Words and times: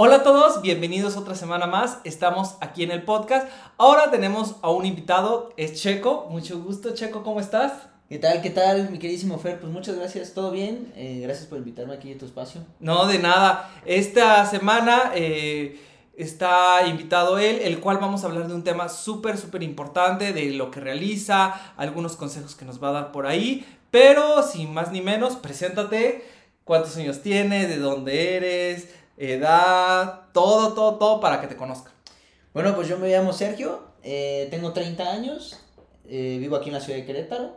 Hola 0.00 0.18
a 0.18 0.22
todos, 0.22 0.62
bienvenidos 0.62 1.16
otra 1.16 1.34
semana 1.34 1.66
más. 1.66 1.98
Estamos 2.04 2.54
aquí 2.60 2.84
en 2.84 2.92
el 2.92 3.02
podcast. 3.02 3.48
Ahora 3.78 4.12
tenemos 4.12 4.54
a 4.62 4.70
un 4.70 4.86
invitado, 4.86 5.52
es 5.56 5.74
Checo. 5.82 6.28
Mucho 6.30 6.60
gusto, 6.60 6.94
Checo, 6.94 7.24
¿cómo 7.24 7.40
estás? 7.40 7.72
¿Qué 8.08 8.20
tal? 8.20 8.40
¿Qué 8.40 8.50
tal, 8.50 8.90
mi 8.90 9.00
queridísimo 9.00 9.40
Fer? 9.40 9.58
Pues 9.58 9.72
muchas 9.72 9.96
gracias, 9.96 10.34
¿todo 10.34 10.52
bien? 10.52 10.92
Eh, 10.94 11.18
gracias 11.24 11.48
por 11.48 11.58
invitarme 11.58 11.94
aquí 11.94 12.12
a 12.12 12.16
tu 12.16 12.26
espacio. 12.26 12.60
No, 12.78 13.08
de 13.08 13.18
nada. 13.18 13.68
Esta 13.86 14.46
semana 14.46 15.10
eh, 15.16 15.80
está 16.16 16.86
invitado 16.86 17.40
él, 17.40 17.58
el 17.64 17.80
cual 17.80 17.98
vamos 17.98 18.22
a 18.22 18.28
hablar 18.28 18.46
de 18.46 18.54
un 18.54 18.62
tema 18.62 18.88
súper, 18.88 19.36
súper 19.36 19.64
importante, 19.64 20.32
de 20.32 20.52
lo 20.52 20.70
que 20.70 20.78
realiza, 20.78 21.74
algunos 21.76 22.14
consejos 22.14 22.54
que 22.54 22.64
nos 22.64 22.80
va 22.80 22.90
a 22.90 22.92
dar 22.92 23.10
por 23.10 23.26
ahí. 23.26 23.66
Pero, 23.90 24.44
sin 24.44 24.72
más 24.72 24.92
ni 24.92 25.00
menos, 25.00 25.34
preséntate. 25.34 26.24
¿Cuántos 26.62 26.96
años 26.98 27.22
tienes? 27.22 27.68
¿De 27.68 27.78
dónde 27.78 28.36
eres? 28.36 28.97
Edad, 29.18 30.30
todo, 30.32 30.74
todo, 30.74 30.96
todo 30.96 31.20
para 31.20 31.40
que 31.40 31.46
te 31.46 31.56
conozca. 31.56 31.90
Bueno, 32.54 32.74
pues 32.74 32.88
yo 32.88 32.98
me 32.98 33.10
llamo 33.10 33.32
Sergio, 33.32 33.82
eh, 34.02 34.48
tengo 34.50 34.72
30 34.72 35.10
años, 35.10 35.58
eh, 36.06 36.38
vivo 36.40 36.56
aquí 36.56 36.68
en 36.68 36.74
la 36.74 36.80
ciudad 36.80 36.98
de 36.98 37.06
Querétaro. 37.06 37.56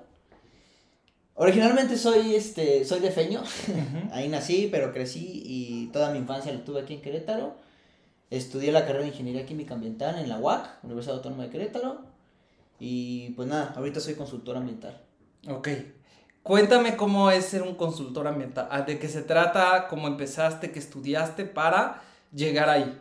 Originalmente 1.36 1.98
soy, 1.98 2.36
este, 2.36 2.84
soy 2.86 3.00
de 3.00 3.12
Feño, 3.12 3.42
ahí 4.12 4.28
nací, 4.28 4.68
pero 4.72 4.92
crecí 4.92 5.42
y 5.46 5.88
toda 5.88 6.12
mi 6.12 6.20
infancia 6.20 6.52
la 6.52 6.64
tuve 6.64 6.82
aquí 6.82 6.96
en 6.96 7.02
Querétaro. 7.02 7.56
Estudié 8.30 8.72
la 8.72 8.86
carrera 8.86 9.04
de 9.04 9.10
Ingeniería 9.10 9.46
Química 9.46 9.74
Ambiental 9.74 10.18
en 10.20 10.30
la 10.30 10.40
UAC, 10.40 10.84
Universidad 10.84 11.18
Autónoma 11.18 11.44
de 11.44 11.50
Querétaro. 11.50 12.02
Y 12.80 13.32
pues 13.32 13.48
nada, 13.48 13.74
ahorita 13.76 14.00
soy 14.00 14.16
consultor 14.16 14.58
ambiental. 14.58 15.02
Ok. 15.48 15.68
Cuéntame 16.44 16.98
cómo 16.98 17.30
es 17.30 17.46
ser 17.46 17.62
un 17.62 17.76
consultor 17.76 18.28
ambiental, 18.28 18.68
ah, 18.72 18.82
de 18.82 18.98
qué 18.98 19.08
se 19.08 19.22
trata, 19.22 19.88
cómo 19.88 20.08
empezaste, 20.08 20.72
qué 20.72 20.80
estudiaste 20.80 21.46
para 21.46 22.02
llegar 22.34 22.68
ahí. 22.70 23.00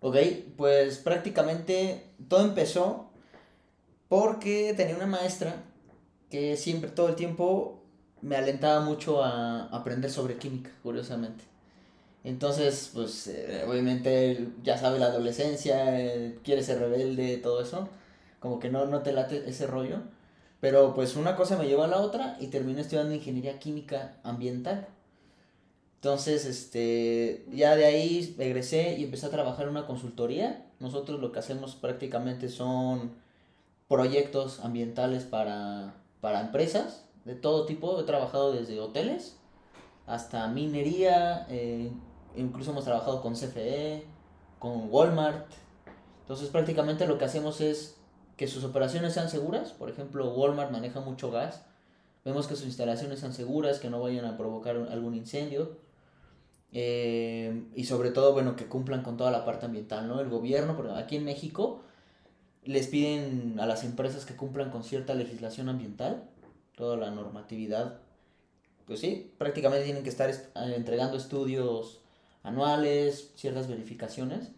Ok, 0.00 0.16
pues 0.56 0.98
prácticamente 0.98 2.04
todo 2.28 2.44
empezó 2.44 3.10
porque 4.08 4.74
tenía 4.76 4.96
una 4.96 5.06
maestra 5.06 5.56
que 6.30 6.56
siempre, 6.56 6.90
todo 6.90 7.08
el 7.08 7.16
tiempo, 7.16 7.82
me 8.20 8.36
alentaba 8.36 8.80
mucho 8.80 9.22
a 9.24 9.64
aprender 9.66 10.10
sobre 10.10 10.36
química, 10.36 10.70
curiosamente. 10.82 11.44
Entonces, 12.24 12.90
pues, 12.94 13.26
eh, 13.26 13.64
obviamente, 13.68 14.48
ya 14.62 14.78
sabe 14.78 14.98
la 14.98 15.06
adolescencia, 15.06 15.84
quiere 16.44 16.62
ser 16.62 16.78
rebelde, 16.78 17.38
todo 17.38 17.60
eso. 17.62 17.88
Como 18.40 18.60
que 18.60 18.70
no, 18.70 18.86
no 18.86 19.02
te 19.02 19.12
late 19.12 19.48
ese 19.48 19.66
rollo. 19.66 19.98
Pero 20.62 20.94
pues 20.94 21.16
una 21.16 21.34
cosa 21.34 21.58
me 21.58 21.66
llevó 21.66 21.82
a 21.82 21.88
la 21.88 21.98
otra 21.98 22.36
y 22.38 22.46
terminé 22.46 22.82
estudiando 22.82 23.12
ingeniería 23.12 23.58
química 23.58 24.20
ambiental. 24.22 24.86
Entonces, 25.96 26.44
este, 26.44 27.44
ya 27.50 27.74
de 27.74 27.84
ahí 27.84 28.32
regresé 28.38 28.96
y 28.96 29.02
empecé 29.02 29.26
a 29.26 29.30
trabajar 29.30 29.64
en 29.64 29.70
una 29.70 29.86
consultoría. 29.86 30.64
Nosotros 30.78 31.18
lo 31.18 31.32
que 31.32 31.40
hacemos 31.40 31.74
prácticamente 31.74 32.48
son 32.48 33.10
proyectos 33.88 34.60
ambientales 34.60 35.24
para, 35.24 35.96
para 36.20 36.40
empresas 36.42 37.06
de 37.24 37.34
todo 37.34 37.66
tipo. 37.66 38.00
He 38.00 38.04
trabajado 38.04 38.52
desde 38.52 38.78
hoteles 38.78 39.36
hasta 40.06 40.46
minería, 40.46 41.44
eh, 41.50 41.90
incluso 42.36 42.70
hemos 42.70 42.84
trabajado 42.84 43.20
con 43.20 43.34
CFE, 43.34 44.06
con 44.60 44.92
Walmart. 44.92 45.50
Entonces 46.20 46.50
prácticamente 46.50 47.08
lo 47.08 47.18
que 47.18 47.24
hacemos 47.24 47.60
es 47.60 47.96
que 48.36 48.48
sus 48.48 48.64
operaciones 48.64 49.14
sean 49.14 49.28
seguras. 49.28 49.72
Por 49.72 49.90
ejemplo, 49.90 50.32
Walmart 50.34 50.70
maneja 50.70 51.00
mucho 51.00 51.30
gas. 51.30 51.62
Vemos 52.24 52.46
que 52.46 52.56
sus 52.56 52.66
instalaciones 52.66 53.20
sean 53.20 53.34
seguras, 53.34 53.78
que 53.78 53.90
no 53.90 54.00
vayan 54.00 54.24
a 54.24 54.36
provocar 54.36 54.76
algún 54.76 55.14
incendio. 55.14 55.76
Eh, 56.72 57.64
y 57.74 57.84
sobre 57.84 58.10
todo, 58.10 58.32
bueno, 58.32 58.56
que 58.56 58.66
cumplan 58.66 59.02
con 59.02 59.16
toda 59.16 59.30
la 59.30 59.44
parte 59.44 59.66
ambiental, 59.66 60.08
¿no? 60.08 60.20
El 60.20 60.28
gobierno, 60.28 60.76
porque 60.76 60.92
aquí 60.92 61.16
en 61.16 61.24
México 61.24 61.82
les 62.64 62.86
piden 62.86 63.58
a 63.60 63.66
las 63.66 63.84
empresas 63.84 64.24
que 64.24 64.36
cumplan 64.36 64.70
con 64.70 64.84
cierta 64.84 65.14
legislación 65.14 65.68
ambiental, 65.68 66.24
toda 66.76 66.96
la 66.96 67.10
normatividad. 67.10 67.98
Pues 68.86 69.00
sí, 69.00 69.32
prácticamente 69.36 69.84
tienen 69.84 70.02
que 70.02 70.08
estar 70.08 70.30
eh, 70.30 70.38
entregando 70.76 71.16
estudios 71.16 72.00
anuales, 72.42 73.32
ciertas 73.36 73.68
verificaciones 73.68 74.52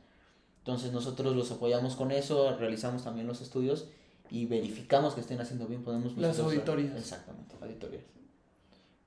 entonces 0.65 0.93
nosotros 0.93 1.37
los 1.37 1.51
apoyamos 1.51 1.95
con 1.95 2.11
eso, 2.11 2.57
realizamos 2.57 3.05
también 3.05 3.27
los 3.27 3.43
estudios 3.43 3.89
y 4.31 4.47
verificamos 4.47 5.13
que 5.13 5.21
estén 5.21 5.39
haciendo 5.39 5.67
bien. 5.67 5.85
Podemos 5.85 6.17
Las 6.17 6.39
auditorías. 6.39 6.97
Exactamente, 6.97 7.55
auditorías. 7.61 8.03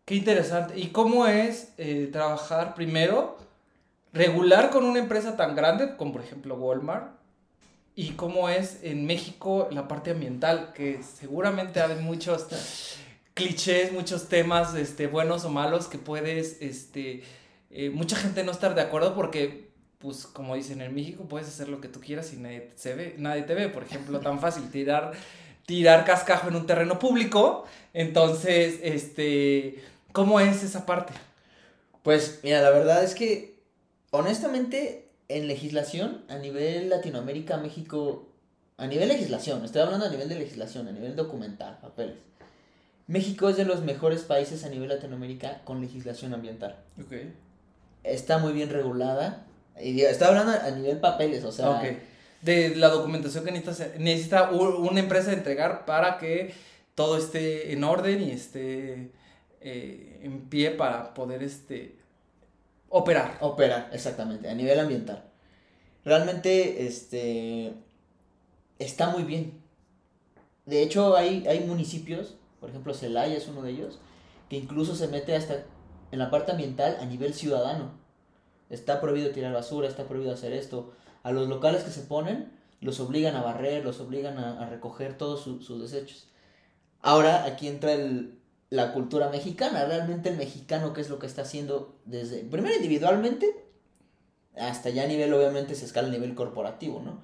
Qué 0.06 0.13
interesante. 0.13 0.79
¿Y 0.79 0.90
cómo 0.90 1.25
es 1.25 1.73
eh, 1.79 2.09
trabajar 2.12 2.75
primero 2.75 3.38
regular 4.13 4.69
con 4.69 4.85
una 4.85 5.00
empresa 5.00 5.35
tan 5.35 5.56
grande 5.56 5.97
como 5.97 6.12
por 6.12 6.22
ejemplo 6.22 6.53
Walmart? 6.57 7.17
¿Y 7.96 8.12
cómo 8.12 8.50
es 8.50 8.84
en 8.84 9.07
México 9.07 9.67
la 9.72 9.88
parte 9.88 10.12
ambiental? 10.12 10.73
Que 10.73 11.01
seguramente 11.01 11.81
hay 11.81 11.96
muchos 12.03 12.46
clichés, 13.34 13.91
muchos 13.91 14.29
temas 14.29 14.75
este, 14.75 15.07
buenos 15.07 15.44
o 15.44 15.50
malos 15.50 15.88
que 15.88 15.97
puedes, 15.97 16.62
este, 16.62 17.23
eh, 17.72 17.90
mucha 17.90 18.16
gente 18.16 18.44
no 18.44 18.51
estar 18.51 18.75
de 18.75 18.81
acuerdo 18.81 19.16
porque 19.16 19.67
pues 20.00 20.28
como 20.28 20.56
dicen 20.56 20.81
en 20.81 20.94
México, 20.94 21.25
puedes 21.28 21.47
hacer 21.47 21.69
lo 21.69 21.81
que 21.81 21.88
tú 21.88 22.00
quieras 22.00 22.31
y 22.34 22.38
nadie, 22.38 22.72
se 22.75 22.94
ve, 22.94 23.16
nadie 23.18 23.44
te 23.44 23.56
ve. 23.56 23.69
Por 23.69 23.84
ejemplo, 23.84 24.19
tan 24.19 24.40
fácil 24.40 24.69
tirar, 24.69 25.13
tirar 25.66 26.06
cascajo 26.06 26.50
en 26.50 26.56
un 26.56 26.68
terreno 26.68 27.00
público. 27.00 27.66
Entonces, 27.94 28.80
este, 28.84 29.84
¿cómo 30.12 30.40
es 30.40 30.63
esa 30.63 30.85
parte? 30.85 31.13
Pues 32.03 32.41
mira, 32.44 32.62
la 32.62 32.69
verdad 32.69 33.03
es 33.03 33.16
que, 33.16 33.59
honestamente, 34.12 35.09
en 35.30 35.47
legislación, 35.47 36.24
a 36.29 36.38
nivel 36.38 36.90
Latinoamérica, 36.90 37.58
México, 37.58 38.29
a 38.78 38.85
nivel 38.85 39.09
legislación, 39.09 39.66
estoy 39.66 39.81
hablando 39.81 40.06
a 40.06 40.09
nivel 40.09 40.29
de 40.29 40.35
legislación, 40.35 40.88
a 40.88 40.91
nivel 40.91 41.16
documental, 41.16 41.79
papeles. 41.81 42.18
México 43.08 43.50
es 43.50 43.58
de 43.58 43.66
los 43.66 43.81
mejores 43.81 44.22
países 44.22 44.64
a 44.64 44.69
nivel 44.69 44.90
Latinoamérica 44.90 45.62
con 45.64 45.81
legislación 45.81 46.34
ambiental. 46.34 46.78
Okay. 47.03 47.34
Está 48.03 48.38
muy 48.38 48.53
bien 48.53 48.69
regulada 48.69 49.47
y 49.81 50.01
está 50.01 50.27
hablando 50.27 50.51
a 50.51 50.71
nivel 50.71 50.99
papeles, 50.99 51.43
o 51.43 51.51
sea. 51.51 51.81
De 52.41 52.75
la 52.75 52.89
documentación 52.89 53.43
que 53.43 53.51
necesita, 53.51 53.97
necesita 53.97 54.51
una 54.51 54.99
empresa 54.99 55.33
entregar 55.33 55.85
para 55.85 56.19
que 56.19 56.53
todo 56.93 57.17
esté 57.17 57.73
en 57.73 57.83
orden 57.83 58.21
y 58.21 58.31
esté 58.31 59.11
eh, 59.61 60.19
en 60.21 60.47
pie 60.49 60.71
para 60.71 61.13
poder 61.13 61.43
este, 61.43 61.95
operar. 62.89 63.37
Operar, 63.41 63.89
exactamente, 63.91 64.49
a 64.49 64.53
nivel 64.53 64.79
ambiental. 64.79 65.23
Realmente, 66.05 66.85
este, 66.85 67.73
está 68.79 69.09
muy 69.09 69.23
bien. 69.23 69.59
De 70.66 70.83
hecho, 70.83 71.16
hay, 71.16 71.45
hay 71.47 71.61
municipios, 71.61 72.35
por 72.59 72.69
ejemplo, 72.69 72.93
Celaya 72.93 73.35
es 73.35 73.47
uno 73.47 73.61
de 73.61 73.71
ellos, 73.71 73.99
que 74.49 74.57
incluso 74.57 74.95
se 74.95 75.07
mete 75.07 75.35
hasta 75.35 75.66
en 76.11 76.19
la 76.19 76.29
parte 76.29 76.51
ambiental 76.51 76.97
a 77.01 77.05
nivel 77.05 77.33
ciudadano. 77.33 77.91
Está 78.69 79.00
prohibido 79.01 79.31
tirar 79.31 79.53
basura, 79.53 79.88
está 79.88 80.05
prohibido 80.05 80.33
hacer 80.33 80.53
esto. 80.53 80.94
A 81.23 81.31
los 81.31 81.47
locales 81.47 81.83
que 81.83 81.91
se 81.91 82.01
ponen, 82.01 82.51
los 82.81 83.00
obligan 83.00 83.35
a 83.35 83.41
barrer, 83.41 83.83
los 83.83 84.00
obligan 84.00 84.38
a, 84.38 84.69
recoger 84.69 85.17
todos 85.17 85.41
sus 85.41 85.81
desechos. 85.81 86.28
Ahora 87.01 87.45
aquí 87.45 87.67
entra 87.67 87.94
el, 87.94 88.38
la 88.69 88.94
cultura 88.94 89.29
mexicana, 89.29 89.85
realmente 89.85 90.29
el 90.29 90.38
mexicano, 90.38 90.94
¿qué 90.94 91.01
es 91.01 91.09
lo 91.09 91.19
que 91.19 91.28
está 91.28 91.44
haciendo 91.44 91.95
desde, 92.05 92.44
primero 92.44 92.75
individualmente, 92.75 93.66
hasta 94.57 94.89
ya 94.89 95.03
a 95.03 95.07
nivel, 95.07 95.34
obviamente, 95.34 95.75
se 95.75 95.85
escala 95.85 96.09
a 96.09 96.11
nivel 96.11 96.35
corporativo, 96.35 97.01
¿no? 97.01 97.22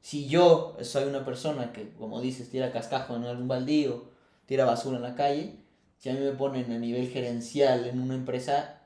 Si 0.00 0.26
yo 0.26 0.76
soy 0.82 1.04
una 1.04 1.24
persona 1.24 1.72
que, 1.72 1.92
como 1.94 2.20
dices, 2.20 2.50
tira 2.50 2.72
cascajo 2.72 3.14
en 3.16 3.24
algún 3.24 3.48
baldío, 3.48 4.10
tira 4.46 4.64
basura 4.64 4.96
en 4.96 5.02
la 5.02 5.14
calle, 5.14 5.60
si 5.98 6.10
a 6.10 6.14
mí 6.14 6.20
me 6.20 6.32
ponen 6.32 6.72
a 6.72 6.78
nivel 6.78 7.08
gerencial 7.08 7.86
en 7.86 8.00
una 8.00 8.14
empresa, 8.14 8.81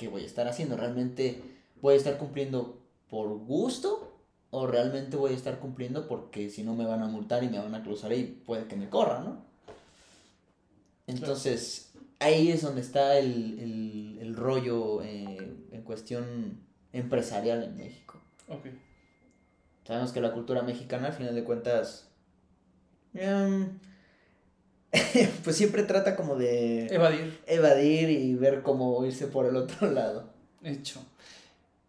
¿qué 0.00 0.08
voy 0.08 0.22
a 0.22 0.26
estar 0.26 0.48
haciendo? 0.48 0.78
¿Realmente 0.78 1.42
voy 1.82 1.92
a 1.92 1.98
estar 1.98 2.16
cumpliendo 2.16 2.80
por 3.10 3.28
gusto? 3.40 4.16
¿O 4.48 4.66
realmente 4.66 5.18
voy 5.18 5.32
a 5.32 5.36
estar 5.36 5.58
cumpliendo 5.58 6.08
porque 6.08 6.48
si 6.48 6.62
no 6.62 6.74
me 6.74 6.86
van 6.86 7.02
a 7.02 7.06
multar 7.06 7.44
y 7.44 7.50
me 7.50 7.58
van 7.58 7.74
a 7.74 7.82
cruzar 7.82 8.10
y 8.14 8.24
puede 8.24 8.64
que 8.64 8.76
me 8.76 8.88
corra, 8.88 9.20
¿no? 9.20 9.44
Entonces, 11.06 11.92
ahí 12.18 12.50
es 12.50 12.62
donde 12.62 12.80
está 12.80 13.18
el, 13.18 14.34
rollo 14.34 15.02
eh, 15.02 15.36
en 15.70 15.82
cuestión 15.82 16.60
empresarial 16.94 17.62
en 17.62 17.76
México. 17.76 18.18
Sabemos 19.84 20.12
que 20.12 20.22
la 20.22 20.32
cultura 20.32 20.62
mexicana, 20.62 21.08
al 21.08 21.12
final 21.12 21.34
de 21.34 21.44
cuentas, 21.44 22.08
em, 23.12 23.78
pues 25.44 25.56
siempre 25.56 25.82
trata 25.84 26.16
como 26.16 26.36
de... 26.36 26.86
Evadir. 26.86 27.40
Evadir 27.46 28.10
y 28.10 28.34
ver 28.34 28.62
cómo 28.62 29.04
irse 29.04 29.26
por 29.26 29.46
el 29.46 29.56
otro 29.56 29.90
lado. 29.92 30.30
Hecho. 30.62 31.00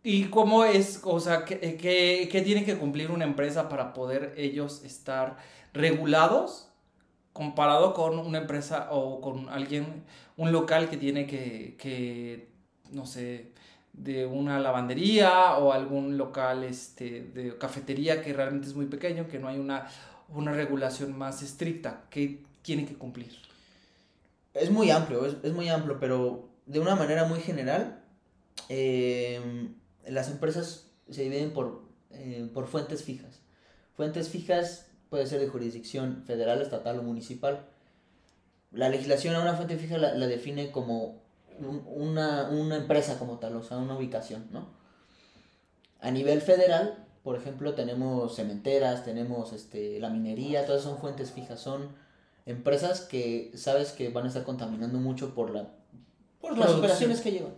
¿Y 0.03 0.25
cómo 0.25 0.65
es, 0.65 1.01
o 1.03 1.19
sea, 1.19 1.45
qué, 1.45 1.59
qué, 1.77 2.42
tiene 2.42 2.65
que 2.65 2.77
cumplir 2.77 3.12
una 3.12 3.25
empresa 3.25 3.69
para 3.69 3.94
poder 3.94 4.33
ellos 4.36 4.83
estar 4.83 5.38
regulados 5.74 6.69
comparado 7.33 7.94
con 7.94 8.19
una 8.19 8.39
empresa 8.39 8.89
o 8.92 9.21
con 9.21 9.47
alguien, 9.50 10.04
un 10.38 10.51
local 10.51 10.89
que 10.89 10.97
tiene 10.97 11.27
que, 11.27 11.75
que 11.77 12.50
no 12.92 13.06
sé, 13.06 13.51
de 13.94 14.25
una 14.25 14.59
lavandería 14.59 15.57
o 15.57 15.71
algún 15.71 16.18
local 16.18 16.63
este, 16.63 17.21
de 17.21 17.57
cafetería 17.57 18.21
que 18.21 18.33
realmente 18.33 18.68
es 18.68 18.75
muy 18.75 18.88
pequeño, 18.88 19.27
que 19.27 19.39
no 19.39 19.47
hay 19.47 19.59
una, 19.59 19.88
una 20.30 20.51
regulación 20.51 21.18
más 21.18 21.42
estricta 21.42 22.04
que 22.09 22.44
tiene 22.62 22.86
que 22.86 22.96
cumplir. 22.96 23.31
Es 24.54 24.69
muy 24.69 24.92
amplio, 24.92 25.25
es, 25.25 25.36
es 25.44 25.54
muy 25.54 25.69
amplio, 25.69 26.00
pero 26.00 26.50
de 26.66 26.80
una 26.80 26.96
manera 26.96 27.25
muy 27.25 27.40
general, 27.40 28.04
eh, 28.69 29.69
las 30.08 30.30
empresas 30.30 30.88
se 31.10 31.24
dividen 31.24 31.52
por, 31.54 31.84
eh, 32.12 32.50
por 32.54 32.68
fuentes 32.68 33.04
fijas. 33.04 33.40
Fuentes 33.96 34.30
fijas 34.30 34.88
puede 35.10 35.28
ser 35.28 35.40
de 35.40 35.48
jurisdicción 35.48 36.24
federal, 36.25 36.62
estatal 36.62 37.00
o 37.00 37.04
municipal. 37.04 37.66
La 38.72 38.90
legislación 38.90 39.36
a 39.36 39.42
una 39.42 39.54
fuente 39.56 39.78
fija 39.78 39.98
la, 39.98 40.14
define 40.28 40.72
como 40.72 41.22
un- 41.60 41.84
una, 41.86 42.50
una 42.50 42.78
empresa 42.78 43.19
como 43.19 43.38
tal, 43.40 43.56
o 43.57 43.64
sea, 43.64 43.78
una 43.78 43.96
ubicación, 43.98 44.48
¿no? 44.52 44.68
A 46.00 46.10
nivel 46.12 46.42
federal, 46.42 47.06
por 47.24 47.36
ejemplo, 47.36 47.75
tenemos 47.75 48.36
cementeras, 48.36 49.06
tenemos 49.06 49.54
este, 49.54 50.00
la 50.00 50.10
minería, 50.10 50.66
todas 50.66 50.81
son 50.81 50.98
fuentes 50.98 51.31
fijas, 51.31 51.60
son 51.60 51.90
empresas 52.51 53.01
que 53.01 53.51
sabes 53.56 53.92
que 53.92 54.09
van 54.09 54.25
a 54.25 54.27
estar 54.27 54.44
contaminando 54.44 55.00
mucho 55.00 55.33
por, 55.33 55.50
la, 55.51 55.68
por 56.39 56.57
las 56.57 56.71
operaciones 56.71 57.21
que 57.21 57.31
llevan. 57.31 57.53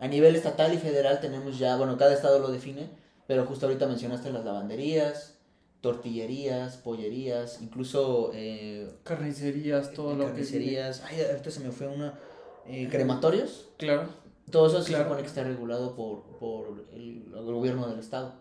A 0.00 0.08
nivel 0.08 0.34
estatal 0.36 0.74
y 0.74 0.78
federal 0.78 1.20
tenemos 1.20 1.58
ya, 1.58 1.76
bueno, 1.76 1.96
cada 1.96 2.12
estado 2.12 2.38
lo 2.40 2.50
define, 2.50 2.88
pero 3.26 3.46
justo 3.46 3.66
ahorita 3.66 3.86
mencionaste 3.86 4.30
las 4.32 4.44
lavanderías, 4.44 5.34
tortillerías, 5.80 6.76
pollerías, 6.76 7.60
incluso 7.62 8.30
eh, 8.34 8.90
Carnicerías, 9.04 9.92
todo 9.92 10.14
lo 10.14 10.26
que... 10.26 10.30
carnicerías. 10.32 11.02
Ay, 11.04 11.20
ahorita 11.22 11.50
se 11.50 11.60
me 11.60 11.70
fue 11.70 11.86
una. 11.88 12.18
eh, 12.66 12.88
crematorios. 12.90 13.68
Claro. 13.78 14.06
Todo 14.50 14.66
eso 14.66 14.82
se 14.82 14.88
Claro. 14.88 15.04
supone 15.04 15.22
que 15.22 15.28
está 15.28 15.44
regulado 15.44 15.94
por, 15.94 16.22
por 16.38 16.84
el, 16.92 17.24
el 17.34 17.44
gobierno 17.44 17.88
del 17.88 17.98
estado. 18.00 18.34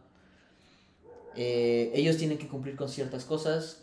Eh, 1.36 1.92
ellos 1.96 2.18
tienen 2.18 2.38
que 2.38 2.48
cumplir 2.48 2.76
con 2.76 2.90
ciertas 2.90 3.24
cosas, 3.24 3.82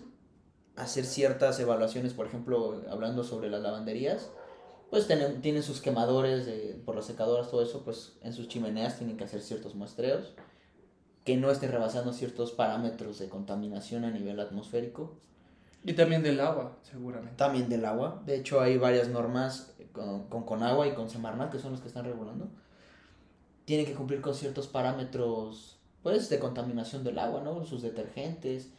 hacer 0.78 1.04
ciertas 1.04 1.58
evaluaciones, 1.60 2.14
por 2.14 2.26
ejemplo, 2.26 2.82
hablando 2.90 3.25
sobre 3.25 3.50
las 3.50 3.60
lavanderías, 3.62 4.30
pues 4.90 5.06
tienen, 5.06 5.42
tienen 5.42 5.62
sus 5.62 5.80
quemadores 5.80 6.46
de- 6.46 6.80
por 6.84 6.96
las 6.96 7.06
secadoras, 7.06 7.50
todo 7.50 7.62
eso, 7.62 7.82
pues 7.84 8.16
en 8.22 8.32
sus 8.32 8.48
chimeneas 8.48 8.96
tienen 8.96 9.16
que 9.16 9.25
hacer 9.25 9.42
ciertos 9.42 9.75
muestreos, 9.75 10.34
que 11.25 11.36
no 11.36 11.50
estén 11.50 11.70
rebasando 11.70 12.12
ciertos 12.12 12.52
parámetros 12.52 13.19
de 13.19 13.28
contaminación 13.28 14.04
a 14.04 14.10
nivel 14.10 14.40
atmosférico. 14.40 15.19
Y 15.84 15.92
también 15.92 16.22
del 16.22 16.40
agua, 16.40 16.78
seguramente. 16.82 17.36
También 17.36 17.69
del 17.69 17.84
agua. 17.84 18.22
De 18.24 18.36
hecho, 18.36 18.60
hay 18.60 18.78
varias 18.78 19.08
normas 19.08 19.74
con, 19.92 20.28
con 20.28 20.44
Conagua 20.44 20.86
y 20.86 20.94
con 20.94 21.10
Semarnat, 21.10 21.52
que 21.52 21.58
son 21.58 21.72
los 21.72 21.81
que 21.81 21.88
están 21.88 22.04
regulando. 22.04 22.48
Tienen 23.64 23.84
que 23.86 23.94
cumplir 23.94 24.20
con 24.20 24.34
ciertos 24.34 24.66
parámetros, 24.66 25.78
pues, 26.02 26.31
de 26.31 26.38
contaminación 26.38 27.04
del 27.04 27.19
agua, 27.19 27.42
¿no? 27.42 27.64
Sus 27.64 27.82
detergentes. 27.82 28.70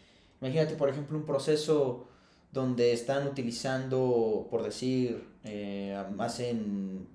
Imagínate, 0.41 0.75
por 0.75 0.89
ejemplo, 0.89 1.17
un 1.17 1.25
proceso 1.25 2.07
donde 2.51 2.93
están 2.93 3.27
utilizando, 3.27 4.47
por 4.49 4.63
decir, 4.63 5.27
eh, 5.43 5.95
hacen 6.17 7.07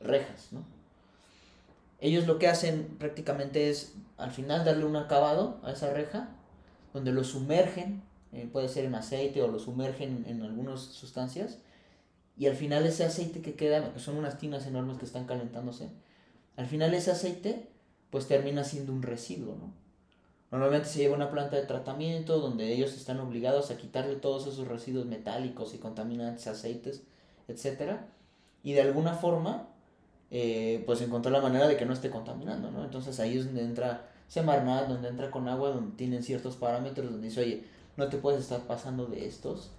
rejas, 0.00 0.48
¿no? 0.52 0.64
Ellos 2.00 2.26
lo 2.26 2.38
que 2.38 2.48
hacen 2.48 2.96
prácticamente 2.98 3.68
es, 3.68 3.94
al 4.16 4.30
final, 4.30 4.64
darle 4.64 4.84
un 4.84 4.96
acabado 4.96 5.60
a 5.62 5.72
esa 5.72 5.92
reja, 5.92 6.30
donde 6.94 7.12
lo 7.12 7.24
sumergen 7.24 8.02
eh, 8.32 8.48
puede 8.50 8.68
ser 8.68 8.84
en 8.84 8.94
aceite 8.94 9.42
o 9.42 9.48
lo 9.48 9.58
sumergen 9.58 10.24
en 10.28 10.42
algunas 10.42 10.80
sustancias 10.80 11.58
y 12.38 12.46
al 12.46 12.54
final 12.54 12.86
ese 12.86 13.04
aceite 13.04 13.42
que 13.42 13.54
queda, 13.54 13.92
que 13.92 13.98
son 13.98 14.16
unas 14.16 14.38
tinas 14.38 14.66
enormes 14.66 14.98
que 14.98 15.04
están 15.04 15.26
calentándose, 15.26 15.90
al 16.56 16.66
final 16.66 16.94
ese 16.94 17.10
aceite 17.10 17.68
pues 18.10 18.28
termina 18.28 18.64
siendo 18.64 18.92
un 18.92 19.02
residuo, 19.02 19.56
¿no? 19.56 19.72
Normalmente 20.50 20.88
se 20.88 20.98
lleva 20.98 21.14
una 21.14 21.30
planta 21.30 21.56
de 21.56 21.66
tratamiento 21.66 22.38
donde 22.40 22.72
ellos 22.72 22.94
están 22.94 23.20
obligados 23.20 23.70
a 23.70 23.76
quitarle 23.76 24.16
todos 24.16 24.46
esos 24.46 24.66
residuos 24.66 25.06
metálicos 25.06 25.74
y 25.74 25.78
contaminantes, 25.78 26.46
aceites, 26.48 27.04
etcétera, 27.46 28.08
y 28.62 28.72
de 28.72 28.82
alguna 28.82 29.14
forma 29.14 29.68
eh, 30.30 30.82
pues 30.86 31.00
encontrar 31.02 31.32
la 31.32 31.40
manera 31.40 31.66
de 31.66 31.76
que 31.76 31.86
no 31.86 31.92
esté 31.92 32.10
contaminando, 32.10 32.70
¿no? 32.70 32.84
Entonces 32.84 33.18
ahí 33.20 33.36
es 33.38 33.46
donde 33.46 33.62
entra 33.62 34.08
Semarnat, 34.28 34.88
donde 34.88 35.08
entra 35.08 35.30
con 35.30 35.48
agua, 35.48 35.70
donde 35.70 35.96
tienen 35.96 36.22
ciertos 36.22 36.56
parámetros, 36.56 37.10
donde 37.10 37.28
dice, 37.28 37.40
oye, 37.40 37.64
no 37.96 38.08
te 38.08 38.18
puedes 38.18 38.40
estar 38.40 38.60
pasando 38.62 39.06
de 39.06 39.26
estos, 39.26 39.72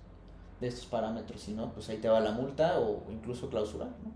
de 0.59 0.67
estos 0.67 0.85
parámetros, 0.85 1.41
si 1.41 1.53
no, 1.53 1.73
pues 1.73 1.87
ahí 1.87 1.97
te 1.97 2.09
va 2.09 2.19
la 2.19 2.31
multa 2.31 2.79
o 2.79 3.03
incluso 3.09 3.49
clausurar, 3.49 3.89
¿no? 4.03 4.11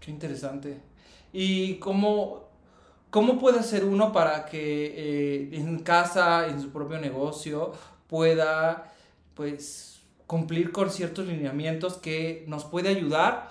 Qué 0.00 0.10
interesante. 0.10 0.80
¿Y 1.32 1.74
cómo, 1.74 2.43
cómo 3.14 3.38
puede 3.38 3.60
hacer 3.60 3.84
uno 3.84 4.12
para 4.12 4.44
que 4.44 4.86
eh, 4.86 5.48
en 5.52 5.78
casa, 5.84 6.48
en 6.48 6.60
su 6.60 6.70
propio 6.70 6.98
negocio, 6.98 7.70
pueda 8.08 8.92
pues 9.34 10.00
cumplir 10.26 10.72
con 10.72 10.90
ciertos 10.90 11.28
lineamientos 11.28 11.96
que 11.96 12.44
nos 12.48 12.64
puede 12.64 12.88
ayudar 12.88 13.50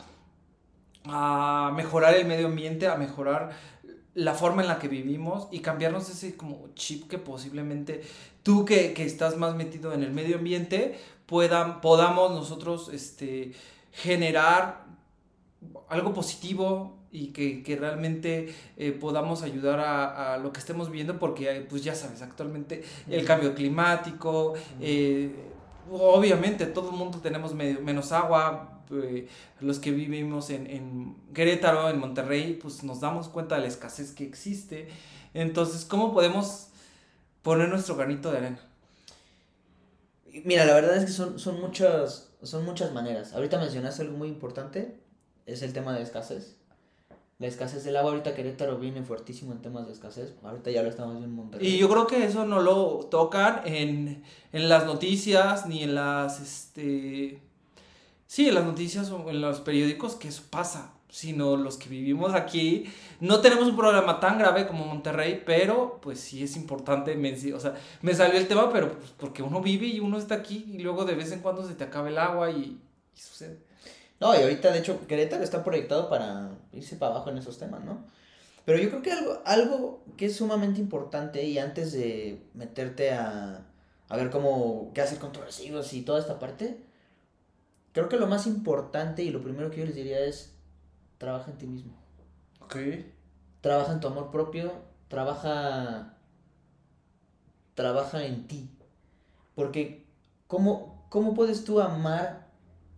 a 1.06 1.72
mejorar 1.78 2.14
el 2.14 2.26
medio 2.26 2.48
ambiente, 2.48 2.88
a 2.88 2.98
mejorar 2.98 3.52
la 4.16 4.34
forma 4.34 4.64
en 4.64 4.68
la 4.68 4.80
que 4.80 4.90
vivimos 4.90 5.48
y 5.50 5.60
cambiarnos 5.60 6.10
ese 6.10 6.36
como 6.36 6.68
chip 6.74 7.08
que 7.08 7.18
posiblemente 7.18 8.02
tú 8.44 8.66
que, 8.66 8.92
que 8.92 9.06
estás 9.06 9.38
más 9.38 9.56
metido 9.56 9.94
en 9.94 10.04
el 10.04 10.12
medio 10.12 10.40
ambiente 10.40 11.00
puedan, 11.26 11.80
podamos 11.80 12.32
nosotros 12.32 12.90
este, 12.92 13.54
generar 13.94 14.84
algo 15.88 16.14
positivo 16.14 17.03
y 17.14 17.28
que, 17.28 17.62
que 17.62 17.76
realmente 17.76 18.54
eh, 18.76 18.92
podamos 18.92 19.44
ayudar 19.44 19.80
a, 19.80 20.34
a 20.34 20.38
lo 20.40 20.52
que 20.52 20.60
estemos 20.60 20.90
viendo 20.90 21.20
porque 21.20 21.50
eh, 21.50 21.62
pues 21.62 21.84
ya 21.84 21.94
sabes 21.94 22.24
actualmente 22.24 22.84
el 23.08 23.24
cambio 23.24 23.54
climático 23.54 24.56
eh, 24.82 25.32
obviamente 25.92 26.66
todo 26.66 26.90
el 26.90 26.96
mundo 26.96 27.20
tenemos 27.20 27.54
medio, 27.54 27.80
menos 27.82 28.12
agua 28.12 28.82
eh, 28.92 29.28
los 29.62 29.78
que 29.78 29.92
vivimos 29.92 30.50
en, 30.50 30.66
en 30.66 31.16
Querétaro 31.36 31.90
en 31.90 32.00
Monterrey 32.00 32.58
pues 32.60 32.84
nos 32.84 33.00
damos 33.00 33.30
cuenta 33.30 33.56
de 33.56 33.62
la 33.62 33.68
escasez 33.68 34.12
que 34.12 34.26
existe 34.26 34.88
entonces 35.36 35.86
cómo 35.86 36.14
podemos 36.14 36.70
poner 37.44 37.70
nuestro 37.70 37.96
granito 37.96 38.32
de 38.32 38.38
arena 38.40 38.60
Mira, 40.46 40.66
la 40.66 40.74
verdad 40.74 40.98
es 40.98 41.06
que 41.06 41.12
son, 41.12 41.38
son, 41.38 41.62
muchas, 41.62 42.32
son 42.42 42.66
muchas 42.66 42.92
maneras. 42.92 43.34
Ahorita 43.34 43.60
mencionaste 43.60 44.02
algo 44.02 44.18
muy 44.18 44.30
importante, 44.30 44.98
es 45.46 45.62
el 45.62 45.74
tema 45.74 45.94
de 45.94 46.02
escasez. 46.02 46.56
La 47.40 47.48
escasez 47.48 47.84
del 47.84 47.98
agua, 47.98 48.12
ahorita 48.12 48.36
Querétaro 48.36 48.78
viene 48.78 49.04
fuertísimo 49.04 49.52
en 49.52 49.62
temas 49.62 49.88
de 49.88 49.94
escasez. 49.94 50.34
Ahorita 50.44 50.72
ya 50.72 50.84
lo 50.84 50.90
estamos 50.90 51.14
viendo 51.14 51.28
en 51.28 51.36
Monterrey. 51.36 51.68
Y 51.68 51.78
yo 51.78 51.90
creo 51.90 52.08
que 52.08 52.24
eso 52.24 52.46
no 52.46 52.62
lo 52.62 53.08
tocan 53.10 53.62
en, 53.66 54.24
en 54.52 54.70
las 54.70 54.86
noticias 54.86 55.66
ni 55.66 55.84
en 55.84 55.96
las, 55.96 56.40
este... 56.40 57.42
Sí, 58.28 58.48
en 58.48 58.56
las 58.56 58.64
noticias 58.64 59.10
o 59.12 59.30
en 59.30 59.42
los 59.42 59.60
periódicos 59.60 60.16
que 60.16 60.30
eso 60.30 60.44
pasa, 60.50 60.94
sino 61.10 61.58
los 61.58 61.78
que 61.78 61.90
vivimos 61.90 62.34
aquí. 62.34 62.86
No 63.20 63.42
tenemos 63.42 63.68
un 63.68 63.76
problema 63.76 64.20
tan 64.20 64.40
grave 64.40 64.66
como 64.66 64.86
Monterrey, 64.86 65.44
pero 65.46 66.00
pues 66.02 66.20
sí 66.20 66.44
es 66.44 66.56
importante, 66.56 67.16
o 67.54 67.60
sea, 67.60 67.76
me 68.02 68.16
salió 68.16 68.40
el 68.40 68.48
tema, 68.48 68.72
pero 68.72 68.92
pues, 68.98 69.12
porque 69.18 69.44
uno 69.44 69.62
vive 69.62 69.86
y 69.88 70.00
uno 70.00 70.18
está 70.18 70.36
aquí 70.36 70.66
y 70.72 70.80
luego 70.80 71.06
de 71.06 71.16
vez 71.16 71.32
en 71.32 71.42
cuando 71.42 71.68
se 71.68 71.76
te 71.76 71.84
acaba 71.84 72.10
el 72.10 72.18
agua 72.18 72.50
y, 72.52 72.80
y 73.16 73.20
sucede. 73.20 73.60
No, 74.24 74.34
y 74.34 74.42
ahorita 74.42 74.72
de 74.72 74.80
hecho 74.80 75.06
Querétaro 75.06 75.44
está 75.44 75.66
proyectado 75.66 76.10
para 76.10 76.52
irse 76.72 76.96
para 76.96 77.12
abajo 77.12 77.30
en 77.30 77.40
esos 77.40 77.58
temas, 77.58 77.84
¿no? 77.84 78.06
Pero 78.64 78.80
yo 78.80 78.90
creo 78.90 79.02
que 79.02 79.12
algo, 79.12 79.42
algo 79.44 80.04
que 80.16 80.28
es 80.28 80.38
sumamente 80.38 80.80
importante 80.80 81.44
y 81.44 81.58
antes 81.58 81.92
de 81.92 82.42
meterte 82.54 83.12
a, 83.12 83.66
a 84.08 84.18
ver 84.18 84.30
cómo, 84.30 84.92
qué 84.94 85.02
hacer 85.02 85.20
con 85.20 85.34
tus 85.34 85.44
residuos 85.44 85.92
y 85.92 86.04
toda 86.04 86.22
esta 86.22 86.40
parte, 86.40 86.78
creo 87.92 88.08
que 88.08 88.16
lo 88.16 88.28
más 88.28 88.48
importante 88.48 89.24
y 89.24 89.30
lo 89.30 89.44
primero 89.44 89.70
que 89.70 89.80
yo 89.80 89.86
les 89.86 89.96
diría 89.96 90.22
es, 90.22 90.56
trabaja 91.18 91.52
en 91.52 91.58
ti 91.58 91.68
mismo. 91.68 91.94
Ok. 92.62 92.78
Trabaja 93.60 93.92
en 93.92 94.00
tu 94.00 94.08
amor 94.08 94.32
propio, 94.32 94.72
trabaja, 95.10 96.18
trabaja 97.76 98.26
en 98.26 98.48
ti. 98.48 98.70
Porque, 99.54 100.06
¿cómo, 100.48 101.06
¿cómo 101.10 101.34
puedes 101.34 101.66
tú 101.66 101.82
amar 101.82 102.43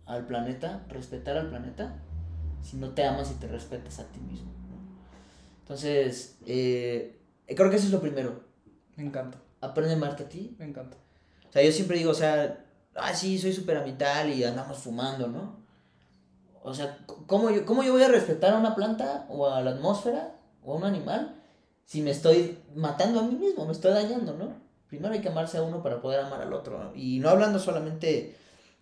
al 0.06 0.26
planeta, 0.26 0.84
respetar 0.88 1.36
al 1.36 1.48
planeta, 1.48 2.02
si 2.62 2.76
no 2.76 2.90
te 2.90 3.04
amas 3.04 3.30
y 3.30 3.34
te 3.34 3.48
respetas 3.48 3.98
a 3.98 4.04
ti 4.04 4.20
mismo? 4.20 4.50
¿no? 4.50 4.76
Entonces, 5.60 6.38
eh, 6.46 7.18
creo 7.46 7.70
que 7.70 7.76
eso 7.76 7.86
es 7.86 7.92
lo 7.92 8.00
primero. 8.00 8.44
Me 8.96 9.04
encanta, 9.04 9.38
Aprende 9.60 9.94
a 9.94 9.96
amarte 9.96 10.24
a 10.24 10.28
ti. 10.28 10.56
me 10.58 10.64
encanta. 10.64 10.96
O 11.48 11.52
sea, 11.52 11.62
yo 11.62 11.72
siempre 11.72 11.98
digo, 11.98 12.10
o 12.10 12.14
sea, 12.14 12.64
ah, 12.94 13.14
sí, 13.14 13.38
soy 13.38 13.52
súper 13.52 13.76
ambiental 13.76 14.30
y 14.32 14.44
andamos 14.44 14.78
fumando, 14.78 15.28
¿no? 15.28 15.56
O 16.62 16.74
sea, 16.74 16.98
¿cómo 17.26 17.50
yo, 17.50 17.64
¿cómo 17.64 17.82
yo 17.82 17.92
voy 17.92 18.02
a 18.02 18.08
respetar 18.08 18.54
a 18.54 18.58
una 18.58 18.74
planta 18.74 19.26
o 19.28 19.48
a 19.48 19.60
la 19.60 19.72
atmósfera 19.72 20.34
o 20.64 20.72
a 20.72 20.76
un 20.76 20.84
animal 20.84 21.36
si 21.86 22.02
me 22.02 22.10
estoy 22.10 22.58
matando 22.74 23.20
a 23.20 23.22
mí 23.22 23.36
mismo, 23.36 23.64
me 23.64 23.72
estoy 23.72 23.92
dañando, 23.92 24.34
¿no? 24.36 24.52
Primero 24.88 25.14
hay 25.14 25.20
que 25.20 25.28
amarse 25.28 25.58
a 25.58 25.62
uno 25.62 25.82
para 25.82 26.00
poder 26.02 26.20
amar 26.20 26.42
al 26.42 26.52
otro. 26.52 26.82
¿no? 26.82 26.94
Y 26.94 27.20
no 27.20 27.30
hablando 27.30 27.58
solamente 27.58 28.36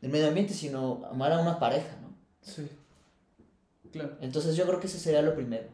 del 0.04 0.12
medio 0.12 0.28
ambiente, 0.28 0.52
sino 0.52 1.02
amar 1.10 1.32
a 1.32 1.40
una 1.40 1.58
pareja, 1.58 1.96
¿no? 2.02 2.14
Sí. 2.42 2.68
Claro. 3.90 4.18
Entonces 4.20 4.54
yo 4.54 4.66
creo 4.66 4.78
que 4.78 4.86
ese 4.86 4.98
sería 4.98 5.22
lo 5.22 5.34
primero. 5.34 5.68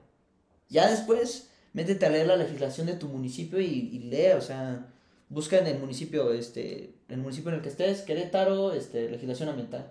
Ya 0.68 0.88
después, 0.88 1.48
métete 1.72 2.06
a 2.06 2.10
leer 2.10 2.28
la 2.28 2.36
legislación 2.36 2.86
de 2.86 2.92
tu 2.92 3.08
municipio 3.08 3.60
y, 3.60 3.64
y 3.64 3.98
lee, 3.98 4.34
o 4.36 4.40
sea, 4.40 4.86
busca 5.30 5.58
en 5.58 5.66
el 5.66 5.80
municipio, 5.80 6.32
este, 6.32 6.94
el 7.08 7.18
municipio 7.18 7.48
en 7.50 7.56
el 7.56 7.62
que 7.62 7.70
estés, 7.70 8.02
Querétaro, 8.02 8.72
este, 8.72 9.10
legislación 9.10 9.48
ambiental. 9.48 9.90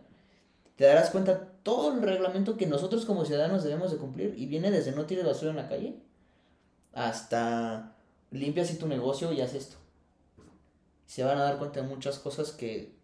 Te 0.78 0.86
darás 0.86 1.10
cuenta 1.10 1.52
todo 1.64 1.94
el 1.94 2.02
reglamento 2.02 2.56
que 2.56 2.66
nosotros 2.66 3.04
como 3.04 3.26
ciudadanos 3.26 3.66
debemos 3.66 3.92
de 3.92 3.98
cumplir 3.98 4.36
y 4.38 4.46
viene 4.46 4.72
desde 4.72 4.94
no 4.94 5.06
tires 5.06 5.26
basura 5.26 5.52
en 5.52 5.58
la 5.58 5.68
calle 5.68 5.98
hasta 6.94 7.98
limpia 8.32 8.64
así 8.64 8.78
tu 8.78 8.88
negocio 8.88 9.34
y 9.34 9.42
haz 9.42 9.54
esto. 9.54 9.76
Se 11.08 11.26
van 11.26 11.40
a 11.40 11.44
dar 11.44 11.58
cuenta 11.58 11.82
de 11.82 11.88
muchas 11.90 12.20
cosas 12.20 12.52
que 12.52 12.99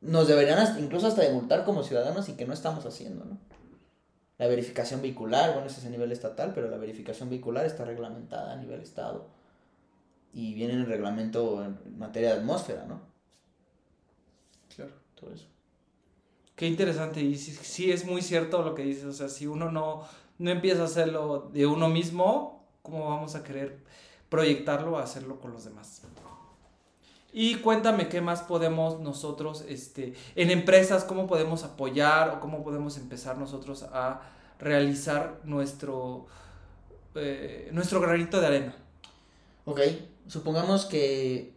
nos 0.00 0.28
deberían 0.28 0.58
hasta- 0.58 0.80
incluso 0.80 1.06
hasta 1.06 1.22
de 1.22 1.32
multar 1.32 1.64
como 1.64 1.82
ciudadanos 1.82 2.28
y 2.28 2.34
que 2.34 2.46
no 2.46 2.52
estamos 2.54 2.86
haciendo, 2.86 3.24
¿no? 3.24 3.38
La 4.38 4.46
verificación 4.48 5.02
vehicular, 5.02 5.52
bueno, 5.52 5.66
eso 5.68 5.80
es 5.80 5.86
a 5.86 5.90
nivel 5.90 6.12
estatal, 6.12 6.52
pero 6.54 6.70
la 6.70 6.78
verificación 6.78 7.28
vehicular 7.28 7.66
está 7.66 7.84
reglamentada 7.84 8.52
a 8.52 8.56
nivel 8.56 8.80
estado. 8.80 9.28
Y 10.32 10.54
viene 10.54 10.74
en 10.74 10.80
el 10.80 10.86
reglamento 10.86 11.62
en 11.64 11.98
materia 11.98 12.32
de 12.34 12.38
atmósfera, 12.40 12.86
¿no? 12.86 13.00
Claro. 14.74 14.92
Todo 15.14 15.32
eso. 15.34 15.46
Qué 16.56 16.66
interesante. 16.66 17.20
Y 17.20 17.36
sí, 17.36 17.52
sí 17.52 17.90
es 17.92 18.04
muy 18.06 18.22
cierto 18.22 18.62
lo 18.62 18.74
que 18.74 18.82
dices. 18.82 19.04
O 19.04 19.12
sea, 19.12 19.28
si 19.28 19.46
uno 19.46 19.70
no, 19.70 20.04
no 20.38 20.50
empieza 20.50 20.82
a 20.82 20.86
hacerlo 20.86 21.50
de 21.52 21.66
uno 21.66 21.88
mismo, 21.88 22.66
¿cómo 22.82 23.08
vamos 23.08 23.34
a 23.34 23.42
querer 23.44 23.82
proyectarlo 24.28 24.98
a 24.98 25.02
hacerlo 25.02 25.40
con 25.40 25.52
los 25.52 25.64
demás? 25.64 26.02
Y 27.32 27.56
cuéntame 27.56 28.08
qué 28.08 28.20
más 28.20 28.42
podemos 28.42 29.00
nosotros, 29.00 29.64
este, 29.68 30.14
en 30.34 30.50
empresas, 30.50 31.04
cómo 31.04 31.26
podemos 31.28 31.62
apoyar 31.64 32.30
o 32.30 32.40
cómo 32.40 32.64
podemos 32.64 32.96
empezar 32.96 33.38
nosotros 33.38 33.84
a 33.92 34.20
realizar 34.58 35.40
nuestro, 35.44 36.26
eh, 37.14 37.70
nuestro 37.72 38.00
granito 38.00 38.40
de 38.40 38.46
arena. 38.46 38.74
Ok, 39.64 39.80
supongamos 40.26 40.86
que 40.86 41.54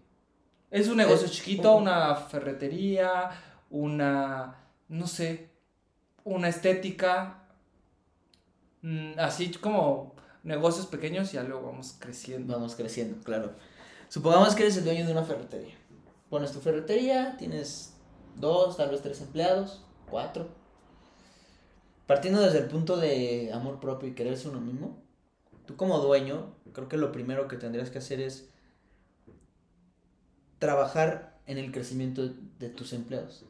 Es 0.72 0.88
un 0.88 0.98
negocio 0.98 1.25
Es 1.27 1.32
chiquito, 1.34 1.75
un- 1.75 1.84
una 1.84 2.15
ferretería, 2.15 3.30
una, 3.70 4.56
no 4.89 5.08
sé, 5.08 5.50
una 6.24 6.50
estética, 6.50 7.44
mm, 8.82 9.13
así 9.20 9.51
como 9.53 10.15
negocios 10.44 10.88
pequeños 10.88 11.32
y 11.32 11.36
ya 11.36 11.44
luego 11.44 11.68
vamos 11.68 11.96
creciendo. 12.00 12.53
vamos 12.53 12.75
creciendo, 12.75 13.24
claro. 13.24 13.53
Supongamos 14.13 14.53
que 14.53 14.62
eres 14.62 14.77
el 14.77 14.84
dueño 14.84 15.08
de 15.08 15.12
una 15.12 15.24
ferretería. 15.24 15.74
Pones 16.29 16.51
tu 16.51 16.60
ferretería, 16.60 17.36
tienes 17.39 17.96
dos, 18.36 18.77
tal 18.77 18.91
vez 18.91 19.01
tres 19.01 19.20
empleados, 19.22 19.82
cuatro. 20.08 20.50
Partiendo 22.05 22.39
desde 22.39 22.60
el 22.60 22.67
punto 22.67 22.98
de 22.98 23.50
amor 23.51 23.79
propio 23.79 24.08
y 24.08 24.13
quererse 24.13 24.50
uno 24.50 24.62
mismo, 24.62 25.01
tú 25.65 25.75
como 25.77 25.98
dueño, 25.98 26.53
creo 26.74 26.88
que 26.88 26.98
lo 26.98 27.12
primero 27.12 27.48
que 27.48 27.58
tendrías 27.58 27.89
que 27.89 27.98
hacer 27.98 28.22
es 28.22 28.51
trabajar 30.60 31.39
en 31.48 31.58
el 31.58 31.72
crecimiento 31.72 32.29
de, 32.60 32.70
tus 32.70 32.93
empleados. 32.93 33.46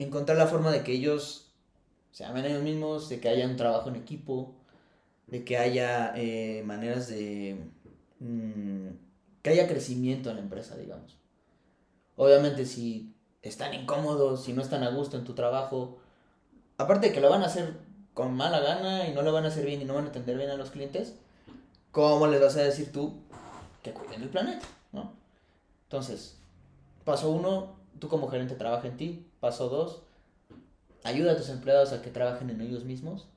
Encontrar 0.00 0.38
la 0.38 0.48
forma 0.48 0.72
de 0.72 0.82
que 0.82 0.90
ellos 0.90 1.52
se 2.10 2.24
amen 2.24 2.44
ellos 2.46 2.64
mismos, 2.64 3.08
de 3.10 3.20
que 3.20 3.28
haya 3.28 3.46
un 3.46 3.54
trabajo 3.54 3.90
en 3.90 3.94
equipo, 3.94 4.56
de 5.28 5.44
que 5.44 5.56
haya 5.56 6.14
eh, 6.16 6.64
maneras 6.66 7.06
de... 7.06 7.75
mm, 8.20 8.88
que 9.42 9.50
haya 9.50 9.68
crecimiento 9.68 10.30
en 10.30 10.36
la 10.36 10.42
empresa, 10.42 10.76
digamos. 10.76 11.16
Obviamente 12.16 12.64
si 12.64 13.14
están 13.42 13.74
incómodos, 13.74 14.44
si 14.44 14.52
no 14.52 14.62
están 14.62 14.82
a 14.82 14.90
gusto 14.90 15.16
en 15.16 15.24
tu 15.24 15.34
trabajo, 15.34 15.98
aparte 16.78 17.08
de 17.08 17.12
que 17.12 17.20
lo 17.20 17.30
van 17.30 17.42
a 17.42 17.46
hacer 17.46 17.74
con 18.14 18.34
mala 18.34 18.60
gana 18.60 19.08
y 19.08 19.12
no 19.12 19.22
lo 19.22 19.32
van 19.32 19.44
a 19.44 19.48
hacer 19.48 19.66
bien 19.66 19.82
y 19.82 19.84
no 19.84 19.94
van 19.94 20.06
a 20.06 20.08
atender 20.08 20.36
bien 20.36 20.50
a 20.50 20.56
los 20.56 20.70
clientes, 20.70 21.14
¿cómo 21.92 22.26
les 22.26 22.40
vas 22.40 22.56
a 22.56 22.62
decir 22.62 22.92
tú 22.92 23.20
que 23.82 23.92
cuiden 23.92 24.22
el 24.22 24.30
planeta? 24.30 24.66
¿no? 24.92 25.12
Entonces, 25.84 26.38
paso 27.04 27.30
uno, 27.30 27.76
tú 27.98 28.08
como 28.08 28.28
gerente 28.28 28.54
trabaja 28.54 28.88
en 28.88 28.96
ti. 28.96 29.26
Paso 29.40 29.68
dos, 29.68 30.02
ayuda 31.04 31.32
a 31.32 31.36
tus 31.36 31.48
empleados 31.48 31.92
a 31.92 32.02
que 32.02 32.10
trabajen 32.10 32.50
en 32.50 32.60
ellos 32.60 32.84
mismos. 32.84 33.28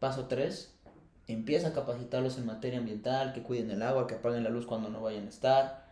Paso 0.00 0.26
tres, 0.26 0.75
empieza 1.28 1.68
a 1.68 1.72
capacitarlos 1.72 2.38
en 2.38 2.46
materia 2.46 2.78
ambiental, 2.78 3.32
que 3.32 3.42
cuiden 3.42 3.70
el 3.70 3.82
agua, 3.82 4.06
que 4.06 4.14
apaguen 4.14 4.44
la 4.44 4.50
luz 4.50 4.66
cuando 4.66 4.88
no 4.88 5.00
vayan 5.00 5.26
a 5.26 5.30
estar, 5.30 5.86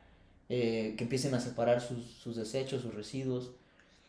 eh, 0.49 0.95
que 0.97 1.05
empiecen 1.05 1.35
a 1.35 1.41
separar 1.41 1.81
sus, 1.81 2.05
sus 2.05 2.37
desechos, 2.37 2.83
sus 2.83 2.95
residuos. 2.95 3.53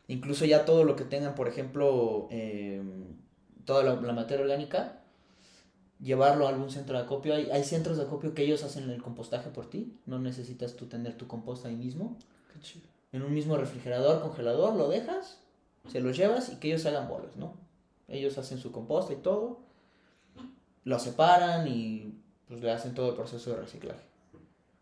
Incluso 0.07 0.45
ya 0.45 0.65
todo 0.65 0.83
lo 0.83 0.95
que 0.95 1.03
tengan, 1.03 1.35
por 1.35 1.47
ejemplo, 1.47 2.27
eh, 2.29 2.81
toda 3.65 3.83
la, 3.83 3.95
la 3.95 4.13
materia 4.13 4.43
orgánica, 4.43 5.01
llevarlo 5.99 6.45
a 6.45 6.49
algún 6.49 6.69
centro 6.69 6.97
de 6.97 7.03
acopio. 7.03 7.33
Hay, 7.33 7.49
hay 7.49 7.63
centros 7.63 7.97
de 7.97 8.03
acopio 8.03 8.33
que 8.33 8.43
ellos 8.43 8.63
hacen 8.63 8.89
el 8.89 9.01
compostaje 9.01 9.49
por 9.49 9.69
ti. 9.69 9.97
No 10.05 10.19
necesitas 10.19 10.75
tú 10.75 10.85
tener 10.85 11.17
tu 11.17 11.27
composta 11.27 11.69
ahí 11.69 11.75
mismo. 11.75 12.17
Qué 12.53 12.59
chido. 12.59 12.87
En 13.11 13.23
un 13.23 13.33
mismo 13.33 13.55
refrigerador, 13.57 14.21
congelador, 14.21 14.75
lo 14.75 14.89
dejas, 14.89 15.39
se 15.87 16.01
los 16.01 16.17
llevas 16.17 16.51
y 16.51 16.57
que 16.57 16.67
ellos 16.67 16.85
hagan 16.85 17.07
bolas, 17.07 17.37
¿no? 17.37 17.53
Ellos 18.07 18.37
hacen 18.37 18.57
su 18.57 18.71
composta 18.71 19.13
y 19.13 19.15
todo, 19.15 19.64
lo 20.85 20.99
separan 20.99 21.67
y 21.67 22.13
pues 22.47 22.61
le 22.61 22.71
hacen 22.71 22.93
todo 22.93 23.09
el 23.09 23.15
proceso 23.15 23.49
de 23.49 23.57
reciclaje. 23.57 24.03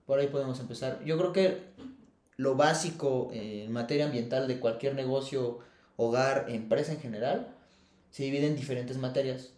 Por 0.06 0.20
ahí 0.20 0.28
podemos 0.28 0.60
empezar. 0.60 1.04
Yo 1.04 1.18
creo 1.18 1.34
que 1.34 1.64
lo 2.38 2.56
básico 2.56 3.30
en 3.32 3.72
materia 3.72 4.06
ambiental 4.06 4.48
de 4.48 4.60
cualquier 4.60 4.96
negocio, 4.96 5.60
hogar, 5.96 6.46
empresa 6.50 6.92
en 6.92 7.00
general, 7.00 7.56
se 8.12 8.24
divide 8.24 8.48
en 8.48 8.56
diferentes 8.56 8.98
materias. 8.98 9.54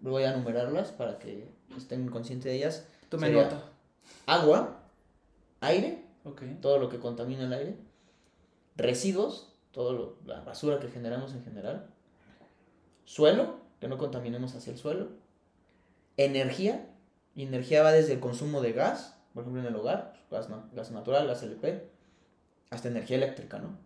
Voy 0.00 0.22
a 0.22 0.32
enumerarlas 0.32 0.90
para 0.92 1.18
que 1.18 1.48
estén 1.76 2.08
conscientes 2.08 2.44
de 2.44 2.56
ellas. 2.56 2.86
Tome 3.08 3.30
nota. 3.30 3.62
Agua, 4.26 4.80
aire, 5.60 6.04
todo 6.60 6.78
lo 6.78 6.88
que 6.88 6.98
contamina 6.98 7.44
el 7.44 7.52
aire, 7.52 7.76
residuos, 8.76 9.52
toda 9.72 10.12
la 10.24 10.40
basura 10.40 10.78
que 10.78 10.88
generamos 10.88 11.32
en 11.32 11.42
general, 11.42 11.88
suelo, 13.04 13.56
que 13.80 13.88
no 13.88 13.98
contaminemos 13.98 14.54
hacia 14.54 14.72
el 14.72 14.78
suelo, 14.78 15.21
energía, 16.16 16.86
energía 17.36 17.82
va 17.82 17.92
desde 17.92 18.14
el 18.14 18.20
consumo 18.20 18.60
de 18.60 18.72
gas, 18.72 19.16
por 19.34 19.42
ejemplo 19.42 19.60
en 19.62 19.68
el 19.68 19.76
hogar, 19.76 20.14
gas, 20.30 20.48
na- 20.50 20.68
gas 20.72 20.90
natural, 20.90 21.26
gas 21.26 21.42
LP, 21.42 21.88
hasta 22.70 22.88
energía 22.88 23.16
eléctrica, 23.16 23.58
¿no? 23.58 23.78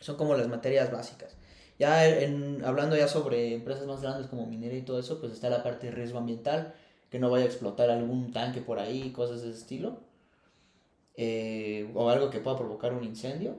Son 0.00 0.16
como 0.16 0.34
las 0.36 0.48
materias 0.48 0.90
básicas. 0.92 1.36
Ya 1.78 2.06
en, 2.08 2.64
hablando 2.64 2.96
ya 2.96 3.08
sobre 3.08 3.54
empresas 3.54 3.86
más 3.86 4.02
grandes 4.02 4.26
como 4.28 4.46
minería 4.46 4.78
y 4.78 4.82
todo 4.82 4.98
eso, 4.98 5.20
pues 5.20 5.32
está 5.32 5.48
la 5.50 5.62
parte 5.62 5.86
de 5.86 5.92
riesgo 5.92 6.18
ambiental, 6.18 6.74
que 7.10 7.18
no 7.18 7.30
vaya 7.30 7.44
a 7.44 7.48
explotar 7.48 7.90
algún 7.90 8.32
tanque 8.32 8.60
por 8.60 8.78
ahí, 8.78 9.12
cosas 9.12 9.42
de 9.42 9.50
ese 9.50 9.58
estilo 9.58 10.00
eh, 11.16 11.90
o 11.94 12.08
algo 12.10 12.30
que 12.30 12.40
pueda 12.40 12.56
provocar 12.56 12.92
un 12.92 13.04
incendio, 13.04 13.56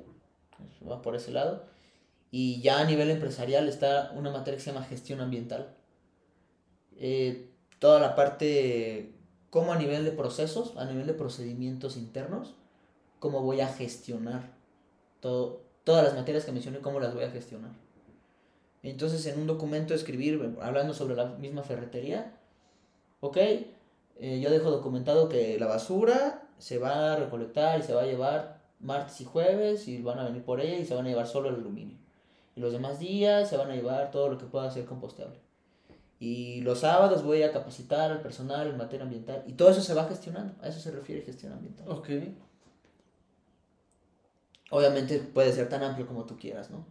pues, 0.57 0.89
va 0.89 1.01
por 1.01 1.15
ese 1.15 1.31
lado. 1.31 1.65
Y 2.31 2.62
ya 2.62 2.79
a 2.79 2.86
nivel 2.86 3.09
empresarial 3.09 3.67
está 3.67 4.12
una 4.15 4.31
materia 4.31 4.57
que 4.57 4.63
se 4.63 4.71
llama 4.71 4.86
gestión 4.86 5.19
ambiental. 5.21 5.75
Eh, 6.98 7.49
toda 7.79 8.00
la 8.00 8.15
parte, 8.15 9.13
como 9.50 9.74
a 9.74 9.77
nivel 9.77 10.05
de 10.05 10.12
procesos, 10.12 10.75
a 10.77 10.86
nivel 10.86 11.07
de 11.07 11.13
procedimientos 11.13 11.98
internos, 11.98 12.55
cómo 13.19 13.41
voy 13.41 13.62
a 13.62 13.67
gestionar 13.67 14.51
todo, 15.19 15.62
todas 15.83 16.03
las 16.03 16.15
materias 16.15 16.45
que 16.45 16.51
mencioné, 16.51 16.79
cómo 16.79 17.00
las 17.00 17.13
voy 17.13 17.24
a 17.24 17.31
gestionar. 17.31 17.71
Entonces, 18.83 19.25
en 19.25 19.39
un 19.39 19.48
documento 19.48 19.93
escribir, 19.93 20.57
hablando 20.62 20.93
sobre 20.93 21.15
la 21.15 21.25
misma 21.25 21.63
ferretería, 21.63 22.38
ok, 23.19 23.38
eh, 23.38 24.39
yo 24.41 24.50
dejo 24.50 24.71
documentado 24.71 25.29
que 25.29 25.57
la 25.59 25.67
basura 25.67 26.48
se 26.57 26.77
va 26.77 27.13
a 27.13 27.15
recolectar 27.17 27.79
y 27.79 27.83
se 27.83 27.93
va 27.93 28.03
a 28.03 28.05
llevar 28.05 28.62
martes 28.79 29.19
y 29.21 29.25
jueves 29.25 29.88
y 29.88 30.01
van 30.01 30.19
a 30.19 30.25
venir 30.25 30.43
por 30.43 30.62
ella 30.62 30.77
y 30.77 30.86
se 30.86 30.95
van 30.95 31.05
a 31.05 31.09
llevar 31.09 31.27
solo 31.27 31.50
el 31.50 31.55
aluminio. 31.55 31.98
Y 32.55 32.62
los 32.62 32.71
demás 32.71 33.00
días 33.00 33.50
se 33.50 33.57
van 33.57 33.71
a 33.71 33.75
llevar 33.75 34.12
todo 34.12 34.29
lo 34.29 34.38
que 34.38 34.45
pueda 34.45 34.71
ser 34.71 34.86
compostable. 34.86 35.39
Y 36.19 36.61
los 36.61 36.79
sábados 36.79 37.23
voy 37.23 37.43
a 37.43 37.51
capacitar 37.53 38.11
al 38.11 38.21
personal 38.21 38.67
en 38.67 38.77
materia 38.77 39.03
ambiental. 39.05 39.43
Y 39.47 39.53
todo 39.53 39.69
eso 39.69 39.81
se 39.81 39.93
va 39.93 40.05
gestionando. 40.05 40.53
A 40.61 40.67
eso 40.67 40.79
se 40.79 40.91
refiere 40.91 41.21
gestión 41.21 41.53
ambiental. 41.53 41.88
Ok. 41.89 42.09
Obviamente 44.71 45.17
puede 45.19 45.51
ser 45.53 45.69
tan 45.69 45.83
amplio 45.83 46.05
como 46.07 46.25
tú 46.25 46.38
quieras, 46.38 46.69
¿no? 46.69 46.85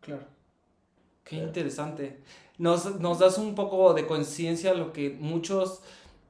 Claro. 0.00 0.22
Qué 1.24 1.36
Claro. 1.36 1.46
interesante. 1.48 2.20
Nos, 2.58 3.00
nos 3.00 3.18
das 3.18 3.38
un 3.38 3.54
poco 3.54 3.94
de 3.94 4.06
conciencia 4.06 4.74
lo 4.74 4.92
que 4.92 5.10
muchos 5.10 5.80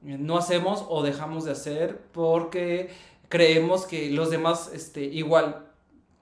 eh, 0.05 0.17
no 0.19 0.37
hacemos 0.37 0.85
o 0.89 1.03
dejamos 1.03 1.45
de 1.45 1.51
hacer 1.51 1.99
porque 2.11 2.89
creemos 3.29 3.85
que 3.85 4.09
los 4.11 4.29
demás, 4.29 4.69
este, 4.73 5.03
igual, 5.03 5.65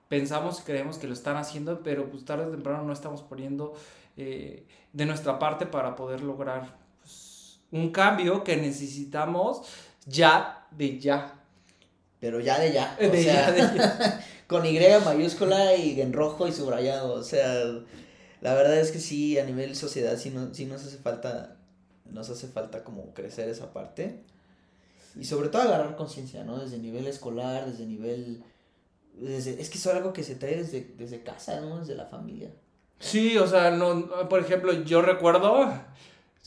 pensamos 0.08 0.60
y 0.60 0.62
creemos 0.62 0.98
que 0.98 1.06
lo 1.06 1.12
están 1.12 1.36
haciendo, 1.36 1.82
pero 1.82 2.08
pues 2.10 2.24
tarde 2.24 2.46
o 2.46 2.50
temprano 2.50 2.84
no 2.84 2.92
estamos 2.92 3.22
poniendo 3.22 3.74
eh, 4.16 4.66
de 4.92 5.06
nuestra 5.06 5.38
parte 5.38 5.66
para 5.66 5.96
poder 5.96 6.22
lograr 6.22 6.76
pues, 7.00 7.60
un 7.72 7.90
cambio 7.90 8.44
que 8.44 8.56
necesitamos 8.56 9.62
ya 10.06 10.66
de 10.70 10.98
ya. 10.98 11.40
Pero 12.20 12.40
ya 12.40 12.58
de 12.58 12.72
ya. 12.72 12.96
O 13.00 13.08
De 13.08 13.22
sea, 13.22 13.46
ya, 13.46 13.52
de 13.52 13.78
ya. 13.78 14.20
con 14.46 14.64
Y 14.66 14.78
mayúscula 15.04 15.74
y 15.74 16.00
en 16.00 16.12
rojo 16.12 16.46
y 16.46 16.52
subrayado. 16.52 17.14
O 17.14 17.22
sea, 17.22 17.64
La 18.40 18.54
verdad 18.54 18.78
es 18.78 18.92
que 18.92 19.00
sí, 19.00 19.38
a 19.38 19.44
nivel 19.44 19.74
sociedad 19.74 20.16
sí, 20.16 20.30
no, 20.30 20.54
sí 20.54 20.66
nos 20.66 20.84
hace 20.84 20.98
falta, 20.98 21.56
nos 22.04 22.30
hace 22.30 22.46
falta 22.48 22.84
como 22.84 23.14
crecer 23.14 23.48
esa 23.48 23.72
parte. 23.72 24.20
Y 25.18 25.24
sobre 25.24 25.48
todo 25.48 25.62
agarrar 25.62 25.96
conciencia, 25.96 26.44
¿no? 26.44 26.58
Desde 26.58 26.78
nivel 26.78 27.06
escolar, 27.06 27.66
desde 27.70 27.86
nivel... 27.86 28.42
Desde, 29.14 29.60
es 29.60 29.70
que 29.70 29.78
es 29.78 29.86
algo 29.86 30.12
que 30.12 30.24
se 30.24 30.34
trae 30.34 30.56
desde, 30.56 30.92
desde 30.98 31.22
casa, 31.22 31.60
¿no? 31.60 31.78
Desde 31.78 31.94
la 31.94 32.06
familia. 32.06 32.50
Sí, 32.98 33.36
o 33.38 33.46
sea, 33.46 33.70
no, 33.70 34.28
por 34.28 34.40
ejemplo, 34.40 34.72
yo 34.84 35.02
recuerdo 35.02 35.72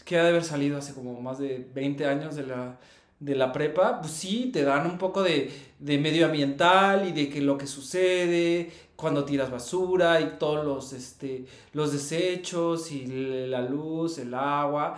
que 0.06 0.18
ha 0.18 0.24
de 0.24 0.30
haber 0.30 0.44
salido 0.44 0.78
hace 0.78 0.94
como 0.94 1.22
más 1.22 1.38
de 1.40 1.68
20 1.74 2.06
años 2.06 2.36
de 2.36 2.48
la, 2.48 2.80
de 3.20 3.36
la 3.36 3.52
prepa, 3.52 4.00
pues 4.02 4.14
sí, 4.14 4.50
te 4.52 4.64
dan 4.64 4.86
un 4.88 4.98
poco 4.98 5.24
de, 5.24 5.52
de 5.80 5.98
medio 6.00 6.26
ambiental 6.26 7.08
y 7.08 7.12
de 7.12 7.30
que 7.30 7.42
lo 7.42 7.58
que 7.58 7.68
sucede 7.68 8.72
cuando 8.96 9.26
tiras 9.26 9.52
basura 9.52 10.22
y 10.22 10.38
todos 10.40 10.66
los, 10.66 10.94
este, 10.94 11.46
los 11.74 11.92
desechos 11.92 12.92
y 12.92 13.06
la 13.48 13.62
luz, 13.62 14.18
el 14.18 14.34
agua, 14.34 14.98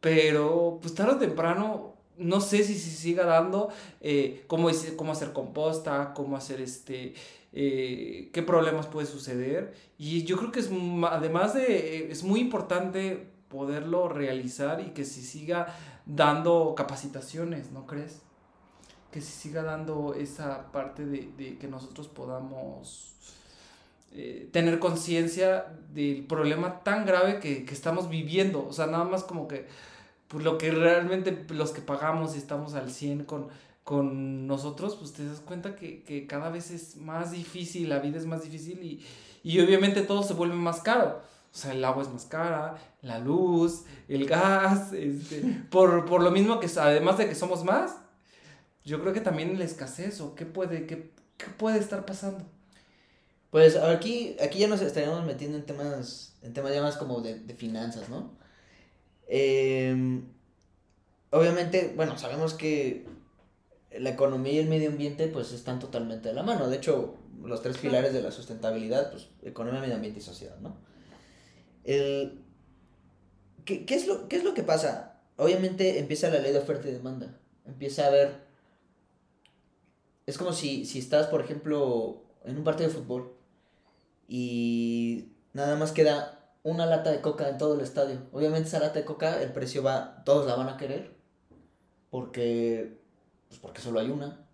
pero 0.00 0.78
pues 0.82 0.94
tarde 0.94 1.14
o 1.14 1.18
temprano 1.18 1.94
no 2.16 2.40
sé 2.40 2.62
si 2.62 2.74
se 2.78 2.90
siga 2.90 3.24
dando 3.24 3.70
eh, 4.00 4.44
cómo, 4.46 4.68
cómo 4.96 5.12
hacer 5.12 5.32
composta, 5.32 6.12
cómo 6.14 6.36
hacer 6.36 6.60
este, 6.60 7.14
eh, 7.56 8.30
qué 8.32 8.42
problemas 8.42 8.88
puede 8.88 9.06
suceder. 9.06 9.74
Y 9.96 10.24
yo 10.24 10.36
creo 10.36 10.50
que 10.50 10.58
es, 10.58 10.70
además 11.08 11.54
de, 11.54 12.10
es 12.10 12.24
muy 12.24 12.40
importante 12.40 13.28
poderlo 13.48 14.08
realizar 14.08 14.80
y 14.80 14.90
que 14.90 15.04
se 15.04 15.22
siga 15.22 15.68
dando 16.04 16.74
capacitaciones, 16.76 17.70
¿no 17.70 17.86
crees? 17.86 18.22
Que 19.12 19.20
se 19.20 19.30
siga 19.30 19.62
dando 19.62 20.14
esa 20.14 20.72
parte 20.72 21.06
de, 21.06 21.56
que 21.56 21.68
nosotros 21.68 22.08
podamos 22.08 23.14
eh, 24.10 24.48
tener 24.52 24.80
conciencia 24.80 25.66
del 25.92 26.26
problema 26.26 26.82
tan 26.82 27.06
grave 27.06 27.38
que, 27.38 27.64
que 27.64 27.74
estamos 27.74 28.08
viviendo. 28.08 28.66
O 28.66 28.72
sea, 28.72 28.86
nada 28.86 29.04
más 29.04 29.22
como 29.22 29.46
que 29.46 29.68
pues 30.26 30.42
lo 30.42 30.58
que 30.58 30.72
realmente 30.72 31.46
los 31.50 31.70
que 31.70 31.82
pagamos 31.82 32.34
y 32.34 32.38
estamos 32.38 32.74
al 32.74 32.90
100 32.90 33.24
con, 33.24 33.48
con 33.84 34.46
nosotros, 34.46 34.96
pues 34.96 35.12
te 35.12 35.26
das 35.26 35.40
cuenta 35.40 35.76
que, 35.76 36.26
cada 36.26 36.48
vez 36.48 36.70
es 36.70 36.96
más 36.96 37.32
difícil, 37.32 37.90
la 37.90 37.98
vida 37.98 38.18
es 38.18 38.24
más 38.26 38.42
difícil 38.42 38.82
y, 38.82 39.04
y 39.42 39.60
obviamente 39.60 40.02
todo 40.02 40.22
se 40.22 40.32
vuelve 40.32 40.56
más 40.56 40.80
caro. 40.80 41.22
O 41.52 41.56
sea, 41.56 41.72
el 41.72 41.84
agua 41.84 42.02
es 42.02 42.08
más 42.08 42.24
cara, 42.24 42.76
la 43.02 43.18
luz, 43.18 43.84
el 44.08 44.26
gas, 44.26 44.92
este, 44.92 45.42
por, 45.70 46.06
por 46.06 46.22
lo 46.22 46.30
mismo 46.30 46.58
que 46.58 46.68
además 46.80 47.18
de 47.18 47.28
que 47.28 47.34
somos 47.34 47.62
más, 47.62 47.98
yo 48.84 49.00
creo 49.00 49.12
que 49.12 49.20
también 49.20 49.58
la 49.58 49.64
escasez 49.64 50.20
o 50.20 50.34
qué 50.34 50.46
puede, 50.46 50.86
qué, 50.86 51.12
qué 51.36 51.46
puede 51.46 51.78
estar 51.78 52.06
pasando. 52.06 52.44
Pues 53.50 53.76
aquí, 53.76 54.34
aquí 54.42 54.58
ya 54.58 54.66
nos 54.66 54.80
estaríamos 54.80 55.24
metiendo 55.26 55.58
en 55.58 55.64
temas, 55.64 56.34
en 56.42 56.54
temas 56.54 56.74
ya 56.74 56.82
más 56.82 56.96
como 56.96 57.20
de, 57.20 57.38
de 57.38 57.54
finanzas, 57.54 58.08
¿no? 58.08 58.32
Eh, 59.28 60.22
obviamente, 61.30 61.92
bueno, 61.94 62.18
sabemos 62.18 62.54
que 62.54 63.06
la 63.98 64.10
economía 64.10 64.52
y 64.52 64.58
el 64.58 64.68
medio 64.68 64.90
ambiente 64.90 65.28
pues 65.28 65.52
están 65.52 65.78
totalmente 65.78 66.28
de 66.28 66.34
la 66.34 66.42
mano. 66.42 66.68
De 66.68 66.76
hecho, 66.76 67.16
los 67.42 67.62
tres 67.62 67.78
pilares 67.78 68.12
de 68.12 68.22
la 68.22 68.30
sustentabilidad, 68.30 69.10
pues 69.10 69.28
economía, 69.42 69.80
medio 69.80 69.94
ambiente 69.94 70.20
y 70.20 70.22
sociedad, 70.22 70.58
¿no? 70.60 70.76
El, 71.84 72.42
¿qué, 73.64 73.84
es 73.88 74.06
lo, 74.06 74.28
¿Qué 74.28 74.36
es 74.36 74.44
lo 74.44 74.54
que 74.54 74.62
pasa? 74.62 75.20
Obviamente 75.36 75.98
empieza 75.98 76.30
la 76.30 76.38
ley 76.38 76.52
de 76.52 76.58
oferta 76.58 76.88
y 76.88 76.92
demanda. 76.92 77.38
Empieza 77.66 78.04
a 78.04 78.08
haber... 78.08 78.44
Es 80.26 80.38
como 80.38 80.52
si, 80.52 80.86
si 80.86 80.98
estás, 80.98 81.26
por 81.26 81.42
ejemplo, 81.42 82.22
en 82.44 82.56
un 82.56 82.64
partido 82.64 82.88
de 82.88 82.94
fútbol 82.94 83.34
y 84.28 85.32
nada 85.52 85.76
más 85.76 85.92
queda 85.92 86.34
una 86.62 86.86
lata 86.86 87.10
de 87.10 87.20
coca 87.20 87.48
en 87.48 87.58
todo 87.58 87.74
el 87.74 87.80
estadio. 87.80 88.22
Obviamente 88.32 88.68
esa 88.68 88.80
lata 88.80 88.98
de 88.98 89.04
coca, 89.04 89.42
el 89.42 89.52
precio 89.52 89.82
va, 89.82 90.24
todos 90.24 90.46
la 90.46 90.54
van 90.56 90.68
a 90.68 90.76
querer, 90.76 91.14
porque, 92.10 92.98
pues 93.48 93.60
porque 93.60 93.80
solo 93.80 94.00
hay 94.00 94.10
una. 94.10 94.46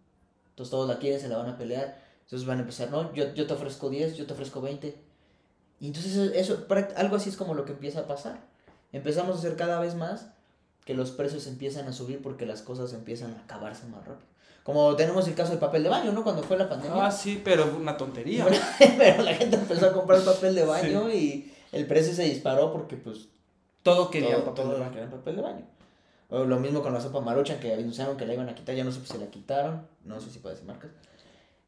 Entonces 0.51 0.71
todos 0.71 0.89
la 0.89 0.99
quieren, 0.99 1.21
se 1.21 1.29
la 1.29 1.39
van 1.39 1.49
a 1.49 1.59
pelear. 1.59 1.99
Entonces 2.23 2.47
van 2.47 2.59
a 2.59 2.61
empezar, 2.61 2.91
no, 2.91 3.13
yo, 3.15 3.35
yo 3.35 3.47
te 3.47 3.55
ofrezco 3.55 3.91
10, 3.91 4.17
yo 4.17 4.27
te 4.27 4.33
ofrezco 4.33 4.61
20. 4.61 4.97
Y 5.81 5.87
entonces 5.87 6.33
eso, 6.35 6.67
algo 6.97 7.17
así 7.17 7.31
es 7.31 7.37
como 7.37 7.55
lo 7.55 7.65
que 7.65 7.73
empieza 7.73 8.01
a 8.01 8.07
pasar. 8.07 8.39
Empezamos 8.93 9.37
a 9.37 9.39
hacer 9.39 9.57
cada 9.57 9.81
vez 9.81 9.95
más 9.95 10.29
que 10.85 10.95
los 10.95 11.11
precios 11.11 11.47
empiezan 11.47 11.89
a 11.89 11.93
subir 11.93 12.21
porque 12.23 12.47
las 12.47 12.63
cosas 12.63 12.93
empiezan 12.93 13.35
a 13.35 13.45
acabarse 13.45 13.87
más 13.87 14.07
rápido. 14.07 14.29
Como 14.63 14.95
tenemos 14.95 15.27
el 15.27 15.35
caso 15.35 15.51
del 15.51 15.59
papel 15.59 15.83
de 15.83 15.89
baño, 15.89 16.13
¿no? 16.13 16.23
Cuando 16.23 16.43
fue 16.43 16.59
la 16.59 16.69
pandemia. 16.69 17.07
Ah, 17.07 17.11
sí, 17.11 17.41
pero 17.43 17.75
una 17.77 17.97
tontería. 17.97 18.47
pero 18.99 19.23
la 19.23 19.35
gente 19.35 19.57
empezó 19.57 19.87
a 19.87 19.93
comprar 19.93 20.23
papel 20.23 20.55
de 20.55 20.65
baño 20.65 21.11
y 21.11 21.53
el 21.73 21.87
precio 21.87 22.13
se 22.13 22.25
disparó 22.25 22.73
porque 22.73 22.97
pues 22.97 23.29
todo 23.83 24.11
quería 24.11 24.45
papel, 24.45 24.69
de 24.69 24.79
baño. 24.79 25.11
papel 25.11 25.37
de 25.37 25.43
baño. 25.43 25.67
O 26.31 26.45
lo 26.45 26.59
mismo 26.61 26.83
con 26.83 26.95
la 26.95 27.01
sopa 27.01 27.21
maruchan 27.21 27.59
que 27.59 27.75
anunciaron 27.75 28.17
que 28.17 28.27
la 28.27 28.35
iban 28.35 28.49
a 28.49 28.55
quitar, 28.55 28.75
ya 28.75 28.85
no 28.85 28.93
sé 28.93 29.01
si 29.05 29.19
la 29.19 29.27
quitaron, 29.27 29.87
no 30.05 30.21
sé 30.21 30.31
si 30.31 30.39
puede 30.39 30.55
decir 30.55 30.69
marcas. 30.69 30.91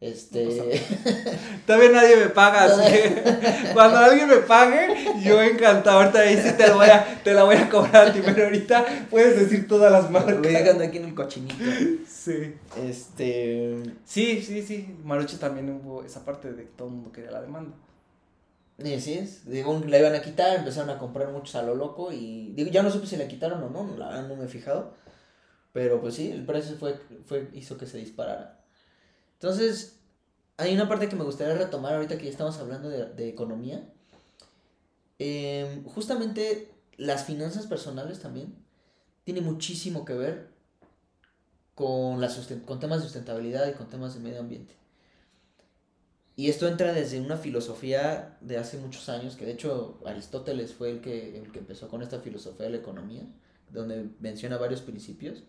Este. 0.02 0.82
Todavía 1.66 1.90
nadie 1.90 2.16
me 2.16 2.28
paga, 2.30 2.64
así 2.64 2.92
cuando 3.72 3.98
alguien 3.98 4.28
me 4.28 4.38
pague, 4.38 4.96
yo 5.22 5.40
encantado. 5.40 6.00
Ahorita 6.00 6.18
ahí 6.18 6.36
sí 6.36 6.52
te, 6.56 6.72
voy 6.72 6.88
a, 6.88 7.22
te 7.22 7.32
la 7.32 7.44
voy 7.44 7.54
a 7.54 7.68
cobrar 7.68 8.08
a 8.08 8.12
ti, 8.12 8.20
pero 8.24 8.44
ahorita 8.44 8.84
puedes 9.10 9.38
decir 9.38 9.68
todas 9.68 9.92
las 9.92 10.10
marcas. 10.10 10.38
Voy 10.38 10.52
dejando 10.52 10.82
aquí 10.82 10.98
en 10.98 11.04
el 11.04 11.14
cochinito. 11.14 11.54
Sí. 12.08 12.56
Este. 12.84 13.80
Sí, 14.04 14.42
sí, 14.42 14.62
sí. 14.62 14.96
Marucha 15.04 15.38
también 15.38 15.70
hubo 15.70 16.02
esa 16.02 16.24
parte 16.24 16.52
de 16.52 16.64
que 16.64 16.70
todo 16.70 16.88
el 16.88 16.94
mundo 16.94 17.12
quería 17.12 17.30
la 17.30 17.40
demanda. 17.40 17.72
Y 18.78 18.94
así 18.94 19.14
es, 19.14 19.48
digo, 19.48 19.80
la 19.86 19.98
iban 19.98 20.14
a 20.14 20.22
quitar, 20.22 20.56
empezaron 20.56 20.90
a 20.90 20.98
comprar 20.98 21.30
muchos 21.30 21.54
a 21.54 21.62
lo 21.62 21.74
loco 21.74 22.10
y 22.10 22.52
digo, 22.52 22.70
ya 22.70 22.82
no 22.82 22.90
supe 22.90 23.06
si 23.06 23.16
la 23.16 23.28
quitaron 23.28 23.62
o 23.62 23.70
no, 23.70 23.96
la 23.96 24.08
verdad 24.08 24.28
no 24.28 24.36
me 24.36 24.46
he 24.46 24.48
fijado, 24.48 24.94
pero 25.72 26.00
pues 26.00 26.14
sí, 26.14 26.30
el 26.30 26.44
precio 26.44 26.76
fue, 26.76 26.98
fue, 27.26 27.50
hizo 27.54 27.76
que 27.76 27.86
se 27.86 27.98
disparara. 27.98 28.60
Entonces, 29.34 29.98
hay 30.56 30.74
una 30.74 30.88
parte 30.88 31.08
que 31.08 31.16
me 31.16 31.24
gustaría 31.24 31.54
retomar 31.54 31.94
ahorita 31.94 32.16
que 32.18 32.24
ya 32.24 32.30
estamos 32.30 32.58
hablando 32.58 32.88
de, 32.88 33.28
economía. 33.28 33.88
Em, 35.18 35.84
justamente 35.84 36.70
las 36.96 37.24
finanzas 37.24 37.66
personales 37.66 38.20
también 38.20 38.54
tiene 39.24 39.40
muchísimo 39.40 40.04
que 40.04 40.14
ver 40.14 40.48
con, 41.74 42.20
la 42.20 42.30
con 42.66 42.80
temas 42.80 42.98
de 42.98 43.04
sustentabilidad 43.04 43.68
y 43.68 43.74
con 43.74 43.88
temas 43.88 44.14
de 44.14 44.20
medio 44.20 44.40
ambiente. 44.40 44.81
Y 46.42 46.48
esto 46.48 46.66
entra 46.66 46.92
desde 46.92 47.20
una 47.20 47.36
filosofía 47.36 48.36
de 48.40 48.58
hace 48.58 48.76
muchos 48.76 49.08
años, 49.08 49.36
que 49.36 49.46
de 49.46 49.52
hecho 49.52 50.00
Aristóteles 50.04 50.74
fue 50.74 50.90
el 50.90 51.00
que, 51.00 51.38
el 51.38 51.52
que 51.52 51.60
empezó 51.60 51.86
con 51.86 52.02
esta 52.02 52.18
filosofía 52.18 52.66
de 52.66 52.72
la 52.72 52.78
economía, 52.78 53.22
donde 53.70 54.08
menciona 54.18 54.58
varios 54.58 54.80
principios. 54.80 55.44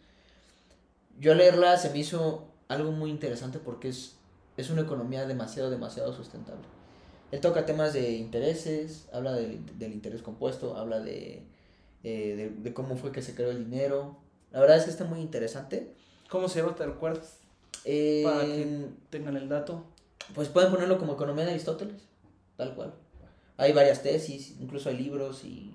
Yo 1.19 1.31
al 1.31 1.39
leerla 1.39 1.77
se 1.77 1.89
me 1.89 1.97
hizo 1.97 2.47
algo 2.67 2.91
muy 2.91 3.09
interesante 3.09 3.57
porque 3.57 3.89
es, 3.89 4.17
es 4.55 4.69
una 4.69 4.81
economía 4.81 5.25
demasiado, 5.25 5.71
demasiado 5.71 6.13
sustentable. 6.13 6.61
Él 7.31 7.41
toca 7.41 7.65
temas 7.65 7.93
de 7.93 8.11
intereses, 8.11 9.07
habla 9.11 9.33
del, 9.33 9.63
interés 9.81 10.21
compuesto, 10.21 10.77
habla 10.77 10.99
de, 10.99 11.41
eh, 12.03 12.53
de, 12.55 12.73
cómo 12.75 12.97
fue 12.97 13.11
que 13.11 13.23
se 13.23 13.33
creó 13.33 13.49
el 13.49 13.67
dinero. 13.67 14.19
La 14.51 14.59
verdad 14.59 14.77
es 14.77 14.83
que 14.83 14.91
está 14.91 15.05
muy 15.05 15.21
interesante. 15.21 15.91
¿Cómo 16.29 16.47
se 16.49 16.59
llama? 16.59 16.75
¿Te 16.75 16.85
recuerdas? 16.85 17.39
Para 17.83 18.45
que 18.45 18.89
tengan 19.09 19.37
el 19.37 19.49
dato. 19.49 19.87
Pues 20.33 20.49
pueden 20.49 20.71
ponerlo 20.71 20.97
como 20.97 21.13
economía 21.13 21.45
de 21.45 21.51
Aristóteles, 21.51 22.01
tal 22.57 22.75
cual. 22.75 22.93
Hay 23.57 23.71
varias 23.71 24.01
tesis, 24.01 24.55
incluso 24.59 24.89
hay 24.89 24.97
libros 24.97 25.43
y 25.43 25.73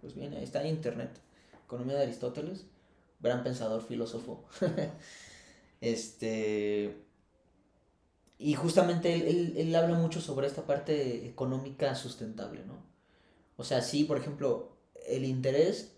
pues 0.00 0.14
bien, 0.14 0.34
está 0.34 0.62
en 0.62 0.68
internet. 0.68 1.10
Economía 1.64 1.96
de 1.96 2.02
Aristóteles, 2.02 2.66
gran 3.20 3.44
pensador, 3.44 3.82
filósofo. 3.82 4.44
este 5.80 6.96
y 8.38 8.54
justamente 8.54 9.30
él, 9.30 9.54
él, 9.56 9.74
habla 9.76 9.96
mucho 9.96 10.20
sobre 10.20 10.48
esta 10.48 10.66
parte 10.66 11.28
económica 11.28 11.94
sustentable, 11.94 12.64
¿no? 12.66 12.74
O 13.56 13.62
sea, 13.62 13.82
sí, 13.82 14.02
por 14.02 14.16
ejemplo, 14.18 14.76
el 15.06 15.24
interés 15.24 15.92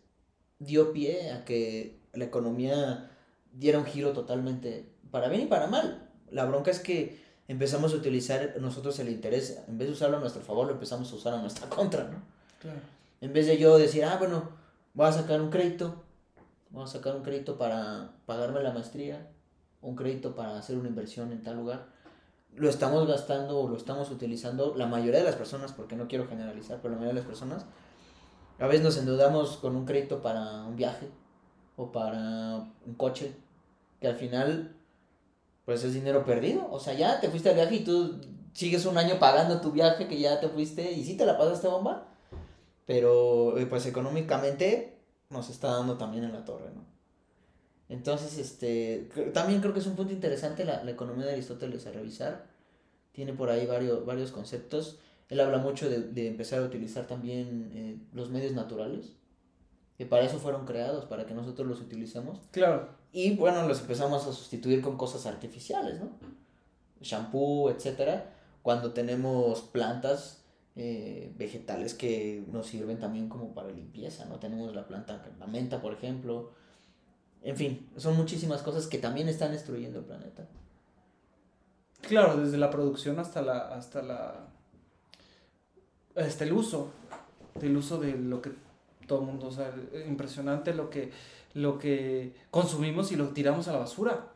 dio 0.59 0.93
pie 0.93 1.31
a 1.31 1.47
que 1.47 2.01
la 2.13 2.27
economía 2.27 3.11
diera 3.53 3.79
un 3.79 3.87
giro 3.87 4.13
totalmente 4.13 4.91
para 5.11 5.29
bien 5.29 5.43
y 5.43 5.47
para 5.47 5.69
mal. 5.69 6.11
La 6.31 6.45
bronca 6.45 6.71
es 6.71 6.81
que 6.81 7.24
empezamos 7.49 7.93
a 7.93 7.97
utilizar 7.97 8.57
nosotros 8.61 8.99
el 8.99 9.09
interés, 9.09 9.63
en 9.69 9.79
vez 9.79 9.89
de 9.89 9.95
usarlo 9.95 10.17
a 10.17 10.21
nuestro 10.21 10.43
favor, 10.43 10.67
lo 10.67 10.73
empezamos 10.73 11.13
a 11.13 11.17
usar 11.17 11.35
a 11.35 11.41
nuestra 11.41 11.69
contra, 11.69 12.05
¿no? 12.05 12.23
Claro. 12.61 12.81
En 13.21 13.33
vez 13.33 13.47
de 13.47 13.59
yo 13.59 13.79
decir, 13.79 14.05
ah, 14.05 14.17
bueno, 14.19 14.51
voy 14.95 15.07
a 15.07 15.13
sacar 15.13 15.41
un 15.41 15.51
crédito, 15.51 16.03
voy 16.71 16.85
a 16.85 16.87
sacar 16.87 17.15
un 17.15 17.23
crédito 17.23 17.57
para 17.57 18.13
pagarme 18.27 18.63
la 18.63 18.73
maestría, 18.73 19.31
un 19.81 19.97
crédito 19.97 20.35
para 20.35 20.59
hacer 20.59 20.77
una 20.77 20.89
inversión 20.89 21.33
en 21.33 21.43
tal 21.43 21.57
lugar, 21.57 21.87
lo 22.57 22.69
estamos 22.69 23.07
gastando 23.07 23.59
o 23.59 23.69
lo 23.69 23.77
estamos 23.77 24.11
utilizando, 24.11 24.75
la 24.77 24.87
mayoría 24.87 25.21
de 25.21 25.27
las 25.27 25.37
personas, 25.37 25.73
porque 25.73 25.97
no 25.97 26.09
quiero 26.09 26.27
generalizar, 26.27 26.79
pero 26.81 26.95
la 26.95 27.01
mayoría 27.01 27.15
de 27.15 27.21
las 27.21 27.29
personas, 27.29 27.67
a 28.59 28.67
veces 28.67 28.83
nos 28.83 28.97
endeudamos 28.97 29.57
con 29.57 29.75
un 29.75 29.85
crédito 29.85 30.23
para 30.23 30.65
un 30.65 30.77
viaje 30.77 31.09
o 31.77 31.91
para 31.91 32.69
un 32.87 32.95
coche, 32.97 33.35
que 34.01 34.07
al 34.07 34.17
final 34.17 34.77
pues 35.65 35.85
es 35.85 35.95
dinero 35.95 36.25
perdido. 36.25 36.69
O 36.71 36.81
sea, 36.81 36.95
ya 36.95 37.21
te 37.21 37.29
fuiste 37.31 37.51
al 37.51 37.57
viaje 37.57 37.77
y 37.77 37.85
tú 37.85 38.21
sigues 38.53 38.87
un 38.87 38.99
año 38.99 39.19
pagando 39.19 39.61
tu 39.61 39.73
viaje 39.73 40.07
que 40.07 40.19
ya 40.19 40.41
te 40.41 40.49
fuiste 40.49 40.93
y 40.93 41.05
si 41.05 41.17
te 41.17 41.27
la 41.27 41.37
pasaste 41.39 41.69
bomba, 41.69 42.09
Pero 42.87 43.59
eh, 43.59 43.67
pues 43.67 43.87
económicamente 43.87 44.99
nos 45.31 45.51
está 45.51 45.69
dando 45.69 45.97
también 45.97 46.25
en 46.25 46.33
la 46.33 46.45
torre, 46.45 46.71
¿no? 46.75 46.85
Entonces, 47.89 48.39
este, 48.39 49.11
también 49.33 49.61
creo 49.61 49.75
que 49.75 49.81
es 49.81 49.87
un 49.87 49.97
punto 49.97 50.13
interesante 50.13 50.65
la, 50.65 50.89
economía 50.91 51.27
de 51.27 51.33
Aristóteles 51.33 51.87
a 51.87 51.93
revisar. 51.93 52.47
Tiene 53.13 53.35
por 53.35 53.51
ahí 53.51 53.67
varios, 53.67 54.05
varios 54.07 54.33
conceptos. 54.33 54.99
Él 55.29 55.41
habla 55.41 55.59
mucho 55.59 55.89
de, 55.89 56.01
de 56.01 56.29
empezar 56.29 56.61
a 56.61 56.67
utilizar 56.67 57.07
también 57.07 57.71
eh, 57.75 57.99
los 58.13 58.31
medios 58.31 58.53
naturales, 58.53 59.13
que 59.97 60.07
para 60.07 60.25
eso 60.25 60.39
fueron 60.39 60.67
creados, 60.67 61.05
para 61.05 61.27
que 61.27 61.35
nosotros 61.35 61.69
los 61.69 61.81
utilicemos. 61.81 62.41
Claro. 62.51 62.89
Y 63.15 63.37
bueno, 63.37 63.69
los 63.69 63.81
empezamos 63.81 64.27
a 64.27 64.33
sustituir 64.33 64.83
con 64.83 64.97
cosas 64.97 65.25
artificiales, 65.27 66.01
¿no? 66.01 66.11
Shampoo, 67.01 67.71
etcétera. 67.71 68.35
Cuando 68.61 68.93
tenemos 68.93 69.61
plantas 69.61 70.43
eh, 70.75 71.33
vegetales 71.39 71.95
que 71.95 72.45
nos 72.51 72.67
sirven 72.67 72.99
también 72.99 73.29
como 73.29 73.55
para 73.55 73.71
limpieza, 73.71 74.25
¿no? 74.25 74.41
Tenemos 74.41 74.75
la 74.75 74.89
planta, 74.89 75.25
la 75.39 75.47
menta, 75.47 75.81
por 75.81 75.93
ejemplo. 75.93 76.51
En 77.43 77.57
fin, 77.57 77.89
son 77.97 78.17
muchísimas 78.17 78.63
cosas 78.63 78.89
que 78.89 78.99
también 78.99 79.29
están 79.29 79.53
destruyendo 79.53 80.01
el 80.01 80.07
planeta. 80.07 80.49
Claro, 82.01 82.37
desde 82.37 82.59
la 82.59 82.71
producción 82.71 83.21
hasta 83.21 83.43
la, 83.43 83.69
hasta 83.77 84.03
la, 84.03 84.49
hasta 86.17 86.43
el 86.43 86.53
uso, 86.53 86.91
del 87.61 87.77
uso 87.77 88.01
de 88.01 88.19
lo 88.19 88.43
que 88.43 88.51
todo 89.07 89.21
el 89.21 89.27
mundo, 89.27 89.49
o 89.49 89.53
sea, 89.53 89.75
impresionante 90.07 90.75
lo 90.75 90.91
que, 90.91 91.13
lo 91.55 91.79
que 91.79 92.35
consumimos 92.51 93.13
y 93.13 93.17
lo 93.17 93.29
tiramos 93.29 93.69
a 93.69 93.73
la 93.73 93.79
basura. 93.79 94.29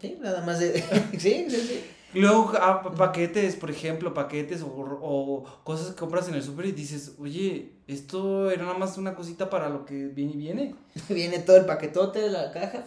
Sí, 0.00 0.18
nada 0.20 0.44
más 0.44 0.58
de, 0.60 0.80
sí, 1.18 1.46
sí, 1.48 1.50
sí. 1.50 1.84
Luego, 2.14 2.52
ah, 2.58 2.82
paquetes, 2.96 3.56
por 3.56 3.70
ejemplo, 3.70 4.14
paquetes 4.14 4.62
o, 4.62 4.68
o 4.68 5.44
cosas 5.64 5.88
que 5.88 5.96
compras 5.96 6.28
en 6.28 6.34
el 6.34 6.42
súper 6.42 6.66
y 6.66 6.72
dices, 6.72 7.14
oye, 7.18 7.72
esto 7.86 8.50
era 8.50 8.64
nada 8.64 8.78
más 8.78 8.96
una 8.96 9.14
cosita 9.14 9.50
para 9.50 9.68
lo 9.68 9.84
que 9.84 10.06
viene 10.06 10.32
y 10.32 10.36
viene. 10.36 10.74
Viene 11.10 11.40
todo 11.40 11.56
el 11.56 11.66
paquetote 11.66 12.20
de 12.20 12.30
la 12.30 12.52
caja 12.52 12.84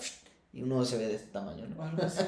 y 0.51 0.63
uno 0.63 0.83
se 0.85 0.97
ve 0.97 1.07
de 1.07 1.15
este 1.15 1.31
tamaño, 1.31 1.67
¿no? 1.67 1.83
Algo 1.83 2.03
así. 2.03 2.23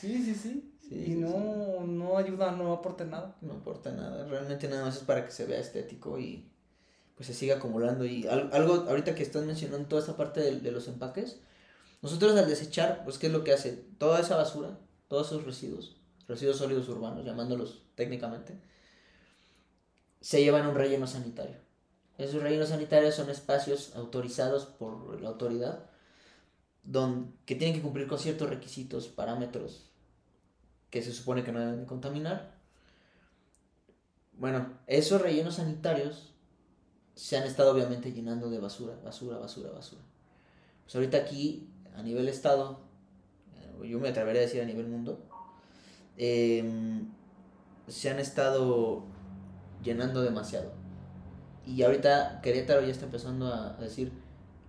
Sí, 0.00 0.22
sí, 0.24 0.34
sí. 0.34 0.68
Sí, 0.82 0.98
y 1.06 1.14
sí, 1.14 1.14
no, 1.14 1.86
no 1.86 2.18
ayuda, 2.18 2.52
no 2.52 2.70
aporta 2.74 3.04
nada. 3.04 3.34
No 3.40 3.54
importa 3.54 3.92
nada, 3.92 4.26
realmente 4.26 4.68
nada 4.68 4.84
más 4.84 4.96
es 4.96 5.04
para 5.04 5.24
que 5.24 5.32
se 5.32 5.46
vea 5.46 5.58
estético 5.58 6.18
y 6.18 6.51
pues 7.16 7.26
se 7.28 7.34
siga 7.34 7.56
acumulando. 7.56 8.04
Y 8.04 8.26
al- 8.26 8.50
algo, 8.52 8.74
ahorita 8.88 9.14
que 9.14 9.22
estás 9.22 9.44
mencionando 9.44 9.88
toda 9.88 10.00
esta 10.02 10.16
parte 10.16 10.40
de, 10.40 10.60
de 10.60 10.72
los 10.72 10.88
empaques, 10.88 11.40
nosotros 12.02 12.36
al 12.36 12.48
desechar, 12.48 13.02
pues 13.04 13.18
¿qué 13.18 13.28
es 13.28 13.32
lo 13.32 13.44
que 13.44 13.52
hace? 13.52 13.72
Toda 13.98 14.20
esa 14.20 14.36
basura, 14.36 14.78
todos 15.08 15.28
esos 15.28 15.44
residuos, 15.44 15.96
residuos 16.28 16.58
sólidos 16.58 16.88
urbanos, 16.88 17.24
llamándolos 17.24 17.82
técnicamente, 17.96 18.58
se 20.20 20.42
llevan 20.42 20.64
a 20.64 20.68
un 20.70 20.74
relleno 20.76 21.06
sanitario. 21.06 21.56
Esos 22.18 22.42
rellenos 22.42 22.68
sanitarios 22.68 23.14
son 23.14 23.30
espacios 23.30 23.94
autorizados 23.96 24.66
por 24.66 25.20
la 25.20 25.30
autoridad 25.30 25.90
don, 26.84 27.34
que 27.46 27.54
tienen 27.54 27.76
que 27.76 27.82
cumplir 27.82 28.06
con 28.08 28.18
ciertos 28.18 28.48
requisitos, 28.48 29.08
parámetros 29.08 29.90
que 30.90 31.02
se 31.02 31.12
supone 31.12 31.42
que 31.44 31.52
no 31.52 31.60
deben 31.60 31.80
de 31.80 31.86
contaminar. 31.86 32.54
Bueno, 34.32 34.78
esos 34.86 35.20
rellenos 35.22 35.56
sanitarios 35.56 36.31
se 37.14 37.36
han 37.36 37.44
estado 37.44 37.72
obviamente 37.72 38.12
llenando 38.12 38.50
de 38.50 38.58
basura, 38.58 38.94
basura, 39.04 39.38
basura, 39.38 39.70
basura. 39.72 40.02
Pues 40.84 40.94
ahorita 40.96 41.18
aquí, 41.18 41.68
a 41.96 42.02
nivel 42.02 42.28
estado, 42.28 42.80
eh, 43.82 43.88
yo 43.88 43.98
me 44.00 44.08
atrevería 44.10 44.42
a 44.42 44.44
decir 44.44 44.60
a 44.62 44.64
nivel 44.66 44.88
mundo, 44.88 45.20
em, 46.16 47.06
se 47.88 48.10
han 48.10 48.18
estado 48.18 49.04
llenando 49.82 50.22
demasiado. 50.22 50.72
Y 51.66 51.82
ahorita 51.82 52.40
Querétaro 52.42 52.82
ya 52.82 52.92
está 52.92 53.06
empezando 53.06 53.46
a, 53.48 53.76
a 53.76 53.80
decir, 53.80 54.12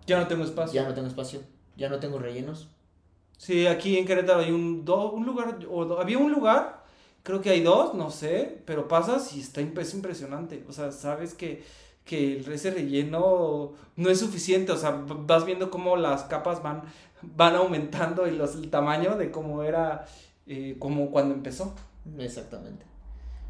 Ya 0.06 0.20
no 0.20 0.28
tengo 0.28 0.44
espacio. 0.44 0.82
ya 0.82 0.88
no 0.88 0.94
tengo 0.94 1.08
espacio, 1.08 1.42
ya 1.76 1.90
no 1.90 2.00
tengo 2.00 2.20
rellenos. 2.20 2.70
Sí, 3.38 3.68
aquí 3.68 3.98
en 3.98 4.06
Querétaro 4.06 4.40
hay 4.42 4.52
un, 4.52 4.86
do- 4.86 5.12
un 5.12 5.26
lugar, 5.26 5.60
o 5.70 5.86
do- 5.86 6.00
había 6.00 6.18
un 6.18 6.32
lugar, 6.32 6.84
creo 7.24 7.42
que 7.42 7.50
hay 7.50 7.62
dos, 7.62 7.94
no 7.96 8.10
sé, 8.12 8.62
pero 8.66 8.88
pasas 8.88 9.34
y 9.36 9.42
está 9.42 9.62
es 9.62 9.94
impresionante. 9.94 10.64
O 10.70 10.74
sea, 10.74 10.92
sabes 10.92 11.34
que, 11.34 11.64
que 12.06 12.38
el- 12.38 12.52
ese 12.52 12.72
relleno 12.72 13.74
no 13.96 14.10
es 14.10 14.20
suficiente. 14.20 14.72
O 14.72 14.78
sea, 14.78 14.92
vas 15.08 15.46
viendo 15.46 15.70
cómo 15.72 15.96
las 15.98 16.24
capas 16.24 16.62
van, 16.64 16.84
van 17.22 17.56
aumentando 17.56 18.28
y 18.28 18.32
los, 18.32 18.56
el 18.56 18.70
tamaño 18.70 19.18
de 19.18 19.32
cómo 19.32 19.64
era, 19.64 20.06
eh, 20.48 20.76
como 20.80 21.12
cuando 21.12 21.34
empezó. 21.36 21.74
Exactamente. 22.20 22.86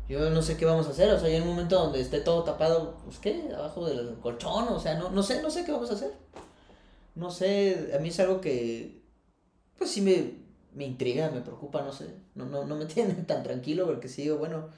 Yo 0.09 0.29
no 0.29 0.41
sé 0.41 0.57
qué 0.57 0.65
vamos 0.65 0.87
a 0.87 0.91
hacer, 0.91 1.11
o 1.13 1.19
sea, 1.19 1.29
hay 1.29 1.39
un 1.41 1.47
momento 1.47 1.79
donde 1.79 2.01
esté 2.01 2.19
todo 2.21 2.43
tapado, 2.43 2.97
pues 3.05 3.19
qué, 3.19 3.49
abajo 3.55 3.85
del 3.87 4.15
colchón, 4.19 4.67
o 4.69 4.79
sea, 4.79 4.95
no, 4.99 5.09
no 5.09 5.23
sé, 5.23 5.41
no 5.41 5.49
sé 5.49 5.63
qué 5.65 5.71
vamos 5.71 5.91
a 5.91 5.93
hacer. 5.95 6.13
No 7.15 7.29
sé, 7.31 7.91
a 7.95 7.99
mí 7.99 8.09
es 8.09 8.19
algo 8.19 8.41
que, 8.41 9.01
pues 9.77 9.91
sí 9.91 10.01
me, 10.01 10.33
me 10.73 10.85
intriga, 10.85 11.31
me 11.31 11.41
preocupa, 11.41 11.81
no 11.83 11.91
sé, 11.93 12.15
no, 12.35 12.45
no, 12.45 12.65
no 12.65 12.75
me 12.75 12.85
tiene 12.87 13.13
tan 13.15 13.43
tranquilo 13.43 13.85
porque 13.85 14.07
sí 14.09 14.23
digo, 14.23 14.37
bueno, 14.37 14.69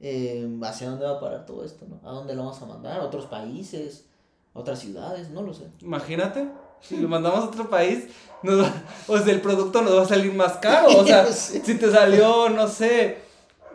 eh, 0.00 0.48
¿hacia 0.62 0.90
dónde 0.90 1.04
va 1.04 1.12
a 1.12 1.20
parar 1.20 1.46
todo 1.46 1.64
esto, 1.64 1.86
no? 1.88 2.00
¿A 2.08 2.12
dónde 2.12 2.34
lo 2.34 2.44
vamos 2.44 2.60
a 2.62 2.66
mandar? 2.66 3.00
¿A 3.00 3.04
otros 3.04 3.26
países? 3.26 4.06
¿A 4.54 4.58
otras 4.58 4.78
ciudades? 4.80 5.30
No 5.30 5.42
lo 5.42 5.52
sé. 5.54 5.64
Imagínate, 5.82 6.48
si 6.80 6.96
lo 6.96 7.08
mandamos 7.08 7.40
a 7.40 7.48
otro 7.48 7.68
país, 7.70 8.04
nos 8.42 8.62
va- 8.62 8.72
o 9.06 9.18
sea, 9.18 9.32
el 9.32 9.40
producto 9.40 9.82
nos 9.82 9.96
va 9.96 10.02
a 10.02 10.06
salir 10.08 10.32
más 10.34 10.54
caro. 10.54 10.88
O 10.98 11.04
sea, 11.04 11.26
Sí. 11.32 11.60
si 11.64 11.74
te 11.74 11.90
salió, 11.90 12.48
no 12.48 12.66
sé, 12.66 13.18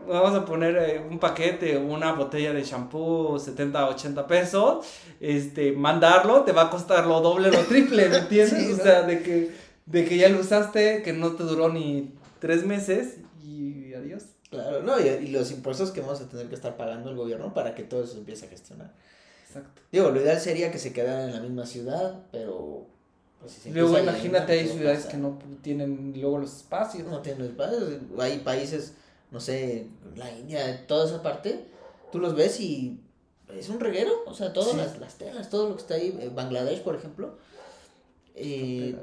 vamos 0.07 0.33
a 0.35 0.43
poner 0.45 0.75
eh, 0.77 1.05
un 1.09 1.19
paquete 1.19 1.77
o 1.77 1.81
una 1.85 2.11
botella 2.13 2.51
de 2.53 2.63
shampoo, 2.63 3.37
70, 3.39 3.87
80 3.89 4.27
pesos, 4.27 4.85
este, 5.19 5.71
mandarlo 5.71 6.41
te 6.43 6.51
va 6.51 6.63
a 6.63 6.69
costar 6.69 7.05
lo 7.07 7.21
doble, 7.21 7.51
lo 7.51 7.59
triple, 7.65 8.09
¿me 8.09 8.17
entiendes? 8.23 8.65
Sí, 8.65 8.73
o 8.73 8.77
¿no? 8.77 8.83
sea, 8.83 9.01
de 9.03 9.21
que, 9.23 9.51
de 9.85 10.05
que 10.05 10.17
ya 10.17 10.29
lo 10.29 10.39
usaste, 10.41 11.01
que 11.03 11.13
no 11.13 11.31
te 11.33 11.43
duró 11.43 11.69
ni 11.69 12.13
tres 12.39 12.65
meses 12.65 13.17
y 13.43 13.93
adiós. 13.93 14.23
Claro, 14.55 14.81
no, 14.83 14.99
y, 14.99 15.07
y 15.07 15.27
los 15.27 15.51
impuestos 15.51 15.91
que 15.91 16.01
vamos 16.01 16.19
a 16.21 16.27
tener 16.27 16.47
que 16.47 16.55
estar 16.55 16.75
pagando 16.77 17.09
el 17.09 17.15
gobierno 17.15 17.53
para 17.53 17.75
que 17.75 17.83
todo 17.83 18.03
eso 18.03 18.17
empiece 18.17 18.45
a 18.45 18.49
gestionar. 18.49 18.91
Exacto. 19.47 19.81
Digo, 19.91 20.09
lo 20.11 20.19
ideal 20.21 20.39
sería 20.39 20.71
que 20.71 20.79
se 20.79 20.91
quedaran 20.93 21.29
en 21.29 21.35
la 21.35 21.41
misma 21.41 21.65
ciudad, 21.65 22.23
pero 22.31 22.85
pues 23.39 23.51
si 23.53 23.61
se 23.61 23.71
Luego 23.71 23.97
imagínate, 23.99 24.53
hay 24.53 24.65
¿qué 24.67 24.73
ciudades 24.73 24.99
pasa? 24.99 25.11
que 25.11 25.17
no 25.17 25.39
tienen 25.61 26.13
luego 26.15 26.39
los 26.39 26.55
espacios. 26.57 27.07
no 27.07 27.19
tienen 27.21 27.45
espacios, 27.47 27.83
hay 28.19 28.39
países, 28.39 28.93
no 29.31 29.39
sé, 29.39 29.87
la 30.15 30.31
India, 30.31 30.85
toda 30.87 31.05
esa 31.07 31.21
parte, 31.21 31.65
tú 32.11 32.19
los 32.19 32.35
ves 32.35 32.59
y 32.59 32.99
es 33.55 33.69
un 33.69 33.79
reguero, 33.79 34.11
o 34.25 34.33
sea, 34.33 34.51
todas 34.51 34.71
Sí. 34.71 34.77
las, 34.77 34.97
las 34.99 35.15
telas, 35.15 35.49
todo 35.49 35.69
lo 35.69 35.75
que 35.75 35.81
está 35.81 35.93
ahí, 35.95 36.17
eh, 36.19 36.31
Bangladesh, 36.33 36.81
por 36.81 36.95
ejemplo, 36.95 37.37
eh, 38.35 38.95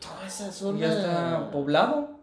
toda 0.00 0.26
esa 0.26 0.50
zona... 0.52 0.78
Ya 0.80 0.92
está 0.96 1.50
poblado. 1.50 2.19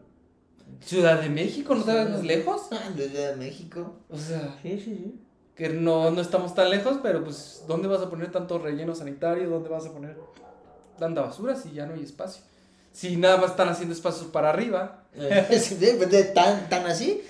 Ciudad 0.82 1.22
de 1.22 1.30
México, 1.30 1.76
¿no 1.76 1.86
ves 1.86 2.10
más 2.10 2.24
lejos? 2.24 2.62
Ah, 2.72 2.92
Ciudad 2.96 3.32
de 3.32 3.36
México. 3.36 3.96
O 4.10 4.18
sea, 4.18 4.58
Sí, 4.62 4.80
sí, 4.80 4.96
sí. 4.96 5.20
que 5.56 5.70
no, 5.70 6.12
no 6.12 6.22
estamos 6.22 6.54
tan 6.56 6.70
lejos, 6.70 7.00
pero 7.02 7.24
pues, 7.24 7.64
¿dónde 7.68 7.88
vas 7.88 8.02
a 8.02 8.10
poner 8.10 8.32
tanto 8.32 8.60
relleno 8.60 8.94
sanitario? 8.96 9.50
¿Dónde 9.50 9.70
vas 9.70 9.86
a 9.86 9.92
poner 9.92 10.18
tanta 11.00 11.22
basura 11.22 11.56
si 11.56 11.72
ya 11.72 11.86
no 11.86 11.94
hay 11.96 12.04
espacio? 12.04 12.44
Si 12.94 13.16
nada 13.18 13.38
más 13.38 13.52
están 13.52 13.70
haciendo 13.70 13.94
espacios 13.94 14.28
para 14.28 14.50
arriba. 14.50 15.04
Sí, 15.60 15.76
pues, 15.98 16.12
de 16.12 16.24
tan, 16.26 16.70
tan 16.70 16.86
así 16.86 17.22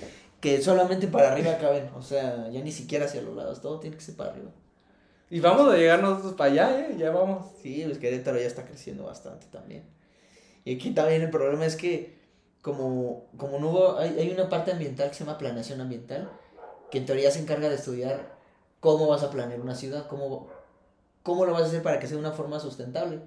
que 0.41 0.61
solamente 0.61 1.07
para 1.07 1.31
arriba 1.31 1.57
caben, 1.57 1.89
o 1.97 2.01
sea, 2.01 2.47
ya 2.51 2.61
ni 2.61 2.71
siquiera 2.71 3.05
hacia 3.05 3.21
los 3.21 3.35
lados, 3.35 3.59
todo 3.61 3.79
tiene 3.79 3.95
que 3.95 4.03
ser 4.03 4.15
para 4.15 4.31
arriba. 4.31 4.51
Y 5.29 5.39
vamos 5.39 5.73
a 5.73 5.75
llegar 5.77 6.01
nosotros 6.01 6.33
para 6.35 6.51
allá, 6.51 6.79
¿eh? 6.79 6.95
Ya 6.97 7.09
vamos. 7.11 7.47
Sí, 7.61 7.81
pues 7.85 7.97
Querétaro 7.97 8.37
ya 8.39 8.45
está 8.45 8.63
creciendo 8.65 9.03
bastante 9.05 9.47
también. 9.51 9.83
Y 10.63 10.75
aquí 10.75 10.91
también 10.91 11.21
el 11.21 11.29
problema 11.29 11.65
es 11.65 11.75
que 11.75 12.16
como, 12.67 13.27
como 13.37 13.59
no 13.59 13.69
hubo, 13.69 13.97
hay, 13.97 14.19
hay 14.19 14.29
una 14.29 14.49
parte 14.49 14.73
ambiental 14.73 15.07
que 15.07 15.15
se 15.15 15.23
llama 15.23 15.37
planeación 15.37 15.79
ambiental, 15.79 16.29
que 16.91 16.97
en 16.97 17.05
teoría 17.05 17.31
se 17.31 17.39
encarga 17.39 17.69
de 17.69 17.75
estudiar 17.75 18.35
cómo 18.81 19.07
vas 19.07 19.23
a 19.23 19.31
planear 19.31 19.61
una 19.61 19.73
ciudad, 19.73 20.07
cómo, 20.07 20.49
cómo 21.23 21.45
lo 21.45 21.53
vas 21.53 21.61
a 21.61 21.65
hacer 21.67 21.81
para 21.81 21.97
que 21.97 22.07
sea 22.07 22.17
de 22.17 22.23
una 22.23 22.33
forma 22.33 22.59
sustentable. 22.59 23.21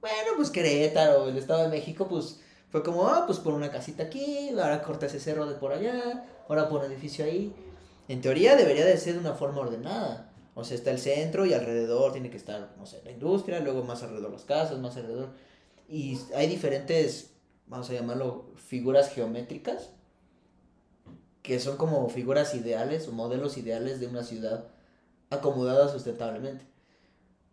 Bueno, 0.00 0.32
pues 0.34 0.50
Querétaro, 0.50 1.28
el 1.28 1.36
Estado 1.38 1.62
de 1.62 1.68
México, 1.68 2.08
pues 2.08 2.40
fue 2.70 2.82
como, 2.82 3.06
ah, 3.06 3.22
pues 3.26 3.38
pon 3.38 3.54
una 3.54 3.70
casita 3.70 4.02
aquí, 4.02 4.48
ahora 4.50 4.82
corta 4.82 5.06
ese 5.06 5.20
cerro 5.20 5.46
de 5.46 5.54
por 5.54 5.72
allá, 5.72 6.24
ahora 6.48 6.68
pon 6.68 6.82
edificio 6.82 7.24
ahí. 7.24 7.54
En 8.08 8.22
teoría 8.22 8.56
debería 8.56 8.84
de 8.84 8.96
ser 8.96 9.14
de 9.14 9.20
una 9.20 9.34
forma 9.34 9.60
ordenada. 9.60 10.32
O 10.56 10.64
sea, 10.64 10.76
está 10.76 10.90
el 10.90 10.98
centro 10.98 11.46
y 11.46 11.54
alrededor 11.54 12.10
tiene 12.10 12.28
que 12.28 12.36
estar, 12.36 12.74
no 12.76 12.86
sé, 12.86 13.00
la 13.04 13.12
industria, 13.12 13.60
luego 13.60 13.84
más 13.84 14.02
alrededor 14.02 14.32
las 14.32 14.44
casas, 14.44 14.80
más 14.80 14.96
alrededor. 14.96 15.30
Y 15.88 16.18
hay 16.34 16.48
diferentes, 16.48 17.33
vamos 17.66 17.90
a 17.90 17.94
llamarlo, 17.94 18.52
figuras 18.56 19.10
geométricas, 19.12 19.90
que 21.42 21.60
son 21.60 21.76
como 21.76 22.08
figuras 22.08 22.54
ideales 22.54 23.08
o 23.08 23.12
modelos 23.12 23.56
ideales 23.58 24.00
de 24.00 24.06
una 24.06 24.22
ciudad 24.22 24.68
acomodada 25.30 25.88
sustentablemente. 25.88 26.66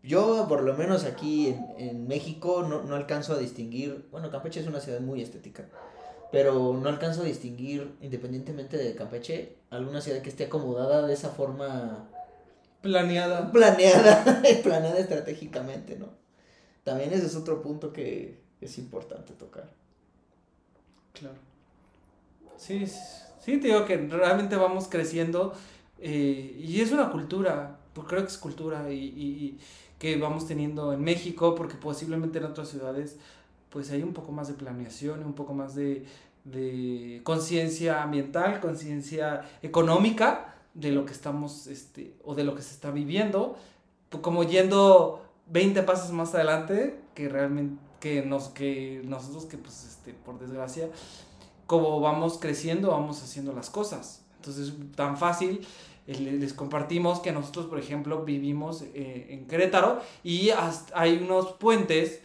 Yo, 0.03 0.45
por 0.47 0.63
lo 0.63 0.73
menos 0.75 1.03
aquí 1.03 1.49
en, 1.49 1.65
en 1.77 2.07
México, 2.07 2.63
no, 2.67 2.83
no 2.83 2.95
alcanzo 2.95 3.33
a 3.33 3.37
distinguir, 3.37 4.07
bueno, 4.11 4.31
Campeche 4.31 4.61
es 4.61 4.67
una 4.67 4.79
ciudad 4.79 4.99
muy 4.99 5.21
estética, 5.21 5.67
pero 6.31 6.73
no 6.73 6.89
alcanzo 6.89 7.21
a 7.21 7.25
distinguir, 7.25 7.95
independientemente 8.01 8.77
de 8.77 8.95
Campeche, 8.95 9.57
alguna 9.69 10.01
ciudad 10.01 10.21
que 10.21 10.29
esté 10.29 10.45
acomodada 10.45 11.05
de 11.05 11.13
esa 11.13 11.29
forma 11.29 12.09
Planeada. 12.81 13.51
Planeada, 13.51 14.23
planeada 14.63 14.99
estratégicamente, 14.99 15.97
¿no? 15.97 16.09
También 16.83 17.13
ese 17.13 17.27
es 17.27 17.35
otro 17.35 17.61
punto 17.61 17.93
que 17.93 18.39
es 18.59 18.77
importante 18.79 19.33
tocar. 19.33 19.69
Claro. 21.13 21.35
Sí, 22.57 22.85
sí, 22.85 23.57
te 23.57 23.67
digo 23.67 23.85
que 23.85 23.97
realmente 23.97 24.55
vamos 24.55 24.87
creciendo 24.87 25.53
eh, 25.99 26.55
y 26.59 26.81
es 26.81 26.91
una 26.91 27.11
cultura, 27.11 27.77
pues 27.93 28.07
creo 28.07 28.21
que 28.21 28.27
es 28.27 28.37
cultura 28.37 28.91
y, 28.91 29.57
que 29.97 30.17
vamos 30.17 30.47
teniendo 30.47 30.93
en 30.93 31.03
México, 31.03 31.53
porque 31.53 31.75
posiblemente 31.75 32.39
en 32.39 32.45
otras 32.45 32.69
ciudades 32.69 33.17
pues 33.69 33.91
hay 33.91 34.01
un 34.01 34.13
poco 34.13 34.31
más 34.31 34.47
de 34.47 34.55
planeación, 34.55 35.23
un 35.23 35.33
poco 35.33 35.53
más 35.53 35.75
de, 35.75 36.05
de 36.43 37.21
conciencia 37.23 38.01
ambiental, 38.01 38.59
conciencia 38.59 39.45
económica 39.61 40.55
de 40.73 40.91
lo 40.91 41.05
que 41.05 41.13
estamos, 41.13 41.67
este, 41.67 42.13
o 42.23 42.35
de 42.35 42.43
lo 42.43 42.55
que 42.55 42.61
se 42.61 42.73
está 42.73 42.91
viviendo, 42.91 43.55
pues 44.09 44.23
como 44.23 44.43
yendo 44.43 45.23
20 45.47 45.83
pasos 45.83 46.11
más 46.11 46.33
adelante, 46.33 46.99
que 47.13 47.29
realmente, 47.29 47.81
que, 48.01 48.23
nos, 48.23 48.49
que 48.49 49.01
nosotros 49.05 49.45
que 49.45 49.57
pues, 49.57 49.85
este, 49.85 50.13
por 50.13 50.37
desgracia, 50.39 50.89
como 51.67 52.01
vamos 52.01 52.37
creciendo, 52.37 52.89
vamos 52.89 53.23
haciendo 53.23 53.53
las 53.53 53.69
cosas. 53.69 54.23
Entonces, 54.35 54.73
tan 54.95 55.17
fácil 55.17 55.65
eh, 56.07 56.17
les 56.19 56.53
compartimos 56.53 57.21
que 57.21 57.31
nosotros, 57.31 57.67
por 57.67 57.79
ejemplo, 57.79 58.25
vivimos 58.25 58.81
eh, 58.81 59.27
en 59.29 59.47
Querétaro 59.47 60.01
y 60.23 60.49
hay 60.93 61.17
unos 61.17 61.53
puentes 61.53 62.19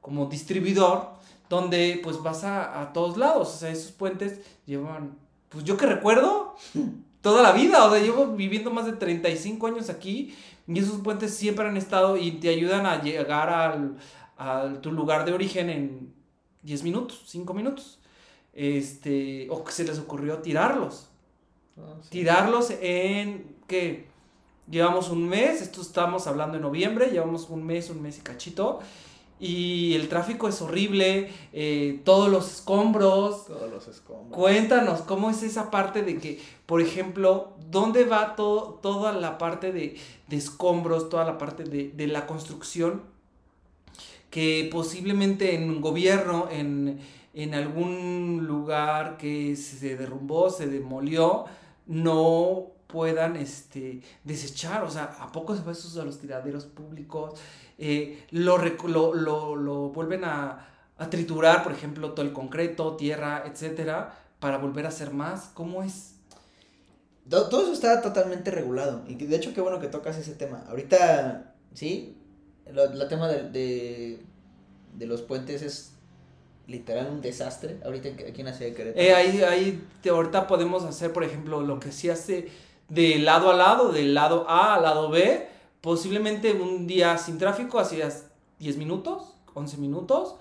como 0.00 0.26
distribuidor 0.26 1.10
donde 1.48 2.00
pues 2.02 2.20
vas 2.22 2.42
a, 2.42 2.80
a, 2.80 2.92
todos 2.92 3.18
lados. 3.18 3.54
O 3.54 3.58
sea, 3.58 3.70
esos 3.70 3.92
puentes 3.92 4.40
llevan, 4.66 5.16
pues 5.50 5.62
yo 5.64 5.76
que 5.76 5.86
recuerdo, 5.86 6.56
toda 7.20 7.42
la 7.42 7.52
vida. 7.52 7.84
O 7.84 7.90
sea, 7.90 8.00
llevo 8.00 8.28
viviendo 8.28 8.70
más 8.70 8.86
de 8.86 8.92
35 8.92 9.66
años 9.66 9.90
aquí 9.90 10.34
y 10.66 10.78
esos 10.78 11.00
puentes 11.02 11.34
siempre 11.34 11.66
han 11.66 11.76
estado 11.76 12.16
y 12.16 12.32
te 12.32 12.48
ayudan 12.48 12.86
a 12.86 13.02
llegar 13.02 13.50
al, 13.50 13.96
a 14.42 14.80
tu 14.80 14.92
lugar 14.92 15.24
de 15.24 15.32
origen 15.32 15.70
en 15.70 16.14
10 16.62 16.82
minutos, 16.82 17.22
5 17.26 17.54
minutos. 17.54 17.98
Este, 18.52 19.48
o 19.50 19.64
que 19.64 19.72
se 19.72 19.84
les 19.84 19.98
ocurrió 19.98 20.38
tirarlos. 20.38 21.08
Ah, 21.78 21.94
tirarlos 22.10 22.70
en 22.80 23.56
que 23.66 24.06
llevamos 24.70 25.08
un 25.08 25.28
mes, 25.28 25.62
esto 25.62 25.80
estamos 25.80 26.26
hablando 26.26 26.56
en 26.56 26.62
noviembre, 26.62 27.10
llevamos 27.10 27.48
un 27.48 27.64
mes, 27.64 27.88
un 27.90 28.02
mes 28.02 28.18
y 28.18 28.20
cachito. 28.22 28.80
Y 29.40 29.94
el 29.94 30.08
tráfico 30.08 30.46
es 30.46 30.62
horrible, 30.62 31.32
eh, 31.52 32.00
todos 32.04 32.30
los 32.30 32.48
escombros. 32.52 33.46
Todos 33.46 33.68
los 33.68 33.88
escombros. 33.88 34.32
Cuéntanos, 34.32 35.00
¿cómo 35.00 35.30
es 35.30 35.42
esa 35.42 35.68
parte 35.68 36.02
de 36.04 36.18
que, 36.18 36.40
por 36.64 36.80
ejemplo, 36.80 37.54
dónde 37.68 38.04
va 38.04 38.36
todo, 38.36 38.74
toda 38.74 39.12
la 39.12 39.38
parte 39.38 39.72
de, 39.72 39.96
de 40.28 40.36
escombros, 40.36 41.08
toda 41.08 41.24
la 41.24 41.38
parte 41.38 41.64
de, 41.64 41.88
de, 41.88 42.06
la 42.06 42.28
construcción? 42.28 43.02
Que 44.32 44.68
posiblemente 44.72 45.54
en 45.54 45.70
un 45.70 45.80
gobierno, 45.80 46.48
en, 46.50 46.98
en 47.34 47.54
algún 47.54 48.46
lugar 48.48 49.16
que 49.16 49.54
se 49.54 49.96
derrumbó, 49.96 50.50
se 50.50 50.66
demolió, 50.66 51.44
no 51.86 52.72
puedan 52.92 53.36
este, 53.36 54.02
desechar, 54.22 54.84
o 54.84 54.90
sea, 54.90 55.16
¿a 55.18 55.32
poco 55.32 55.56
se 55.56 55.62
va 55.62 55.72
eso 55.72 56.00
a 56.00 56.04
los 56.04 56.18
tiraderos 56.18 56.66
públicos? 56.66 57.40
Eh, 57.78 58.26
lo, 58.30 58.58
lo, 59.14 59.88
vuelven 59.88 60.24
a, 60.24 60.68
triturar, 61.10 61.64
por 61.64 61.72
ejemplo, 61.72 62.12
todo 62.12 62.24
el 62.24 62.32
concreto, 62.32 62.94
tierra, 62.96 63.42
etcétera, 63.46 64.14
para 64.38 64.58
volver 64.58 64.84
a 64.84 64.90
hacer 64.90 65.12
más. 65.12 65.50
¿Cómo 65.54 65.82
es? 65.82 66.14
Todo, 67.28 67.62
eso 67.62 67.72
está 67.72 68.02
totalmente 68.02 68.50
regulado. 68.52 69.02
Y 69.08 69.14
de 69.14 69.34
hecho, 69.34 69.52
qué 69.52 69.60
bueno 69.60 69.80
que 69.80 69.88
tocas 69.88 70.16
ese 70.16 70.34
tema. 70.34 70.64
Ahorita, 70.68 71.54
sí, 71.74 72.21
el 72.66 73.08
tema 73.08 73.28
de, 73.28 74.22
de 74.94 75.06
los 75.06 75.22
puentes 75.22 75.62
es 75.62 75.92
literal 76.66 77.08
un 77.10 77.20
desastre 77.20 77.78
ahorita 77.84 78.10
aquí 78.28 78.40
en 78.40 78.46
la 78.46 78.52
ciudad 78.52 78.70
de 78.70 78.76
Querétaro. 78.76 79.04
Eh, 79.04 79.14
ahí, 79.14 79.42
ahí 79.42 79.84
ahorita 80.08 80.46
podemos 80.46 80.84
hacer, 80.84 81.12
por 81.12 81.24
ejemplo, 81.24 81.60
lo 81.60 81.80
que 81.80 81.92
sí 81.92 82.08
hace 82.08 82.48
de 82.88 83.18
lado 83.18 83.50
a 83.50 83.54
lado, 83.54 83.92
del 83.92 84.14
lado 84.14 84.48
A 84.48 84.74
al 84.74 84.82
lado 84.82 85.10
B, 85.10 85.48
posiblemente 85.80 86.52
un 86.52 86.86
día 86.86 87.18
sin 87.18 87.38
tráfico 87.38 87.78
hacías 87.78 88.26
10 88.58 88.76
minutos, 88.76 89.34
11 89.54 89.76
minutos. 89.78 90.36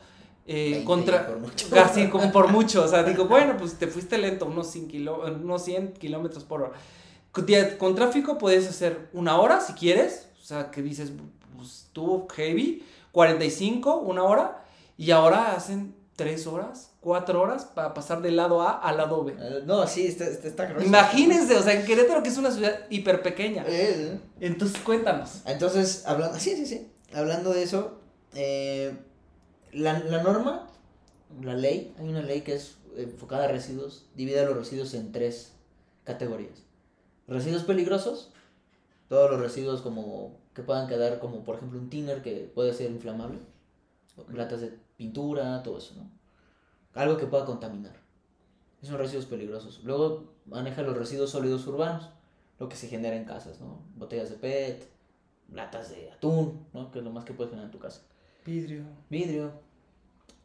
Eh, 0.48 0.84
contra 0.86 1.28
por 1.28 1.40
mucho. 1.40 1.68
como 2.12 2.32
por 2.32 2.52
mucho, 2.52 2.84
o 2.84 2.88
sea, 2.88 3.04
digo, 3.04 3.26
bueno, 3.26 3.56
pues 3.58 3.76
te 3.76 3.88
fuiste 3.88 4.18
lento, 4.18 4.46
unos 4.48 4.68
100, 4.68 5.08
unos 5.44 5.64
100 5.64 5.94
kilómetros 5.94 6.44
por 6.44 6.62
hora. 6.64 6.74
Con, 7.78 7.96
tráfico 7.96 8.38
puedes 8.38 8.68
hacer 8.68 9.10
una 9.14 9.40
hora 9.40 9.62
si 9.62 9.74
quieres, 9.74 10.28
o 10.42 10.46
sea, 10.46 10.72
que 10.72 10.82
dices, 10.82 11.14
pues 11.62 11.88
tú 11.94 12.28
heavy, 12.34 12.84
45, 13.12 13.98
una 13.98 14.24
hora, 14.24 14.66
y 14.98 15.12
ahora 15.12 15.54
hacen 15.56 15.96
tres 16.16 16.48
horas, 16.48 16.92
cuatro 17.00 17.42
horas 17.42 17.66
para 17.66 17.94
pasar 17.94 18.22
del 18.22 18.36
lado 18.36 18.62
A 18.62 18.78
al 18.80 18.98
lado 18.98 19.24
B. 19.24 19.34
Eh, 19.40 19.62
no, 19.66 19.86
sí, 19.88 20.08
está, 20.08 20.26
está, 20.26 20.84
Imagínense, 20.84 21.56
o 21.56 21.62
sea, 21.62 21.74
en 21.74 21.86
Querétaro 21.86 22.24
que 22.24 22.30
es 22.30 22.38
una 22.38 22.52
ciudad 22.52 22.82
hiper 22.90 23.22
pequeña. 23.22 23.64
Eh, 23.68 24.20
Entonces, 24.40 24.82
cuéntanos. 24.82 25.42
Entonces, 25.46 26.04
hablando, 26.06 26.40
sí, 26.40 26.56
sí, 26.56 26.66
sí. 26.66 26.92
Hablando 27.14 27.52
de 27.54 27.64
eso, 27.64 28.00
eh, 28.34 28.96
la, 29.72 30.00
la, 30.00 30.24
norma, 30.24 30.68
la 31.42 31.56
ley, 31.56 31.94
hay 32.00 32.08
una 32.08 32.22
ley 32.22 32.42
que 32.42 32.56
es 32.56 32.78
enfocada 32.98 33.46
a 33.46 33.48
residuos, 33.48 34.08
divide 34.16 34.46
los 34.46 34.58
residuos 34.58 34.94
en 34.94 35.12
tres 35.12 35.54
categorías. 36.04 36.64
Residuos 37.28 37.64
peligrosos, 37.64 38.34
todos 39.10 39.30
los 39.32 39.40
residuos 39.40 39.82
como 39.82 40.41
que 40.54 40.64
puedan 40.64 40.88
quedar 40.88 41.20
como 41.20 41.44
por 41.44 41.56
ejemplo 41.56 41.80
un 41.80 41.90
thinner 41.90 42.22
que 42.22 42.52
puede 42.54 42.74
ser 42.74 42.92
inflamable, 42.92 43.40
latas 44.34 44.62
de 44.62 44.78
pintura, 44.98 45.64
todo 45.64 45.78
eso, 45.78 45.96
¿no? 45.96 46.10
Algo 46.94 47.18
que 47.18 47.26
pueda 47.26 47.46
contaminar. 47.46 47.96
Esos 48.78 48.90
son 48.90 49.00
residuos 49.00 49.26
peligrosos. 49.26 49.82
Luego 49.84 50.34
maneja 50.46 50.82
los 50.82 50.98
residuos 50.98 51.30
sólidos 51.30 51.66
urbanos, 51.68 52.10
lo 52.60 52.68
que 52.68 52.76
se 52.76 52.88
genera 52.88 53.16
en 53.16 53.26
casas, 53.26 53.60
¿no? 53.62 53.84
Botellas 53.96 54.30
de 54.30 54.36
PET, 54.36 54.90
latas 55.52 55.90
de 55.90 56.12
atún, 56.12 56.68
¿no? 56.74 56.92
Que 56.92 57.00
es 57.00 57.06
lo 57.06 57.12
más 57.12 57.24
que 57.24 57.34
puedes 57.34 57.52
generar 57.52 57.68
en 57.68 57.72
tu 57.72 57.80
casa. 57.80 58.02
Vidrio. 58.46 58.84
Vidrio. 59.10 59.52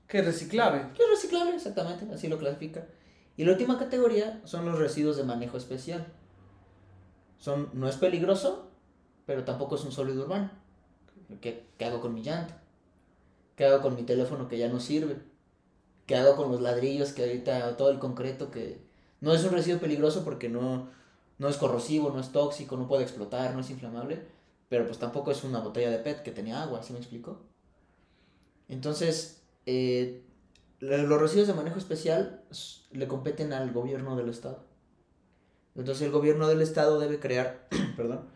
Que 0.07 0.19
es 0.19 0.25
reciclable. 0.25 0.93
Que 0.95 1.03
es 1.03 1.11
reciclable, 1.11 1.57
exactamente, 1.57 2.07
así 2.15 2.29
lo 2.29 2.39
clasifica. 2.39 2.87
Y 3.37 3.45
la 3.45 3.53
última 3.53 3.79
categoría 3.79 4.41
son 4.45 4.65
los 4.65 4.79
residuos 4.79 5.17
de 5.17 5.25
manejo 5.25 5.57
especial. 5.57 6.07
Son, 7.39 7.71
no 7.75 7.89
es 7.89 7.97
peligroso, 7.97 8.66
pero 9.27 9.45
tampoco 9.45 9.75
es 9.75 9.85
un 9.85 9.93
sólido 9.93 10.25
urbano. 10.25 10.51
¿Qué, 11.41 11.67
qué 11.77 11.85
hago 11.85 12.01
con 12.01 12.15
mi 12.15 12.23
llanta? 12.23 12.63
¿Qué 13.57 13.65
hago 13.65 13.83
con 13.83 13.97
mi 13.97 14.05
teléfono 14.05 14.49
que 14.49 14.59
ya 14.59 14.69
no 14.69 14.81
sirve? 14.81 15.19
¿Qué 16.07 16.15
hago 16.17 16.37
con 16.37 16.53
los 16.53 16.61
ladrillos 16.61 17.13
que 17.13 17.25
ahorita, 17.25 17.77
todo 17.77 17.91
el 17.91 17.99
concreto 17.99 18.51
que 18.51 18.81
no 19.21 19.33
es 19.33 19.45
un 19.45 19.51
residuo 19.51 19.81
peligroso 19.81 20.25
porque 20.25 20.49
no, 20.49 20.89
no 21.39 21.49
es 21.49 21.57
corrosivo, 21.57 22.11
no 22.11 22.21
es 22.21 22.31
tóxico, 22.31 22.77
no 22.77 22.87
puede 22.87 23.03
explotar, 23.03 23.55
no 23.55 23.61
es 23.61 23.71
inflamable, 23.71 24.23
pero 24.69 24.87
pues 24.87 24.99
tampoco 24.99 25.31
es 25.33 25.43
una 25.43 25.59
botella 25.59 25.91
de 25.91 25.99
PET 25.99 26.23
que 26.23 26.31
tenía 26.31 26.63
agua, 26.63 26.83
¿sí 26.83 26.93
me 26.93 27.01
explico? 27.01 27.41
Entonces, 28.69 29.43
eh, 29.65 30.23
los 30.81 31.21
residuos 31.21 31.49
de 31.49 31.55
manejo 31.55 31.79
especial 31.79 32.45
le 32.93 33.09
competen 33.09 33.53
al 33.53 33.73
gobierno 33.73 34.17
del 34.17 34.29
estado. 34.29 34.65
Entonces 35.75 36.07
el 36.07 36.13
gobierno 36.13 36.49
del 36.49 36.63
estado 36.63 36.99
debe 36.99 37.21
crear, 37.21 37.69
perdón, 37.97 38.29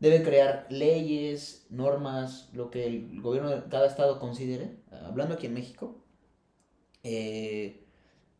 debe 0.00 0.22
crear 0.22 0.66
leyes, 0.70 1.66
normas, 1.70 2.48
lo 2.52 2.70
que 2.70 2.86
el 2.86 3.20
gobierno 3.20 3.50
de 3.50 3.62
cada 3.68 3.86
estado 3.86 4.18
considere, 4.18 4.76
hablando 5.04 5.34
aquí 5.34 5.46
en 5.46 5.54
México, 5.54 6.02
eh, 7.02 7.84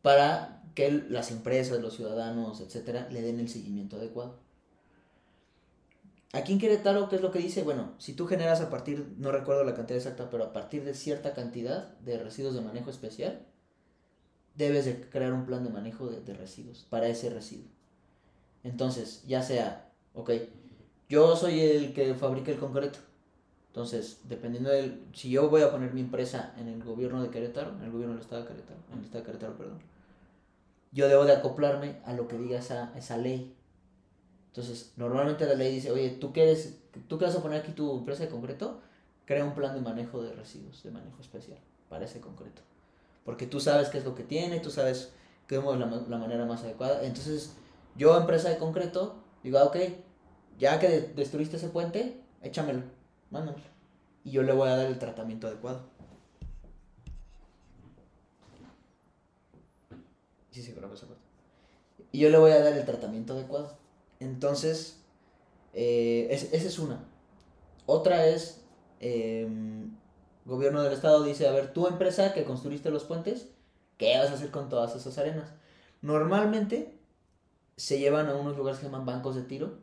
para 0.03 0.63
que 0.75 0.91
las 0.91 1.31
empresas, 1.31 1.81
los 1.81 1.97
ciudadanos, 1.97 2.61
etcétera, 2.61 3.09
le 3.11 3.23
den 3.23 3.41
el 3.41 3.49
seguimiento 3.49 3.97
adecuado. 3.97 4.39
Aquí 6.33 6.53
en 6.53 6.59
Querétaro, 6.59 7.09
¿qué 7.09 7.17
es 7.17 7.23
lo 7.23 7.31
que 7.31 7.39
dice? 7.39 7.63
Bueno, 7.63 7.95
si 7.99 8.13
tú 8.13 8.27
generas 8.27 8.61
a 8.61 8.69
partir, 8.69 9.15
no 9.17 9.33
recuerdo 9.33 9.65
la 9.65 9.75
cantidad 9.75 9.97
exacta, 9.97 10.29
pero 10.29 10.45
a 10.45 10.53
partir 10.53 10.85
de 10.85 10.93
cierta 10.93 11.33
cantidad 11.33 11.97
de 12.01 12.19
residuos 12.19 12.55
de 12.55 12.61
manejo 12.61 12.91
especial, 12.91 13.47
debes 14.55 14.85
de 14.85 15.01
crear 15.09 15.33
un 15.33 15.47
plan 15.47 15.65
de 15.65 15.71
manejo 15.71 16.09
de, 16.09 16.21
de 16.21 16.35
residuos 16.35 16.87
para 16.91 17.09
ese 17.09 17.31
residuo. 17.31 17.71
Entonces, 18.65 19.23
ya 19.27 19.43
sea, 19.43 19.91
ok, 20.13 20.31
yo 21.09 21.37
soy 21.37 21.61
el 21.61 21.95
que 21.95 22.15
fabrica 22.15 22.51
el 22.51 22.59
concreto. 22.59 22.99
Entonces, 23.69 24.21
dependiendo 24.25 24.71
del... 24.71 25.05
Si 25.13 25.31
yo 25.31 25.51
voy 25.51 25.63
a 25.63 25.71
poner 25.71 25.93
mi 25.93 26.01
empresa 26.01 26.55
en 26.59 26.69
el 26.69 26.83
gobierno 26.83 27.23
de 27.23 27.29
Querétaro, 27.29 27.73
en 27.73 27.83
el 27.83 27.91
gobierno 27.91 28.15
del 28.15 28.23
estado 28.23 28.43
de 28.43 28.49
Querétaro, 28.49 28.81
en 28.91 28.99
el 28.99 29.05
estado 29.05 29.23
de 29.23 29.27
Querétaro, 29.27 29.57
perdón, 29.59 29.79
yo 30.93 31.09
debo 31.09 31.27
de 31.27 31.35
acoplarme 31.35 31.97
a 32.07 32.15
lo 32.15 32.27
que 32.27 32.39
diga 32.39 32.59
esa, 32.59 32.97
esa 32.97 33.19
ley. 33.19 33.55
Entonces, 34.49 34.95
normalmente 34.97 35.45
la 35.45 35.55
ley 35.55 35.75
dice, 35.75 35.91
oye, 35.91 36.09
¿tú 36.09 36.33
quieres, 36.33 36.79
tú 37.07 37.23
a 37.23 37.43
poner 37.43 37.61
aquí 37.61 37.73
tu 37.73 37.99
empresa 37.99 38.25
de 38.25 38.31
concreto? 38.31 38.81
Crea 39.27 39.45
un 39.45 39.55
plan 39.55 39.75
de 39.75 39.83
manejo 39.83 40.23
de 40.23 40.33
residuos, 40.33 40.83
de 40.83 40.91
manejo 40.91 41.21
especial 41.21 41.59
para 41.91 42.07
ese 42.07 42.21
concreto. 42.21 42.63
Porque 43.27 43.47
tú 43.47 43.61
sabes 43.61 43.91
qué 43.91 43.99
es 43.99 44.05
lo 44.07 44.15
que 44.15 44.23
tiene, 44.23 44.61
tú 44.61 44.71
sabes 44.71 45.13
qué 45.47 45.57
es 45.57 45.63
la, 45.63 45.75
la 45.75 46.19
manera 46.19 46.47
más 46.47 46.63
adecuada. 46.63 47.05
Entonces, 47.05 47.55
yo, 47.95 48.17
empresa 48.17 48.49
de 48.49 48.57
concreto, 48.57 49.17
digo, 49.43 49.59
ah, 49.59 49.65
ok, 49.65 49.77
ya 50.59 50.79
que 50.79 50.89
de- 50.89 51.01
destruiste 51.15 51.57
ese 51.57 51.69
puente, 51.69 52.21
échamelo, 52.43 52.83
mándamelo. 53.31 53.65
Y 54.25 54.31
yo 54.33 54.43
le 54.43 54.53
voy 54.53 54.69
a 54.69 54.77
dar 54.77 54.87
el 54.87 54.99
tratamiento 54.99 55.47
adecuado. 55.47 55.83
Sí, 60.51 60.63
sí, 60.63 60.73
grabó 60.73 60.95
esa 60.95 61.07
parte. 61.07 61.23
Y 62.13 62.21
yo 62.21 62.31
le 62.31 62.39
voy 62.39 62.51
a 62.53 62.61
dar 62.63 62.73
el 62.73 62.85
tratamiento 62.85 63.35
adecuado. 63.35 63.77
Entonces, 64.21 65.01
eh, 65.75 66.29
es- 66.31 66.53
esa 66.53 66.67
es 66.69 66.79
una. 66.79 67.05
Otra 67.87 68.27
es, 68.27 68.63
em, 69.01 69.97
gobierno 70.45 70.83
del 70.83 70.93
estado 70.93 71.23
dice, 71.25 71.47
a 71.47 71.53
ver, 71.53 71.73
tu 71.73 71.87
empresa 71.87 72.33
que 72.33 72.45
construiste 72.45 72.91
los 72.91 73.05
puentes, 73.05 73.49
¿qué 73.99 74.17
vas 74.19 74.31
a 74.31 74.35
hacer 74.35 74.51
con 74.51 74.69
todas 74.69 74.97
esas 74.97 75.19
arenas? 75.19 75.51
Normalmente 76.03 76.99
se 77.77 77.99
llevan 77.99 78.29
a 78.29 78.37
unos 78.37 78.57
lugares 78.57 78.79
que 78.79 78.87
se 78.87 78.91
llaman 78.91 79.07
bancos 79.07 79.35
de 79.37 79.43
tiro, 79.43 79.79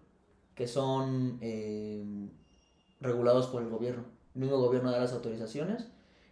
que 0.56 0.68
son 0.68 1.38
em, 1.42 2.30
regulados 3.00 3.48
por 3.48 3.62
el 3.62 3.70
gobierno. 3.70 4.06
El 4.36 4.42
mismo 4.42 4.58
gobierno 4.58 4.92
da 4.92 5.00
las 5.00 5.14
autorizaciones, 5.14 5.88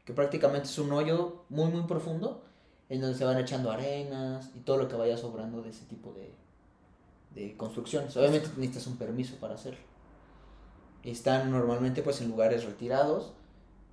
que 0.05 0.13
prácticamente 0.13 0.67
es 0.67 0.77
un 0.79 0.91
hoyo 0.91 1.45
muy, 1.49 1.69
muy 1.71 1.83
profundo, 1.83 2.43
en 2.89 3.01
donde 3.01 3.17
se 3.17 3.25
van 3.25 3.37
echando 3.39 3.71
arenas 3.71 4.51
y 4.55 4.59
todo 4.59 4.77
lo 4.77 4.87
que 4.87 4.95
vaya 4.95 5.17
sobrando 5.17 5.61
de 5.61 5.69
ese 5.69 5.85
tipo 5.85 6.13
de, 6.13 6.33
de 7.33 7.55
construcciones. 7.55 8.15
Obviamente 8.17 8.49
necesitas 8.57 8.87
un 8.87 8.97
permiso 8.97 9.35
para 9.35 9.55
hacerlo. 9.55 9.79
Están 11.03 11.51
normalmente 11.51 12.03
pues 12.03 12.21
en 12.21 12.29
lugares 12.29 12.65
retirados, 12.65 13.33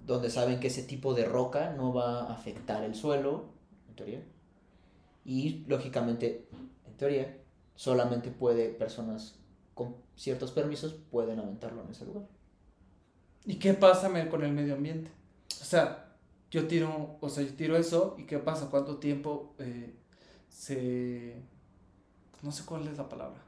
donde 0.04 0.30
saben 0.30 0.60
que 0.60 0.68
ese 0.68 0.82
tipo 0.82 1.14
de 1.14 1.24
roca 1.24 1.72
no 1.76 1.92
va 1.92 2.22
a 2.22 2.32
afectar 2.32 2.82
el 2.84 2.94
suelo, 2.94 3.46
en 3.88 3.94
teoría. 3.94 4.22
Y 5.24 5.64
lógicamente, 5.68 6.48
en 6.86 6.96
teoría, 6.96 7.38
solamente 7.74 8.30
puede 8.30 8.70
personas 8.70 9.37
con 9.78 9.94
ciertos 10.16 10.50
permisos 10.50 10.92
pueden 10.92 11.38
aventarlo 11.38 11.84
en 11.84 11.90
ese 11.92 12.04
lugar. 12.04 12.24
¿Y 13.46 13.60
qué 13.60 13.74
pasa 13.74 14.10
con 14.28 14.42
el 14.42 14.52
medio 14.52 14.74
ambiente? 14.74 15.08
O 15.60 15.64
sea, 15.64 16.16
yo 16.50 16.66
tiro, 16.66 17.16
o 17.20 17.28
sea, 17.28 17.44
yo 17.44 17.54
tiro 17.54 17.76
eso 17.76 18.16
y 18.18 18.24
qué 18.24 18.38
pasa, 18.38 18.70
cuánto 18.70 18.96
tiempo 18.96 19.54
eh, 19.60 19.94
se, 20.48 21.36
no 22.42 22.50
sé 22.50 22.64
cuál 22.64 22.88
es 22.88 22.98
la 22.98 23.08
palabra, 23.08 23.40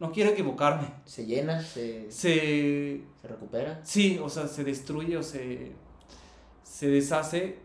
no 0.00 0.10
quiero 0.10 0.32
equivocarme, 0.32 0.92
Se 1.04 1.24
llena, 1.24 1.62
se, 1.62 2.10
se, 2.10 3.04
se 3.22 3.28
recupera. 3.28 3.80
sí, 3.84 4.18
o 4.20 4.28
sea, 4.28 4.48
se 4.48 4.64
destruye 4.64 5.16
o 5.16 5.22
se, 5.22 5.72
se 6.64 6.88
deshace 6.88 7.60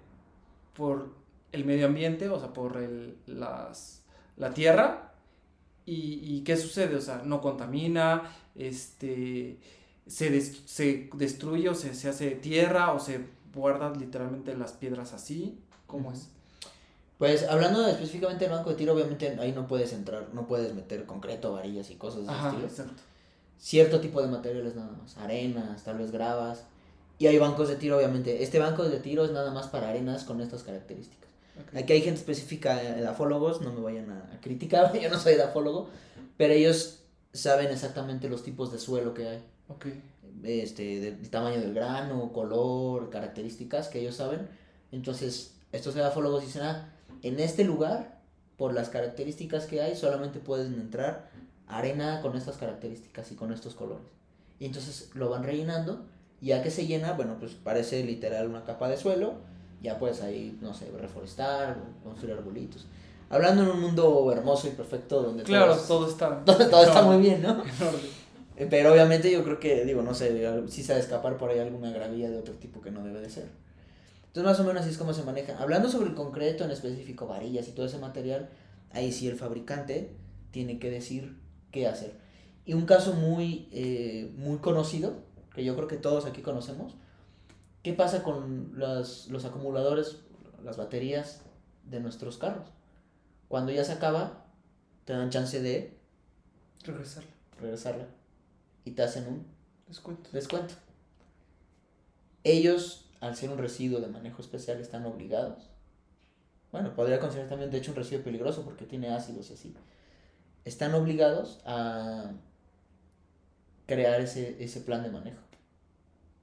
por 0.75 1.09
el 1.51 1.65
medio 1.65 1.87
ambiente, 1.87 2.29
o 2.29 2.39
sea, 2.39 2.53
por 2.53 2.77
el, 2.77 3.17
las, 3.25 4.03
la 4.37 4.53
tierra. 4.53 5.10
¿Y, 5.85 6.19
¿Y 6.37 6.41
qué 6.43 6.57
sucede? 6.57 6.95
O 6.95 7.01
sea, 7.01 7.21
no 7.25 7.41
contamina, 7.41 8.31
este, 8.55 9.57
se, 10.07 10.29
des- 10.29 10.61
se 10.65 11.09
destruye 11.15 11.69
o 11.69 11.75
se, 11.75 11.93
se 11.95 12.09
hace 12.09 12.31
tierra 12.31 12.91
o 12.93 12.99
se 12.99 13.25
guardan 13.53 13.99
literalmente 13.99 14.55
las 14.55 14.73
piedras 14.73 15.13
así. 15.13 15.59
¿Cómo 15.87 16.11
es? 16.11 16.27
Pues 17.17 17.43
hablando 17.47 17.85
específicamente 17.87 18.45
del 18.45 18.53
banco 18.53 18.71
de 18.71 18.75
tiro, 18.75 18.93
obviamente 18.93 19.29
ahí 19.39 19.51
no 19.51 19.67
puedes 19.67 19.93
entrar, 19.93 20.29
no 20.33 20.47
puedes 20.47 20.73
meter 20.73 21.05
concreto, 21.05 21.51
varillas 21.53 21.89
y 21.91 21.95
cosas 21.95 22.25
de 22.25 22.31
Ajá, 22.31 22.49
estilo. 22.49 22.67
exacto. 22.67 23.01
Cierto 23.59 23.99
tipo 24.01 24.21
de 24.21 24.27
materiales 24.27 24.75
nada 24.75 24.91
más, 24.99 25.17
arenas, 25.17 25.83
tal 25.83 25.99
vez 25.99 26.11
gravas. 26.11 26.63
Y 27.19 27.27
hay 27.27 27.37
bancos 27.37 27.67
de 27.69 27.75
tiro, 27.75 27.97
obviamente. 27.97 28.41
Este 28.41 28.57
banco 28.57 28.83
de 28.83 28.99
tiro 28.99 29.23
es 29.23 29.31
nada 29.31 29.51
más 29.51 29.67
para 29.67 29.89
arenas 29.89 30.23
con 30.23 30.41
estas 30.41 30.63
características. 30.63 31.29
Ok. 31.59 31.77
Aquí 31.77 31.93
hay 31.93 32.01
gente 32.01 32.19
específica, 32.19 32.81
edafólogos, 32.81 33.61
no 33.61 33.73
me 33.73 33.81
vayan 33.81 34.09
a, 34.11 34.33
a 34.33 34.41
criticar, 34.41 34.93
yo 34.99 35.09
no 35.09 35.19
soy 35.19 35.33
edafólogo, 35.33 35.89
pero 36.37 36.53
ellos 36.53 37.01
saben 37.33 37.67
exactamente 37.71 38.29
los 38.29 38.43
tipos 38.43 38.71
de 38.71 38.79
suelo 38.79 39.13
que 39.13 39.27
hay, 39.27 39.43
este, 40.43 40.99
del 40.99 41.29
tamaño 41.29 41.59
del 41.59 41.73
grano, 41.73 42.31
color, 42.33 43.09
características 43.09 43.87
que 43.87 43.99
ellos 43.99 44.15
saben. 44.15 44.47
Entonces, 44.91 45.55
estos 45.71 45.95
edafólogos 45.95 46.43
dicen, 46.43 46.63
ah, 46.63 46.93
en 47.21 47.39
este 47.39 47.63
lugar, 47.63 48.19
por 48.57 48.73
las 48.73 48.89
características 48.89 49.65
que 49.65 49.81
hay, 49.81 49.95
solamente 49.95 50.39
pueden 50.39 50.73
entrar 50.75 51.29
arena 51.67 52.21
con 52.21 52.35
estas 52.35 52.57
características 52.57 53.31
y 53.31 53.35
con 53.35 53.53
estos 53.53 53.75
colores. 53.75 54.05
Y 54.59 54.65
entonces 54.65 55.09
lo 55.13 55.29
van 55.29 55.43
rellenando, 55.43 56.05
y 56.41 56.47
ya 56.47 56.61
que 56.61 56.71
se 56.71 56.85
llena, 56.85 57.13
bueno, 57.13 57.37
pues 57.39 57.53
parece 57.53 58.03
literal 58.03 58.47
una 58.47 58.65
capa 58.65 58.89
de 58.89 58.97
suelo, 58.97 59.35
ya 59.81 59.97
puedes 59.99 60.21
ahí, 60.21 60.57
no 60.61 60.73
sé, 60.73 60.89
reforestar, 60.91 61.77
construir 62.03 62.35
arbolitos. 62.35 62.85
Hablando 63.29 63.63
en 63.63 63.69
un 63.69 63.79
mundo 63.81 64.31
hermoso 64.31 64.67
y 64.67 64.71
perfecto 64.71 65.21
donde 65.23 65.43
Claro, 65.43 65.73
todo, 65.73 65.81
es- 65.81 65.87
todo 65.87 66.09
está. 66.09 66.29
donde 66.45 66.65
todo 66.65 66.83
está 66.83 67.01
muy 67.03 67.17
bien, 67.21 67.41
¿no? 67.41 67.63
Eh, 68.57 68.67
Pero 68.69 68.91
obviamente 68.93 69.31
yo 69.31 69.43
creo 69.43 69.59
que, 69.59 69.85
digo, 69.85 70.03
no 70.03 70.13
sé, 70.13 70.61
sí 70.67 70.83
se 70.83 70.91
ha 70.91 70.95
de 70.95 71.01
escapar 71.01 71.37
por 71.37 71.49
ahí 71.49 71.57
alguna 71.57 71.89
gravilla 71.89 72.29
de 72.29 72.37
otro 72.37 72.53
tipo 72.55 72.79
que 72.81 72.91
no 72.91 73.03
debe 73.03 73.19
de 73.21 73.29
ser. 73.29 73.47
Entonces 74.27 74.43
más 74.43 74.59
o 74.59 74.63
menos 74.65 74.81
así 74.83 74.91
es 74.91 74.97
como 74.99 75.13
se 75.13 75.23
maneja. 75.23 75.57
Hablando 75.57 75.89
sobre 75.89 76.09
el 76.09 76.15
concreto 76.15 76.63
en 76.65 76.69
específico, 76.71 77.25
varillas 77.25 77.67
y 77.67 77.71
todo 77.71 77.85
ese 77.87 77.97
material, 77.97 78.49
ahí 78.91 79.11
sí 79.13 79.27
el 79.27 79.35
fabricante 79.37 80.11
tiene 80.51 80.77
que 80.77 80.91
decir 80.91 81.37
qué 81.71 81.87
hacer. 81.87 82.13
Y 82.65 82.73
un 82.73 82.85
caso 82.85 83.13
muy, 83.13 83.67
eh, 83.71 84.31
muy 84.37 84.57
conocido, 84.57 85.13
que 85.55 85.63
yo 85.63 85.75
creo 85.75 85.87
que 85.87 85.97
todos 85.97 86.25
aquí 86.25 86.41
conocemos, 86.41 86.93
¿qué 87.83 87.93
pasa 87.93 88.23
con 88.23 88.73
las- 88.79 89.27
los 89.27 89.45
acumuladores, 89.45 90.17
las 90.63 90.77
baterías 90.77 91.41
de 91.85 91.99
nuestros 91.99 92.37
carros? 92.37 92.67
Cuando 93.47 93.71
ya 93.71 93.83
se 93.83 93.93
acaba, 93.93 94.45
te 95.05 95.13
dan 95.13 95.29
chance 95.29 95.61
de 95.61 95.97
Regresarla. 96.83 97.29
regresarla 97.59 98.07
y 98.85 98.91
te 98.91 99.03
hacen 99.03 99.27
un 99.27 99.45
Descuento. 99.87 100.29
descuento. 100.31 100.73
Ellos, 102.43 103.09
al 103.19 103.35
ser 103.35 103.49
un 103.49 103.57
residuo 103.57 103.99
de 103.99 104.07
manejo 104.07 104.41
especial, 104.41 104.79
están 104.79 105.05
obligados. 105.05 105.69
Bueno, 106.71 106.95
podría 106.95 107.19
considerar 107.19 107.49
también, 107.49 107.69
de 107.69 107.77
hecho, 107.77 107.91
un 107.91 107.97
residuo 107.97 108.23
peligroso 108.23 108.63
porque 108.63 108.85
tiene 108.85 109.09
ácidos 109.09 109.49
y 109.49 109.53
así. 109.53 109.75
Están 110.63 110.93
obligados 110.93 111.59
a 111.65 112.31
crear 113.85 114.21
ese, 114.21 114.63
ese 114.63 114.79
plan 114.81 115.03
de 115.03 115.09
manejo. 115.11 115.41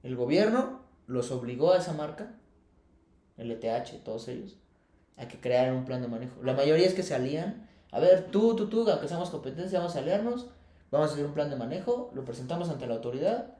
El 0.03 0.15
gobierno 0.15 0.78
los 1.09 1.31
obligó 1.31 1.73
a 1.73 1.77
esa 1.77 1.93
marca, 1.93 2.35
el 3.37 3.51
ETH, 3.51 4.03
todos 4.03 4.27
ellos, 4.27 4.57
a 5.17 5.27
que 5.27 5.39
crearan 5.39 5.75
un 5.75 5.85
plan 5.85 6.01
de 6.01 6.07
manejo. 6.07 6.41
La 6.43 6.53
mayoría 6.53 6.85
es 6.85 6.93
que 6.93 7.03
se 7.03 7.15
alían. 7.15 7.67
A 7.91 7.99
ver, 7.99 8.29
tú, 8.31 8.55
tú, 8.55 8.69
tú, 8.69 8.87
aunque 8.87 9.07
seamos 9.07 9.31
competencia, 9.31 9.79
vamos 9.79 9.95
a 9.95 9.99
aliarnos, 9.99 10.47
vamos 10.91 11.09
a 11.09 11.13
hacer 11.13 11.25
un 11.25 11.33
plan 11.33 11.49
de 11.49 11.55
manejo, 11.55 12.11
lo 12.13 12.23
presentamos 12.23 12.69
ante 12.69 12.85
la 12.85 12.93
autoridad 12.93 13.57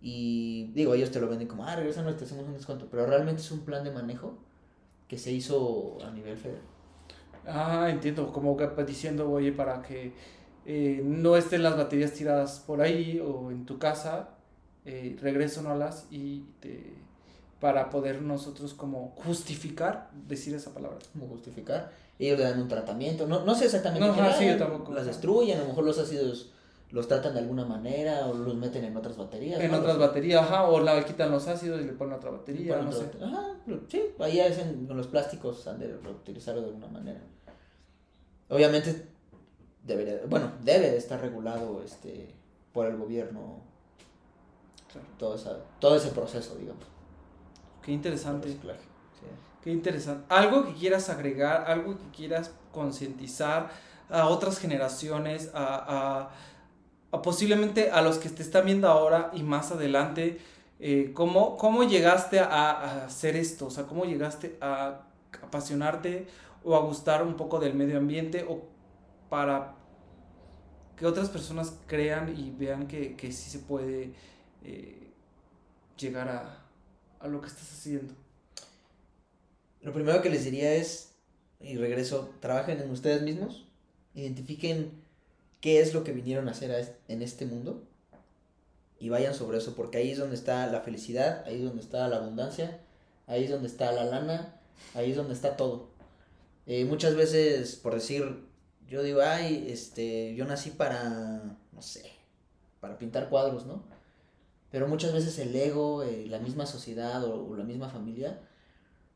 y 0.00 0.70
digo, 0.74 0.94
ellos 0.94 1.10
te 1.10 1.20
lo 1.20 1.28
venden 1.28 1.48
como, 1.48 1.64
ah, 1.64 1.74
regresanos, 1.74 2.16
te 2.16 2.24
hacemos 2.24 2.46
un 2.46 2.54
descuento, 2.54 2.86
pero 2.88 3.06
realmente 3.06 3.42
es 3.42 3.50
un 3.50 3.64
plan 3.64 3.82
de 3.82 3.90
manejo 3.90 4.38
que 5.08 5.18
se 5.18 5.32
hizo 5.32 5.98
a 6.04 6.10
nivel 6.12 6.36
federal. 6.36 6.62
Ah, 7.44 7.88
entiendo, 7.90 8.32
como 8.32 8.56
que 8.56 8.68
diciendo, 8.84 9.28
oye, 9.30 9.50
para 9.50 9.82
que 9.82 10.12
eh, 10.64 11.02
no 11.04 11.36
estén 11.36 11.64
las 11.64 11.76
baterías 11.76 12.12
tiradas 12.12 12.60
por 12.60 12.80
ahí 12.80 13.18
o 13.18 13.50
en 13.50 13.66
tu 13.66 13.78
casa, 13.78 14.33
eh, 14.84 15.16
regrésonoslas 15.20 16.06
y 16.10 16.40
te, 16.60 16.92
para 17.60 17.90
poder 17.90 18.20
nosotros 18.22 18.74
como 18.74 19.14
justificar 19.24 20.10
decir 20.28 20.54
esa 20.54 20.72
palabra. 20.74 20.98
como 21.12 21.26
justificar. 21.28 21.90
Ellos 22.18 22.38
le 22.38 22.44
dan 22.44 22.60
un 22.60 22.68
tratamiento, 22.68 23.26
no, 23.26 23.44
no 23.44 23.54
sé 23.54 23.64
exactamente 23.64 24.06
No, 24.06 24.14
qué 24.14 24.32
sí, 24.38 24.46
yo 24.46 24.56
tampoco. 24.56 24.92
las 24.92 25.06
destruyen, 25.06 25.58
a 25.58 25.62
lo 25.62 25.68
mejor 25.68 25.84
los 25.84 25.98
ácidos 25.98 26.50
los 26.90 27.08
tratan 27.08 27.32
de 27.34 27.40
alguna 27.40 27.64
manera 27.64 28.26
o 28.28 28.34
los 28.34 28.54
meten 28.54 28.84
en 28.84 28.96
otras 28.96 29.16
baterías. 29.16 29.60
En 29.60 29.72
¿no? 29.72 29.78
otras 29.78 29.98
baterías, 29.98 30.42
ajá, 30.42 30.68
o 30.68 30.78
la 30.78 31.04
quitan 31.04 31.32
los 31.32 31.48
ácidos 31.48 31.80
y 31.80 31.84
le 31.84 31.92
ponen 31.92 32.14
otra 32.14 32.30
batería, 32.30 32.74
ponen 32.76 32.84
no 32.90 32.96
otra 32.96 33.10
sé. 33.10 33.18
bate- 33.18 33.24
Ajá, 33.24 33.46
sí, 33.88 34.02
ahí 34.20 34.38
hacen 34.38 34.86
con 34.86 34.96
los 34.96 35.08
plásticos, 35.08 35.66
han 35.66 35.80
de 35.80 35.96
reutilizarlo 35.96 36.60
de 36.60 36.68
alguna 36.68 36.86
manera. 36.86 37.20
Obviamente 38.48 39.06
debería, 39.82 40.20
bueno, 40.28 40.52
debe 40.62 40.90
de 40.90 40.96
estar 40.98 41.20
regulado 41.20 41.82
este 41.84 42.28
por 42.72 42.86
el 42.86 42.96
gobierno 42.96 43.62
Claro. 44.94 45.08
todo, 45.18 45.34
esa, 45.34 45.58
todo 45.80 45.96
ese 45.96 46.08
proceso, 46.08 46.56
digamos. 46.56 46.84
Qué 47.82 47.92
interesante. 47.92 48.48
sí. 48.48 48.58
Qué 49.62 49.70
interesante. 49.72 50.24
Algo 50.28 50.64
que 50.66 50.74
quieras 50.74 51.08
agregar, 51.08 51.64
algo 51.70 51.96
que 51.98 52.10
quieras 52.16 52.50
concientizar 52.72 53.70
a 54.10 54.26
otras 54.28 54.58
generaciones, 54.58 55.50
a, 55.54 55.64
a- 56.22 56.30
a 57.12 57.22
posiblemente 57.22 57.90
a 57.90 58.02
los 58.02 58.18
que 58.18 58.28
te 58.28 58.42
están 58.42 58.66
viendo 58.66 58.88
ahora 58.88 59.30
y 59.34 59.42
más 59.42 59.70
adelante. 59.72 60.40
eh, 60.80 61.12
¿cómo, 61.14 61.56
¿Cómo 61.56 61.84
llegaste 61.84 62.40
a, 62.40 62.46
a 62.72 63.04
hacer 63.06 63.36
esto? 63.36 63.66
O 63.66 63.70
sea, 63.70 63.84
¿cómo 63.84 64.04
llegaste 64.04 64.58
a 64.60 65.02
apasionarte 65.42 66.26
o 66.64 66.74
a 66.76 66.80
gustar 66.80 67.22
un 67.22 67.34
poco 67.36 67.60
del 67.60 67.74
medio 67.74 67.98
ambiente 67.98 68.44
o 68.48 68.62
para 69.30 69.74
que 70.96 71.06
otras 71.06 71.28
personas 71.28 71.74
crean 71.86 72.34
y 72.36 72.50
vean 72.50 72.86
que, 72.86 73.16
que 73.16 73.32
sí 73.32 73.50
se 73.50 73.58
puede 73.60 74.14
eh, 74.64 75.12
llegar 75.98 76.28
a, 76.28 76.64
a 77.20 77.28
lo 77.28 77.40
que 77.40 77.48
estás 77.48 77.70
haciendo? 77.72 78.14
Lo 79.82 79.92
primero 79.92 80.22
que 80.22 80.30
les 80.30 80.44
diría 80.44 80.74
es, 80.74 81.12
y 81.60 81.76
regreso, 81.76 82.34
trabajen 82.40 82.80
en 82.80 82.90
ustedes 82.90 83.22
mismos, 83.22 83.66
identifiquen 84.14 84.90
qué 85.60 85.80
es 85.80 85.94
lo 85.94 86.04
que 86.04 86.12
vinieron 86.12 86.48
a 86.48 86.52
hacer 86.52 86.96
en 87.08 87.22
este 87.22 87.46
mundo, 87.46 87.86
y 88.98 89.10
vayan 89.10 89.34
sobre 89.34 89.58
eso, 89.58 89.74
porque 89.74 89.98
ahí 89.98 90.12
es 90.12 90.18
donde 90.18 90.36
está 90.36 90.66
la 90.68 90.80
felicidad, 90.80 91.44
ahí 91.46 91.56
es 91.56 91.64
donde 91.64 91.82
está 91.82 92.08
la 92.08 92.16
abundancia, 92.16 92.80
ahí 93.26 93.44
es 93.44 93.50
donde 93.50 93.68
está 93.68 93.92
la 93.92 94.04
lana, 94.04 94.60
ahí 94.94 95.10
es 95.10 95.16
donde 95.16 95.34
está 95.34 95.56
todo. 95.56 95.88
Eh, 96.66 96.86
muchas 96.86 97.14
veces, 97.14 97.76
por 97.76 97.94
decir, 97.94 98.46
yo 98.88 99.02
digo, 99.02 99.20
ay, 99.20 99.66
este, 99.68 100.34
yo 100.34 100.46
nací 100.46 100.70
para, 100.70 101.58
no 101.72 101.82
sé, 101.82 102.10
para 102.80 102.96
pintar 102.96 103.28
cuadros, 103.28 103.66
¿no? 103.66 103.82
Pero 104.74 104.88
muchas 104.88 105.12
veces 105.12 105.38
el 105.38 105.54
ego, 105.54 106.02
eh, 106.02 106.26
la 106.26 106.40
misma 106.40 106.66
sociedad 106.66 107.22
o, 107.22 107.54
la 107.54 107.62
misma 107.62 107.88
familia 107.90 108.40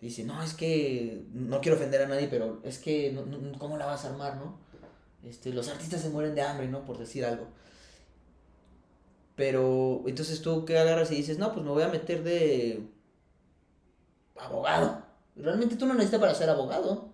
dice, 0.00 0.22
no, 0.22 0.40
es 0.40 0.54
que 0.54 1.26
no 1.32 1.60
quiero 1.60 1.76
ofender 1.76 2.00
a 2.00 2.06
nadie, 2.06 2.28
pero 2.28 2.60
es 2.62 2.78
que, 2.78 3.10
no, 3.10 3.58
¿cómo 3.58 3.76
la 3.76 3.84
vas 3.84 4.04
a 4.04 4.10
armar, 4.10 4.36
no? 4.36 4.60
Este, 5.24 5.52
los 5.52 5.66
artistas 5.68 6.00
se 6.00 6.10
mueren 6.10 6.36
de 6.36 6.42
hambre, 6.42 6.68
¿no? 6.68 6.84
Por 6.84 6.96
decir 6.96 7.24
algo. 7.24 7.48
Pero 9.34 10.04
entonces 10.06 10.42
tú 10.42 10.64
qué 10.64 10.78
agarras 10.78 11.10
y 11.10 11.16
dices, 11.16 11.40
no, 11.40 11.52
pues 11.52 11.64
me 11.66 11.72
voy 11.72 11.82
a 11.82 11.88
meter 11.88 12.22
de 12.22 12.88
abogado. 14.36 15.02
Realmente 15.34 15.74
tú 15.74 15.86
no 15.86 15.94
necesitas 15.94 16.20
para 16.20 16.36
ser 16.36 16.50
abogado. 16.50 17.08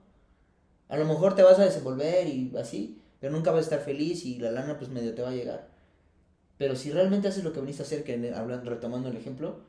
A 0.91 0.99
lo 0.99 1.07
mejor 1.07 1.35
te 1.35 1.43
vas 1.43 1.59
a 1.59 1.65
desenvolver 1.65 2.29
y 2.29 2.55
así, 2.59 3.01
pero 3.21 3.33
nunca 3.33 3.53
vas 3.53 3.61
a 3.61 3.63
estar 3.63 3.81
feliz 3.81 4.27
y 4.27 4.39
la 4.39 4.51
lana 4.51 4.77
pues 4.77 4.91
medio 4.91 5.15
te 5.15 5.23
va 5.23 5.31
a 5.31 5.35
llegar. 5.35 5.74
Pero 6.59 6.77
si 6.77 6.91
realmente 6.91 7.29
haces 7.29 7.45
lo 7.45 7.53
que 7.53 7.61
viniste 7.61 7.83
a 7.83 7.87
hacer, 7.87 8.05
que 8.05 8.33
hablando, 8.35 8.71
retomando 8.71 9.09
el 9.09 9.17
ejemplo, 9.17 9.61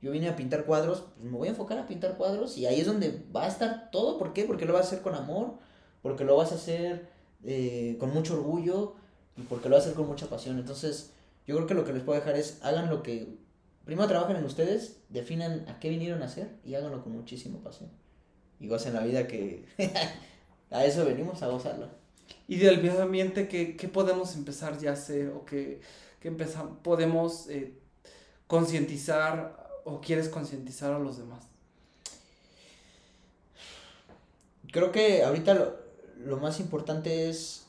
yo 0.00 0.12
vine 0.12 0.28
a 0.28 0.36
pintar 0.36 0.64
cuadros, 0.64 1.04
pues 1.16 1.30
me 1.30 1.36
voy 1.36 1.48
a 1.48 1.50
enfocar 1.50 1.78
a 1.78 1.86
pintar 1.86 2.16
cuadros 2.16 2.56
y 2.56 2.66
ahí 2.66 2.80
es 2.80 2.86
donde 2.86 3.24
va 3.34 3.44
a 3.44 3.48
estar 3.48 3.90
todo. 3.90 4.18
¿Por 4.18 4.32
qué? 4.32 4.44
Porque 4.44 4.64
lo 4.64 4.72
vas 4.72 4.84
a 4.84 4.88
hacer 4.88 5.02
con 5.02 5.14
amor, 5.14 5.54
porque 6.02 6.24
lo 6.24 6.36
vas 6.36 6.52
a 6.52 6.54
hacer 6.54 7.08
eh, 7.44 7.96
con 7.98 8.12
mucho 8.12 8.34
orgullo 8.34 8.94
y 9.36 9.42
porque 9.42 9.68
lo 9.68 9.74
vas 9.74 9.84
a 9.84 9.88
hacer 9.88 9.96
con 9.96 10.06
mucha 10.06 10.28
pasión. 10.28 10.58
Entonces, 10.58 11.12
yo 11.46 11.56
creo 11.56 11.66
que 11.66 11.74
lo 11.74 11.84
que 11.84 11.92
les 11.92 12.02
puedo 12.02 12.18
dejar 12.18 12.36
es, 12.36 12.58
hagan 12.62 12.88
lo 12.88 13.02
que, 13.02 13.38
primero 13.84 14.06
trabajen 14.06 14.36
en 14.36 14.44
ustedes, 14.44 15.00
definan 15.08 15.64
a 15.68 15.80
qué 15.80 15.88
vinieron 15.88 16.22
a 16.22 16.26
hacer 16.26 16.48
y 16.64 16.74
háganlo 16.76 17.02
con 17.02 17.12
muchísimo 17.12 17.58
pasión. 17.60 17.90
Y 18.60 18.68
gocen 18.68 18.94
la 18.94 19.02
vida 19.02 19.26
que 19.26 19.64
a 20.70 20.84
eso 20.84 21.04
venimos, 21.04 21.42
a 21.42 21.48
gozarla. 21.48 21.90
Y 22.46 22.56
del 22.56 22.82
medio 22.82 23.02
ambiente, 23.02 23.48
¿qué, 23.48 23.76
qué 23.76 23.88
podemos 23.88 24.36
empezar 24.36 24.78
ya 24.78 24.90
a 24.90 24.92
hacer 24.92 25.28
o 25.28 25.44
qué, 26.20 26.34
qué 26.34 26.46
podemos 26.82 27.48
eh, 27.48 27.74
concientizar 28.46 29.68
o 29.84 30.00
quieres 30.00 30.28
concientizar 30.28 30.92
a 30.92 30.98
los 30.98 31.18
demás? 31.18 31.44
Creo 34.70 34.92
que 34.92 35.24
ahorita 35.24 35.54
lo, 35.54 35.76
lo 36.24 36.36
más 36.36 36.60
importante 36.60 37.30
es 37.30 37.66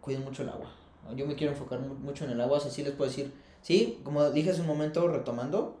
cuiden 0.00 0.24
mucho 0.24 0.42
el 0.42 0.50
agua 0.50 0.72
yo 1.16 1.26
me 1.26 1.34
quiero 1.34 1.52
enfocar 1.52 1.80
mucho 1.80 2.24
en 2.24 2.30
el 2.30 2.40
agua, 2.40 2.58
así 2.58 2.82
les 2.82 2.92
puedo 2.92 3.10
decir, 3.10 3.32
sí, 3.62 4.00
como 4.04 4.30
dije 4.30 4.50
hace 4.50 4.60
un 4.60 4.66
momento 4.66 5.08
retomando, 5.08 5.80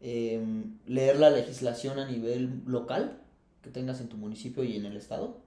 em, 0.00 0.78
leer 0.86 1.18
la 1.18 1.30
legislación 1.30 1.98
a 1.98 2.06
nivel 2.06 2.62
local 2.66 3.20
que 3.62 3.70
tengas 3.70 4.00
en 4.00 4.08
tu 4.08 4.16
municipio 4.16 4.64
y 4.64 4.76
en 4.76 4.86
el 4.86 4.96
estado. 4.96 5.38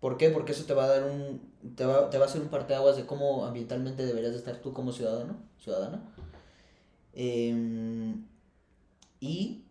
¿Por 0.00 0.16
qué? 0.16 0.30
Porque 0.30 0.52
eso 0.52 0.64
te 0.64 0.74
va 0.74 0.84
a 0.84 0.88
dar 0.88 1.04
un, 1.04 1.51
te 1.76 1.84
va, 1.84 2.10
te 2.10 2.18
va 2.18 2.24
a 2.24 2.28
hacer 2.28 2.40
un 2.40 2.48
parteaguas 2.48 2.96
de 2.96 3.06
cómo 3.06 3.44
ambientalmente 3.44 4.04
deberías 4.04 4.32
de 4.32 4.38
estar 4.38 4.56
tú 4.56 4.72
como 4.72 4.92
ciudadano, 4.92 5.36
ciudadana. 5.58 6.02
Em, 7.14 8.24
y 9.20 9.64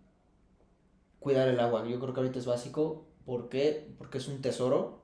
cuidar 1.19 1.47
el 1.47 1.59
agua, 1.59 1.87
yo 1.87 1.99
creo 1.99 2.13
que 2.13 2.19
ahorita 2.19 2.39
es 2.39 2.45
básico. 2.45 3.05
¿Por 3.25 3.49
qué? 3.49 3.93
Porque 3.97 4.17
es 4.17 4.27
un 4.27 4.41
tesoro 4.41 5.01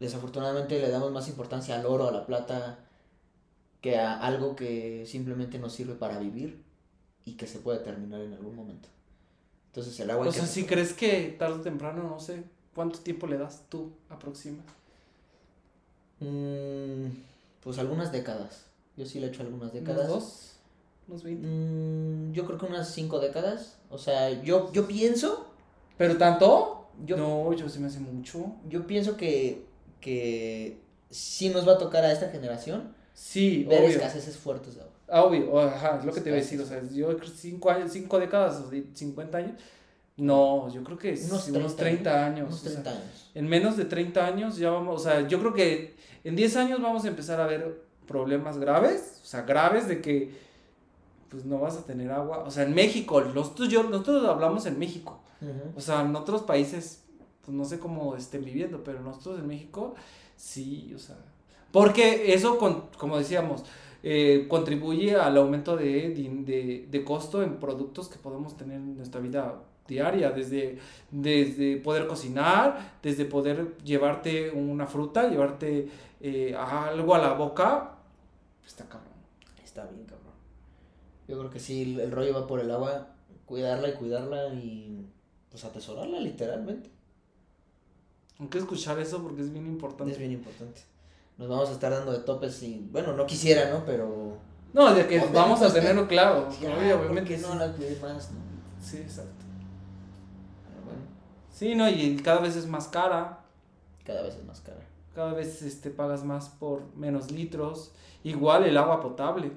desafortunadamente 0.00 0.80
le 0.80 0.90
damos 0.90 1.12
más 1.12 1.28
importancia 1.28 1.78
al 1.78 1.86
oro, 1.86 2.08
a 2.08 2.12
la 2.12 2.26
plata, 2.26 2.78
que 3.80 3.98
a 3.98 4.18
algo 4.18 4.56
que 4.56 5.04
simplemente 5.06 5.58
nos 5.58 5.72
sirve 5.72 5.94
para 5.94 6.18
vivir 6.18 6.62
y 7.24 7.36
que 7.36 7.46
se 7.46 7.58
puede 7.58 7.78
terminar 7.78 8.20
en 8.20 8.34
algún 8.34 8.54
momento. 8.54 8.88
Entonces 9.68 9.98
el 10.00 10.10
agua... 10.10 10.28
O 10.28 10.32
sea, 10.32 10.46
si 10.46 10.64
crees 10.64 10.92
que 10.92 11.34
tarde 11.38 11.56
o 11.56 11.60
temprano, 11.60 12.02
no 12.02 12.20
sé, 12.20 12.44
¿cuánto 12.74 12.98
tiempo 13.00 13.26
le 13.26 13.38
das 13.38 13.64
tú 13.68 13.92
aproxima? 14.08 14.62
Mm, 16.20 17.06
pues 17.62 17.78
algunas 17.78 18.12
décadas. 18.12 18.66
Yo 18.96 19.06
sí 19.06 19.20
le 19.20 19.26
he 19.26 19.30
hecho 19.30 19.42
algunas 19.42 19.72
décadas. 19.72 20.08
¿Unos 20.08 20.24
dos? 20.24 20.52
¿Unos 21.08 21.22
20? 21.22 21.46
Mm, 21.46 22.32
yo 22.32 22.46
creo 22.46 22.58
que 22.58 22.66
unas 22.66 22.90
cinco 22.90 23.20
décadas. 23.20 23.78
O 23.90 23.98
sea, 23.98 24.42
yo, 24.42 24.72
yo 24.72 24.86
pienso... 24.86 25.46
¿Pero 25.98 26.16
tanto? 26.16 26.88
Yo, 27.04 27.16
no, 27.16 27.52
yo 27.54 27.68
sí 27.68 27.78
me 27.78 27.86
hace 27.86 28.00
mucho. 28.00 28.52
Yo 28.68 28.86
pienso 28.86 29.16
que 29.16 29.66
que 30.06 30.78
sí 31.10 31.48
nos 31.48 31.66
va 31.66 31.72
a 31.72 31.78
tocar 31.78 32.04
a 32.04 32.12
esta 32.12 32.28
generación 32.28 32.94
sí, 33.12 33.64
ver 33.64 33.80
obvio. 33.80 33.90
escaseces 33.90 34.36
fuertes 34.36 34.76
de 34.76 34.82
agua. 34.82 34.92
Ah, 35.08 35.24
obvio, 35.24 35.60
ajá, 35.60 35.98
es 35.98 36.04
lo 36.04 36.12
que 36.12 36.20
te 36.20 36.30
voy 36.30 36.38
a 36.38 36.42
decir, 36.42 36.60
o 36.60 36.64
sea, 36.64 36.80
yo 36.92 37.16
cinco 37.34 37.70
años, 37.70 37.92
cinco 37.92 38.18
décadas, 38.18 38.60
o 38.60 38.70
50 38.70 39.38
años, 39.38 39.60
no, 40.16 40.70
yo 40.72 40.82
creo 40.82 40.96
que 40.96 41.10
unos 41.10 41.44
30, 41.44 41.58
unos 41.58 41.76
30 41.76 42.26
años. 42.26 42.48
Unos 42.48 42.62
30 42.62 42.90
años. 42.90 43.30
En 43.34 43.48
menos 43.48 43.76
de 43.76 43.84
30 43.84 44.26
años 44.26 44.56
ya 44.56 44.70
vamos, 44.70 45.00
o 45.00 45.04
sea, 45.04 45.28
yo 45.28 45.38
creo 45.40 45.52
que 45.52 45.96
en 46.24 46.36
10 46.36 46.56
años 46.56 46.80
vamos 46.80 47.04
a 47.04 47.08
empezar 47.08 47.40
a 47.40 47.46
ver 47.46 47.84
problemas 48.06 48.58
graves, 48.58 49.20
o 49.22 49.26
sea, 49.26 49.42
graves 49.42 49.88
de 49.88 50.00
que 50.00 50.46
pues 51.28 51.44
no 51.44 51.58
vas 51.58 51.76
a 51.76 51.84
tener 51.84 52.10
agua, 52.12 52.44
o 52.44 52.50
sea, 52.50 52.62
en 52.62 52.74
México, 52.74 53.20
nosotros, 53.20 53.68
yo, 53.68 53.82
nosotros 53.82 54.24
hablamos 54.26 54.64
en 54.66 54.78
México, 54.78 55.20
o 55.74 55.80
sea, 55.80 56.00
en 56.00 56.16
otros 56.16 56.42
países 56.42 57.02
pues 57.44 57.56
no 57.56 57.64
sé 57.64 57.78
cómo 57.78 58.16
estén 58.16 58.44
viviendo, 58.44 58.82
pero 58.82 59.00
nosotros 59.00 59.38
en 59.38 59.46
México 59.46 59.94
sí, 60.36 60.92
o 60.94 60.98
sea, 60.98 61.16
porque 61.72 62.32
eso, 62.32 62.58
con, 62.58 62.86
como 62.96 63.18
decíamos, 63.18 63.64
eh, 64.02 64.46
contribuye 64.48 65.16
al 65.16 65.36
aumento 65.36 65.76
de, 65.76 66.10
de, 66.10 66.86
de, 66.90 67.04
costo 67.04 67.42
en 67.42 67.58
productos 67.58 68.08
que 68.08 68.18
podemos 68.18 68.56
tener 68.56 68.76
en 68.76 68.96
nuestra 68.96 69.20
vida 69.20 69.62
diaria, 69.86 70.30
desde, 70.30 70.78
desde 71.10 71.76
poder 71.78 72.06
cocinar, 72.06 72.98
desde 73.02 73.24
poder 73.24 73.76
llevarte 73.78 74.50
una 74.50 74.86
fruta, 74.86 75.28
llevarte 75.28 75.88
eh, 76.20 76.54
algo 76.54 77.14
a 77.14 77.18
la 77.18 77.32
boca, 77.34 77.96
está 78.66 78.84
cabrón. 78.88 79.12
Está 79.62 79.84
bien 79.86 80.04
cabrón. 80.04 80.34
Yo 81.28 81.38
creo 81.38 81.50
que 81.50 81.60
sí, 81.60 81.98
el 82.00 82.10
rollo 82.10 82.34
va 82.34 82.46
por 82.46 82.60
el 82.60 82.70
agua, 82.70 83.08
cuidarla 83.44 83.88
y 83.88 83.92
cuidarla 83.94 84.54
y 84.54 85.06
pues 85.50 85.64
atesorarla 85.64 86.20
literalmente. 86.20 86.90
Aunque 88.38 88.58
escuchar 88.58 88.98
eso 88.98 89.22
porque 89.22 89.42
es 89.42 89.52
bien 89.52 89.66
importante. 89.66 90.12
Es 90.12 90.18
bien 90.18 90.32
importante. 90.32 90.82
Nos 91.38 91.48
vamos 91.48 91.68
a 91.68 91.72
estar 91.72 91.90
dando 91.90 92.12
de 92.12 92.20
topes 92.20 92.62
y, 92.62 92.88
bueno, 92.90 93.12
no 93.14 93.26
quisiera, 93.26 93.70
¿no? 93.70 93.84
Pero... 93.84 94.36
No, 94.72 94.94
de 94.94 95.06
que 95.06 95.18
vamos 95.32 95.62
a 95.62 95.72
tenerlo 95.72 96.06
claro. 96.06 96.48
obviamente. 96.48 97.38
no 97.38 97.54
la 97.54 97.68
más, 98.02 98.30
¿no? 98.32 98.40
Sí, 98.82 98.98
exacto. 98.98 99.35
Sí, 101.56 101.74
no, 101.74 101.88
y 101.88 102.16
cada 102.16 102.40
vez 102.40 102.54
es 102.54 102.66
más 102.66 102.86
cara. 102.88 103.38
Cada 104.04 104.22
vez 104.22 104.34
es 104.34 104.44
más 104.44 104.60
cara. 104.60 104.82
Cada 105.14 105.32
vez 105.32 105.62
este, 105.62 105.88
pagas 105.88 106.22
más 106.22 106.50
por 106.50 106.94
menos 106.94 107.30
litros. 107.30 107.92
Igual 108.24 108.64
el 108.64 108.76
agua 108.76 109.00
potable. 109.00 109.52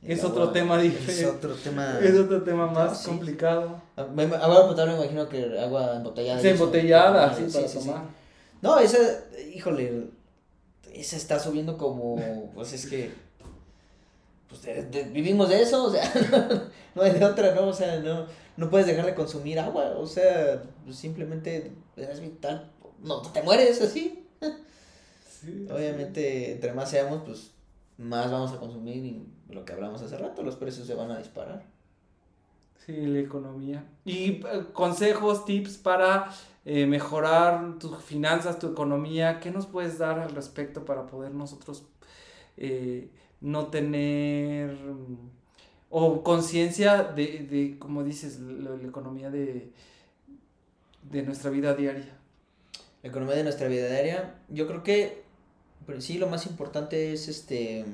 Es 0.00 0.22
otro 0.22 0.50
tema 0.50 0.78
diferente. 0.78 1.22
Es 1.22 1.26
otro 1.26 1.54
tema. 1.56 1.98
Es 1.98 2.16
otro 2.16 2.44
tema 2.44 2.68
más 2.68 3.04
complicado. 3.04 3.82
Agua 3.96 4.68
potable 4.68 4.92
me 4.92 5.00
imagino 5.00 5.28
que 5.28 5.58
agua 5.58 5.96
embotellada. 5.96 6.40
Sí, 6.40 6.48
embotellada, 6.48 7.34
sí, 7.34 7.46
para 7.52 7.66
tomar. 7.66 8.02
No, 8.62 8.78
esa, 8.78 8.98
híjole, 9.52 10.04
esa 10.92 11.16
está 11.16 11.40
subiendo 11.40 11.76
como, 11.76 12.50
pues 12.54 12.72
es 12.74 12.86
que, 12.86 13.10
pues 14.48 15.12
vivimos 15.12 15.48
de 15.48 15.62
eso, 15.62 15.84
o 15.84 15.90
sea, 15.90 16.10
no, 16.94 17.02
hay 17.02 17.10
de 17.10 17.24
otra, 17.24 17.54
¿no? 17.54 17.66
O 17.66 17.72
sea, 17.72 17.98
no, 17.98 18.26
no 18.56 18.70
puedes 18.70 18.86
dejar 18.86 19.06
de 19.06 19.14
consumir 19.14 19.58
agua, 19.58 19.94
o 19.96 20.06
sea, 20.06 20.62
simplemente 20.90 21.72
es 21.96 22.20
vital, 22.20 22.70
no 23.02 23.22
te 23.22 23.42
mueres 23.42 23.80
así. 23.82 24.26
Sí, 25.28 25.66
Obviamente, 25.70 26.52
entre 26.52 26.72
más 26.72 26.90
seamos, 26.90 27.22
pues 27.24 27.50
más 27.98 28.30
vamos 28.30 28.52
a 28.52 28.58
consumir 28.58 29.04
y 29.04 29.26
lo 29.48 29.64
que 29.64 29.72
hablamos 29.72 30.02
hace 30.02 30.18
rato, 30.18 30.42
los 30.42 30.56
precios 30.56 30.86
se 30.86 30.94
van 30.94 31.10
a 31.10 31.18
disparar. 31.18 31.64
Sí, 32.84 32.92
la 33.06 33.20
economía. 33.20 33.86
Y 34.04 34.42
eh, 34.46 34.66
consejos, 34.72 35.44
tips 35.46 35.78
para 35.78 36.30
eh, 36.64 36.86
mejorar 36.86 37.78
tus 37.78 38.02
finanzas, 38.02 38.58
tu 38.58 38.68
economía, 38.68 39.40
¿qué 39.40 39.50
nos 39.50 39.66
puedes 39.66 39.98
dar 39.98 40.18
al 40.18 40.34
respecto 40.34 40.84
para 40.84 41.06
poder 41.06 41.32
nosotros 41.32 41.84
eh, 42.56 43.10
no 43.40 43.68
tener 43.68 44.76
o 45.96 46.24
conciencia 46.24 47.04
de, 47.04 47.46
de, 47.48 47.78
como 47.78 48.02
dices, 48.02 48.40
la, 48.40 48.74
economía 48.82 49.30
de, 49.30 49.70
de 51.10 51.22
nuestra 51.22 51.50
vida 51.50 51.74
diaria? 51.74 52.16
La 53.02 53.10
economía 53.10 53.36
de 53.36 53.44
nuestra 53.44 53.68
vida 53.68 53.86
diaria, 53.86 54.34
yo 54.48 54.66
creo 54.66 54.82
que 54.82 55.24
pero 55.86 56.00
sí 56.00 56.18
lo 56.18 56.28
más 56.28 56.46
importante 56.46 57.12
es 57.12 57.28
este 57.28 57.84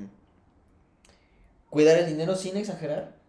cuidar 1.68 1.98
el 1.98 2.06
dinero 2.06 2.36
sin 2.36 2.56
exagerar. 2.56 3.19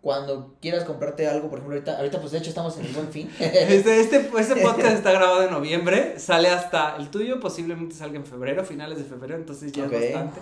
Cuando 0.00 0.56
quieras 0.60 0.84
comprarte 0.84 1.26
algo, 1.26 1.50
por 1.50 1.58
ejemplo, 1.58 1.74
ahorita, 1.74 1.98
ahorita 1.98 2.20
pues 2.20 2.32
de 2.32 2.38
hecho 2.38 2.50
estamos 2.50 2.76
en 2.78 2.86
el 2.86 2.92
buen 2.92 3.08
fin. 3.08 3.30
este, 3.40 4.00
este, 4.00 4.30
este 4.38 4.56
podcast 4.56 4.94
está 4.94 5.10
grabado 5.10 5.42
en 5.42 5.50
noviembre, 5.50 6.18
sale 6.18 6.48
hasta 6.48 6.96
el 6.96 7.10
tuyo, 7.10 7.40
posiblemente 7.40 7.94
salga 7.94 8.16
en 8.16 8.24
febrero, 8.24 8.64
finales 8.64 8.98
de 8.98 9.04
febrero, 9.04 9.36
entonces 9.36 9.72
ya 9.72 9.86
es 9.86 9.90
bastante, 9.90 10.40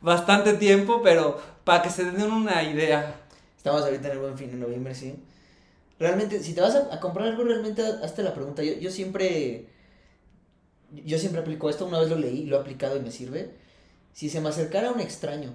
bastante 0.00 0.52
tiempo, 0.54 1.02
pero 1.02 1.40
para 1.64 1.82
que 1.82 1.90
se 1.90 2.04
den 2.04 2.30
una 2.32 2.64
idea. 2.64 3.20
Estamos 3.56 3.82
ahorita 3.82 4.08
en 4.08 4.12
el 4.12 4.18
buen 4.18 4.36
fin 4.36 4.50
de 4.50 4.56
noviembre, 4.56 4.94
sí. 4.94 5.14
Realmente, 5.98 6.42
si 6.42 6.52
te 6.52 6.60
vas 6.60 6.74
a, 6.74 6.92
a 6.92 7.00
comprar 7.00 7.28
algo, 7.28 7.44
realmente 7.44 7.82
hazte 8.02 8.22
la 8.22 8.34
pregunta. 8.34 8.62
Yo, 8.62 8.74
yo 8.74 8.90
siempre. 8.90 9.68
Yo 11.04 11.18
siempre 11.18 11.40
aplico 11.40 11.68
esto, 11.68 11.84
una 11.86 11.98
vez 11.98 12.08
lo 12.08 12.16
leí, 12.16 12.44
lo 12.44 12.56
he 12.56 12.60
aplicado 12.60 12.96
y 12.96 13.00
me 13.00 13.10
sirve. 13.10 13.50
Si 14.12 14.30
se 14.30 14.40
me 14.40 14.48
acercara 14.48 14.92
un 14.92 15.00
extraño 15.00 15.52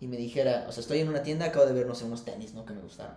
y 0.00 0.06
me 0.08 0.16
dijera, 0.16 0.66
o 0.68 0.72
sea, 0.72 0.80
estoy 0.82 1.00
en 1.00 1.08
una 1.08 1.22
tienda, 1.22 1.46
acabo 1.46 1.66
de 1.66 1.72
ver, 1.74 1.86
no 1.86 1.94
sé, 1.94 2.04
unos 2.04 2.24
tenis, 2.24 2.54
¿no? 2.54 2.64
Que 2.64 2.72
me 2.74 2.80
gustaron. 2.82 3.16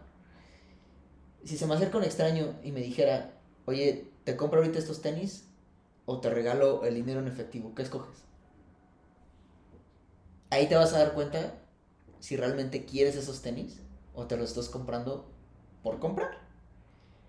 Si 1.44 1.58
se 1.58 1.66
me 1.68 1.76
acerca 1.76 1.98
un 1.98 2.04
extraño 2.04 2.56
y 2.64 2.72
me 2.72 2.80
dijera, 2.82 3.34
oye, 3.66 4.12
¿te 4.24 4.36
compro 4.38 4.60
ahorita 4.62 4.80
estos 4.80 5.02
tenis 5.02 5.46
o 6.06 6.20
te 6.22 6.30
regalo 6.30 6.86
el 6.86 6.96
dinero 6.96 7.20
en 7.20 7.28
efectivo? 7.28 7.74
¿Qué 7.76 7.84
escoges? 7.84 8.24
Ahí 10.50 10.68
te 10.68 10.76
vas 10.76 10.94
a 10.94 11.00
dar 11.00 11.14
cuenta 11.14 11.56
si 12.20 12.38
realmente 12.38 12.86
quieres 12.86 13.16
esos 13.16 13.42
tenis 13.42 13.82
o 14.14 14.28
te 14.28 14.38
los 14.38 14.50
estás 14.50 14.70
comprando 14.70 15.26
por 15.84 16.00
comprar. 16.00 16.40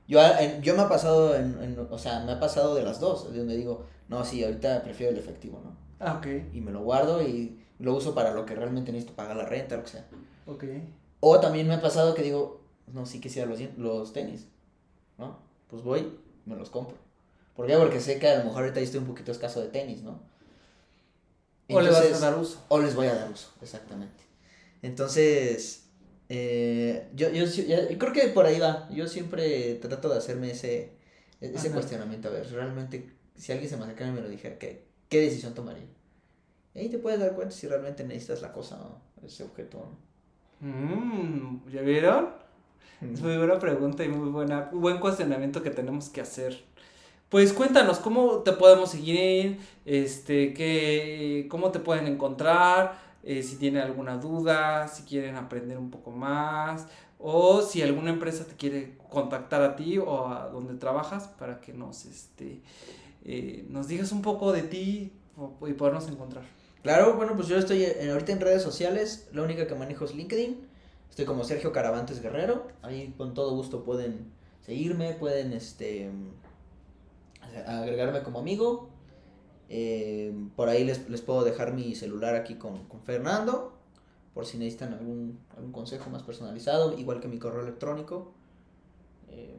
Yo, 0.07 0.21
en- 0.23 0.63
yo 0.63 0.77
me 0.77 0.83
ha 0.83 0.89
pasado, 0.89 1.35
en, 1.37 1.63
en- 1.63 1.89
o 1.91 1.99
sea, 1.99 2.21
me 2.25 2.33
ha 2.33 2.41
pasado 2.41 2.75
de 2.75 2.83
las 2.85 3.01
dos, 3.01 3.33
de 3.33 3.39
donde 3.39 3.57
digo, 3.57 3.87
no, 4.09 4.25
sí, 4.25 4.45
ahorita 4.45 4.83
prefiero 4.83 5.13
el 5.13 5.19
efectivo, 5.19 5.61
¿no? 5.65 5.77
Ah, 6.01 6.15
ok, 6.19 6.27
Y 6.55 6.61
me 6.61 6.71
lo 6.73 6.83
guardo 6.83 7.23
y 7.23 7.64
lo 7.79 7.95
uso 7.95 8.15
para 8.15 8.33
lo 8.33 8.47
que 8.47 8.55
realmente 8.55 8.93
necesito, 8.93 9.15
pagar 9.17 9.37
la 9.37 9.47
renta, 9.47 9.77
lo 9.77 9.85
que 9.85 9.91
sea. 9.91 10.07
ok. 10.47 10.65
O 11.21 11.41
también 11.41 11.67
me 11.67 11.75
ha 11.75 11.81
pasado 11.81 12.15
que 12.15 12.23
digo, 12.23 12.61
no, 12.93 13.07
sí 13.07 13.21
quisiera 13.21 13.49
los, 13.49 13.59
los 13.79 14.13
tenis, 14.13 14.47
¿no? 15.19 15.39
Pues 15.69 15.83
voy, 15.83 16.19
me 16.47 16.55
los 16.57 16.71
compro. 16.71 16.97
¿Por 17.57 17.67
qué? 17.67 17.77
Porque 17.77 18.01
sé 18.01 18.19
que 18.19 18.29
a 18.29 18.39
lo 18.39 18.45
mejor 18.45 18.63
ahorita 18.63 18.81
yo 18.81 18.85
estoy 18.85 19.01
un 19.01 19.07
poquito 19.07 19.33
escaso 19.33 19.61
de 19.61 19.69
tenis, 19.69 20.03
¿no? 20.03 20.21
O 21.71 21.81
le 21.81 21.91
vas 21.91 22.13
a 22.13 22.19
dar 22.19 22.39
uso. 22.39 22.63
o 22.69 22.79
les 22.79 22.95
voy 22.95 23.07
a 23.07 23.15
dar 23.15 23.31
uso, 23.31 23.51
exactamente. 23.63 24.23
Entonces, 24.83 25.85
eh, 26.29 27.09
yo, 27.15 27.31
yo, 27.31 27.45
ya- 27.47 27.89
yo 27.89 27.99
creo 27.99 28.13
que 28.13 28.29
por 28.29 28.45
ahí 28.45 28.59
va. 28.59 28.87
Yo 28.91 29.09
siempre 29.09 29.77
trato 29.77 30.11
de 30.11 30.19
hacerme 30.19 30.51
ese, 30.51 30.93
ese 31.41 31.69
Ajá. 31.69 31.73
cuestionamiento. 31.77 32.29
A 32.29 32.33
ver, 32.33 32.51
realmente, 32.53 33.11
si 33.35 33.53
alguien 33.53 33.71
se 33.71 33.77
me 33.79 33.85
acercara 33.85 34.11
y 34.11 34.15
me 34.15 34.21
lo 34.21 34.29
dijera, 34.29 34.59
¿qué, 34.59 34.85
qué 35.09 35.21
decisión 35.23 35.55
tomaría? 35.55 35.87
Y 36.75 36.81
ahí 36.81 36.89
te 36.89 36.99
puedes 36.99 37.21
dar 37.21 37.35
cuenta 37.35 37.55
si 37.55 37.69
realmente 37.69 38.05
necesitas 38.05 38.43
la 38.43 38.53
cosa 38.53 38.79
ese 39.25 39.45
objeto. 39.45 39.87
¿no? 40.61 40.69
Mm, 40.69 41.71
¿Ya 41.71 41.83
vieron? 41.83 42.29
Es 43.01 43.21
muy 43.21 43.37
buena 43.37 43.59
pregunta 43.59 44.05
y 44.05 44.09
muy 44.09 44.31
buena, 44.31 44.71
buen 44.73 44.99
cuestionamiento 44.99 45.63
que 45.63 45.71
tenemos 45.71 46.09
que 46.09 46.21
hacer. 46.21 46.65
Pues 47.29 47.53
cuéntanos, 47.53 47.99
¿cómo 47.99 48.39
te 48.39 48.53
podemos 48.53 48.91
seguir? 48.91 49.59
Este, 49.85 50.55
qué, 50.55 51.47
¿Cómo 51.51 51.71
te 51.71 51.81
pueden 51.81 52.07
encontrar? 52.07 52.99
Eh, 53.23 53.43
si 53.43 53.57
tienen 53.57 53.83
alguna 53.83 54.17
duda, 54.17 54.89
si 54.89 55.03
quieren 55.03 55.37
aprender 55.37 55.79
un 55.79 55.91
poco 55.91 56.11
más, 56.11 56.87
o 57.19 57.63
si 57.63 57.83
alguna 57.83 58.11
empresa 58.11 58.45
te 58.45 58.55
quiere 58.55 58.99
contactar 59.11 59.63
a 59.63 59.77
ti 59.77 59.99
o 59.99 60.29
a 60.29 60.49
donde 60.49 60.75
trabajas 60.75 61.29
para 61.29 61.61
que 61.61 61.73
nos, 61.73 62.05
este, 62.05 62.61
eh, 63.25 63.67
nos 63.69 63.89
digas 63.89 64.13
un 64.13 64.23
poco 64.23 64.53
de 64.53 64.63
ti 64.63 65.13
y 65.67 65.73
podernos 65.73 66.09
encontrar. 66.09 66.45
Claro, 66.85 67.17
bueno, 67.17 67.35
pues 67.35 67.49
yo 67.49 67.57
estoy 67.59 67.83
en- 67.85 68.11
ahorita 68.11 68.31
en 68.33 68.41
redes 68.41 68.63
sociales. 68.63 69.29
La 69.33 69.43
única 69.43 69.67
que 69.67 69.75
manejo 69.75 70.05
es 70.05 70.15
LinkedIn. 70.15 70.69
Estoy 71.11 71.25
como 71.25 71.43
Sergio 71.45 71.73
Caravantes 71.73 72.21
Guerrero. 72.23 72.69
Ahí 72.83 73.13
con 73.19 73.35
todo 73.35 73.57
gusto 73.57 73.85
pueden 73.85 74.31
seguirme, 74.61 75.15
pueden 75.15 75.53
este 75.55 76.11
agregarme 77.67 78.23
como 78.23 78.39
amigo. 78.39 78.89
Eh, 79.71 80.35
por 80.57 80.69
ahí 80.69 80.85
les, 80.85 81.09
les 81.09 81.23
puedo 81.23 81.43
dejar 81.43 81.73
mi 81.73 81.95
celular 81.95 82.35
aquí 82.35 82.57
con, 82.57 82.85
con 82.87 83.01
Fernando. 83.03 83.73
Por 84.35 84.45
si 84.47 84.59
necesitan 84.59 84.93
algún, 84.95 85.39
algún 85.57 85.73
consejo 85.73 86.11
más 86.11 86.23
personalizado, 86.23 86.99
igual 86.99 87.21
que 87.21 87.29
mi 87.29 87.39
correo 87.39 87.63
electrónico. 87.63 88.33
Eh, 89.31 89.57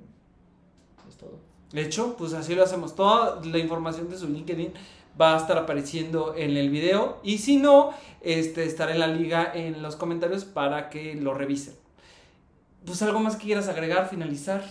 es 1.09 1.15
todo. 1.17 1.39
De 1.71 1.81
hecho, 1.81 2.15
pues 2.17 2.33
así 2.33 2.53
lo 2.53 2.63
hacemos. 2.63 2.95
Toda 2.95 3.43
la 3.43 3.57
información 3.57 4.09
de 4.09 4.17
su 4.17 4.27
LinkedIn 4.27 4.73
va 5.19 5.35
a 5.35 5.37
estar 5.39 5.57
apareciendo 5.57 6.35
en 6.35 6.57
el 6.57 6.69
video. 6.69 7.19
Y 7.23 7.37
si 7.39 7.57
no, 7.57 7.91
este, 8.21 8.63
estará 8.65 8.91
en 8.93 8.99
la 8.99 9.07
liga 9.07 9.51
en 9.53 9.81
los 9.81 9.95
comentarios 9.95 10.45
para 10.45 10.89
que 10.89 11.15
lo 11.15 11.33
revisen. 11.33 11.73
Pues 12.85 13.01
algo 13.01 13.19
más 13.19 13.35
que 13.35 13.45
quieras 13.45 13.67
agregar, 13.67 14.09
finalizar. 14.09 14.63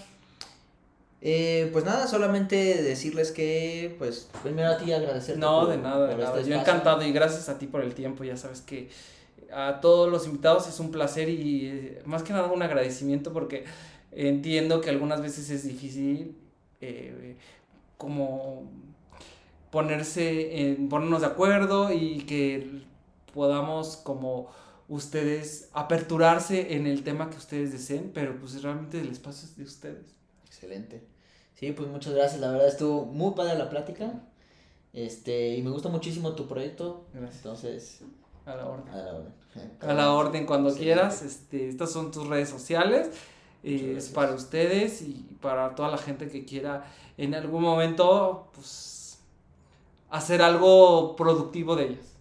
Eh, 1.27 1.71
pues 1.73 1.85
nada, 1.87 2.07
solamente 2.07 2.83
decirles 2.83 3.33
que, 3.33 3.95
pues, 3.99 4.29
primero 4.43 4.69
a 4.73 4.77
ti 4.77 4.93
agradecerte. 4.93 5.41
No, 5.41 5.61
por- 5.63 5.71
de 5.71 5.79
nada, 5.79 6.07
de 6.07 6.15
por 6.17 6.25
nada. 6.25 6.39
este 6.39 6.51
Yo 6.51 6.57
encantado 6.61 7.03
y 7.03 7.13
gracias 7.13 7.49
a 7.49 7.59
ti 7.59 7.67
por 7.67 7.81
el 7.81 7.95
tiempo. 7.95 8.25
Ya 8.25 8.37
sabes 8.37 8.61
que 8.61 8.91
a 9.53 9.81
todos 9.81 10.11
los 10.11 10.27
invitados 10.27 10.69
es 10.69 10.79
un 10.81 10.91
placer 10.91 11.29
y 11.31 11.67
eh, 11.69 12.03
más 12.05 12.23
que 12.23 12.33
nada 12.33 12.49
un 12.53 12.63
agradecimiento 12.63 13.33
porque 13.33 13.65
entiendo 14.13 14.81
que 14.81 14.91
algunas 14.91 15.23
veces 15.23 15.49
es 15.51 15.65
difícil 15.67 16.37
eh, 16.81 17.37
como 17.97 18.65
ponerse 19.75 20.61
en, 20.61 20.89
ponernos 20.89 21.21
de 21.21 21.27
acuerdo 21.27 21.93
y 21.93 22.21
que 22.27 22.83
podamos 23.35 23.97
como 23.99 24.49
ustedes 24.89 25.69
aperturarse 25.73 26.75
en 26.77 26.87
el 26.87 27.03
tema 27.03 27.29
que 27.31 27.37
ustedes 27.37 27.73
deseen, 27.73 28.13
pero 28.15 28.39
pues 28.39 28.63
realmente 28.63 29.01
el 29.01 29.09
espacio 29.11 29.49
es 29.49 29.57
de 29.57 29.65
ustedes. 29.65 30.07
Excelente. 30.47 31.03
Sí, 31.57 31.73
pues 31.73 31.89
muchas 31.89 32.15
gracias. 32.15 32.41
La 32.41 32.51
verdad 32.53 32.69
estuvo 32.69 33.05
muy 33.05 33.35
padre 33.35 33.59
la 33.59 33.69
plática. 33.69 34.13
Este, 34.93 35.57
y 35.57 35.63
me 35.63 35.71
gusta 35.71 35.89
muchísimo 35.89 36.33
tu 36.35 36.47
proyecto. 36.47 37.07
Gracias. 37.13 37.37
Entonces, 37.45 38.01
A 38.47 38.55
la 38.55 38.67
orden. 38.67 38.95
a 38.95 38.97
la 38.99 39.15
orden. 39.15 39.33
A 39.81 39.93
la 39.95 40.13
orden 40.13 40.47
cuando 40.47 40.69
Excelente. 40.69 40.95
quieras. 40.95 41.23
Este, 41.23 41.69
estas 41.69 41.91
son 41.91 42.11
tus 42.13 42.27
redes 42.29 42.49
sociales. 42.49 43.09
eh, 43.65 43.95
es 43.97 44.11
para 44.11 44.35
ustedes 44.35 45.01
y 45.03 45.27
para 45.41 45.75
toda 45.75 45.89
la 45.91 45.97
gente 45.99 46.29
que 46.29 46.45
quiera 46.45 46.85
en 47.17 47.35
algún 47.35 47.63
momento 47.63 48.51
pues 48.55 48.67
hacer 50.15 50.43
algo 50.43 51.17
productivo 51.17 51.75
de 51.77 51.89
ellas. 51.89 52.17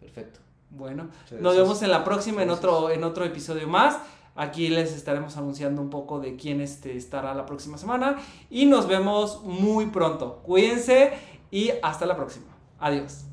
Perfecto. 0.00 0.40
Bueno, 0.70 1.04
Muchas 1.04 1.32
nos 1.32 1.40
gracias. 1.40 1.62
vemos 1.62 1.82
en 1.82 1.90
la 1.90 2.04
próxima 2.04 2.42
en 2.42 2.50
otro 2.50 2.90
en 2.90 3.02
otro 3.04 3.24
episodio 3.24 3.66
más. 3.68 3.98
Aquí 4.36 4.68
les 4.68 4.92
estaremos 4.94 5.36
anunciando 5.36 5.80
un 5.80 5.88
poco 5.90 6.20
de 6.20 6.36
quién 6.36 6.60
este 6.60 6.96
estará 6.96 7.34
la 7.34 7.46
próxima 7.46 7.78
semana 7.78 8.16
y 8.50 8.66
nos 8.66 8.86
vemos 8.86 9.42
muy 9.42 9.86
pronto. 9.86 10.42
Cuídense 10.44 11.12
y 11.50 11.70
hasta 11.82 12.06
la 12.06 12.16
próxima. 12.16 12.46
Adiós. 12.78 13.24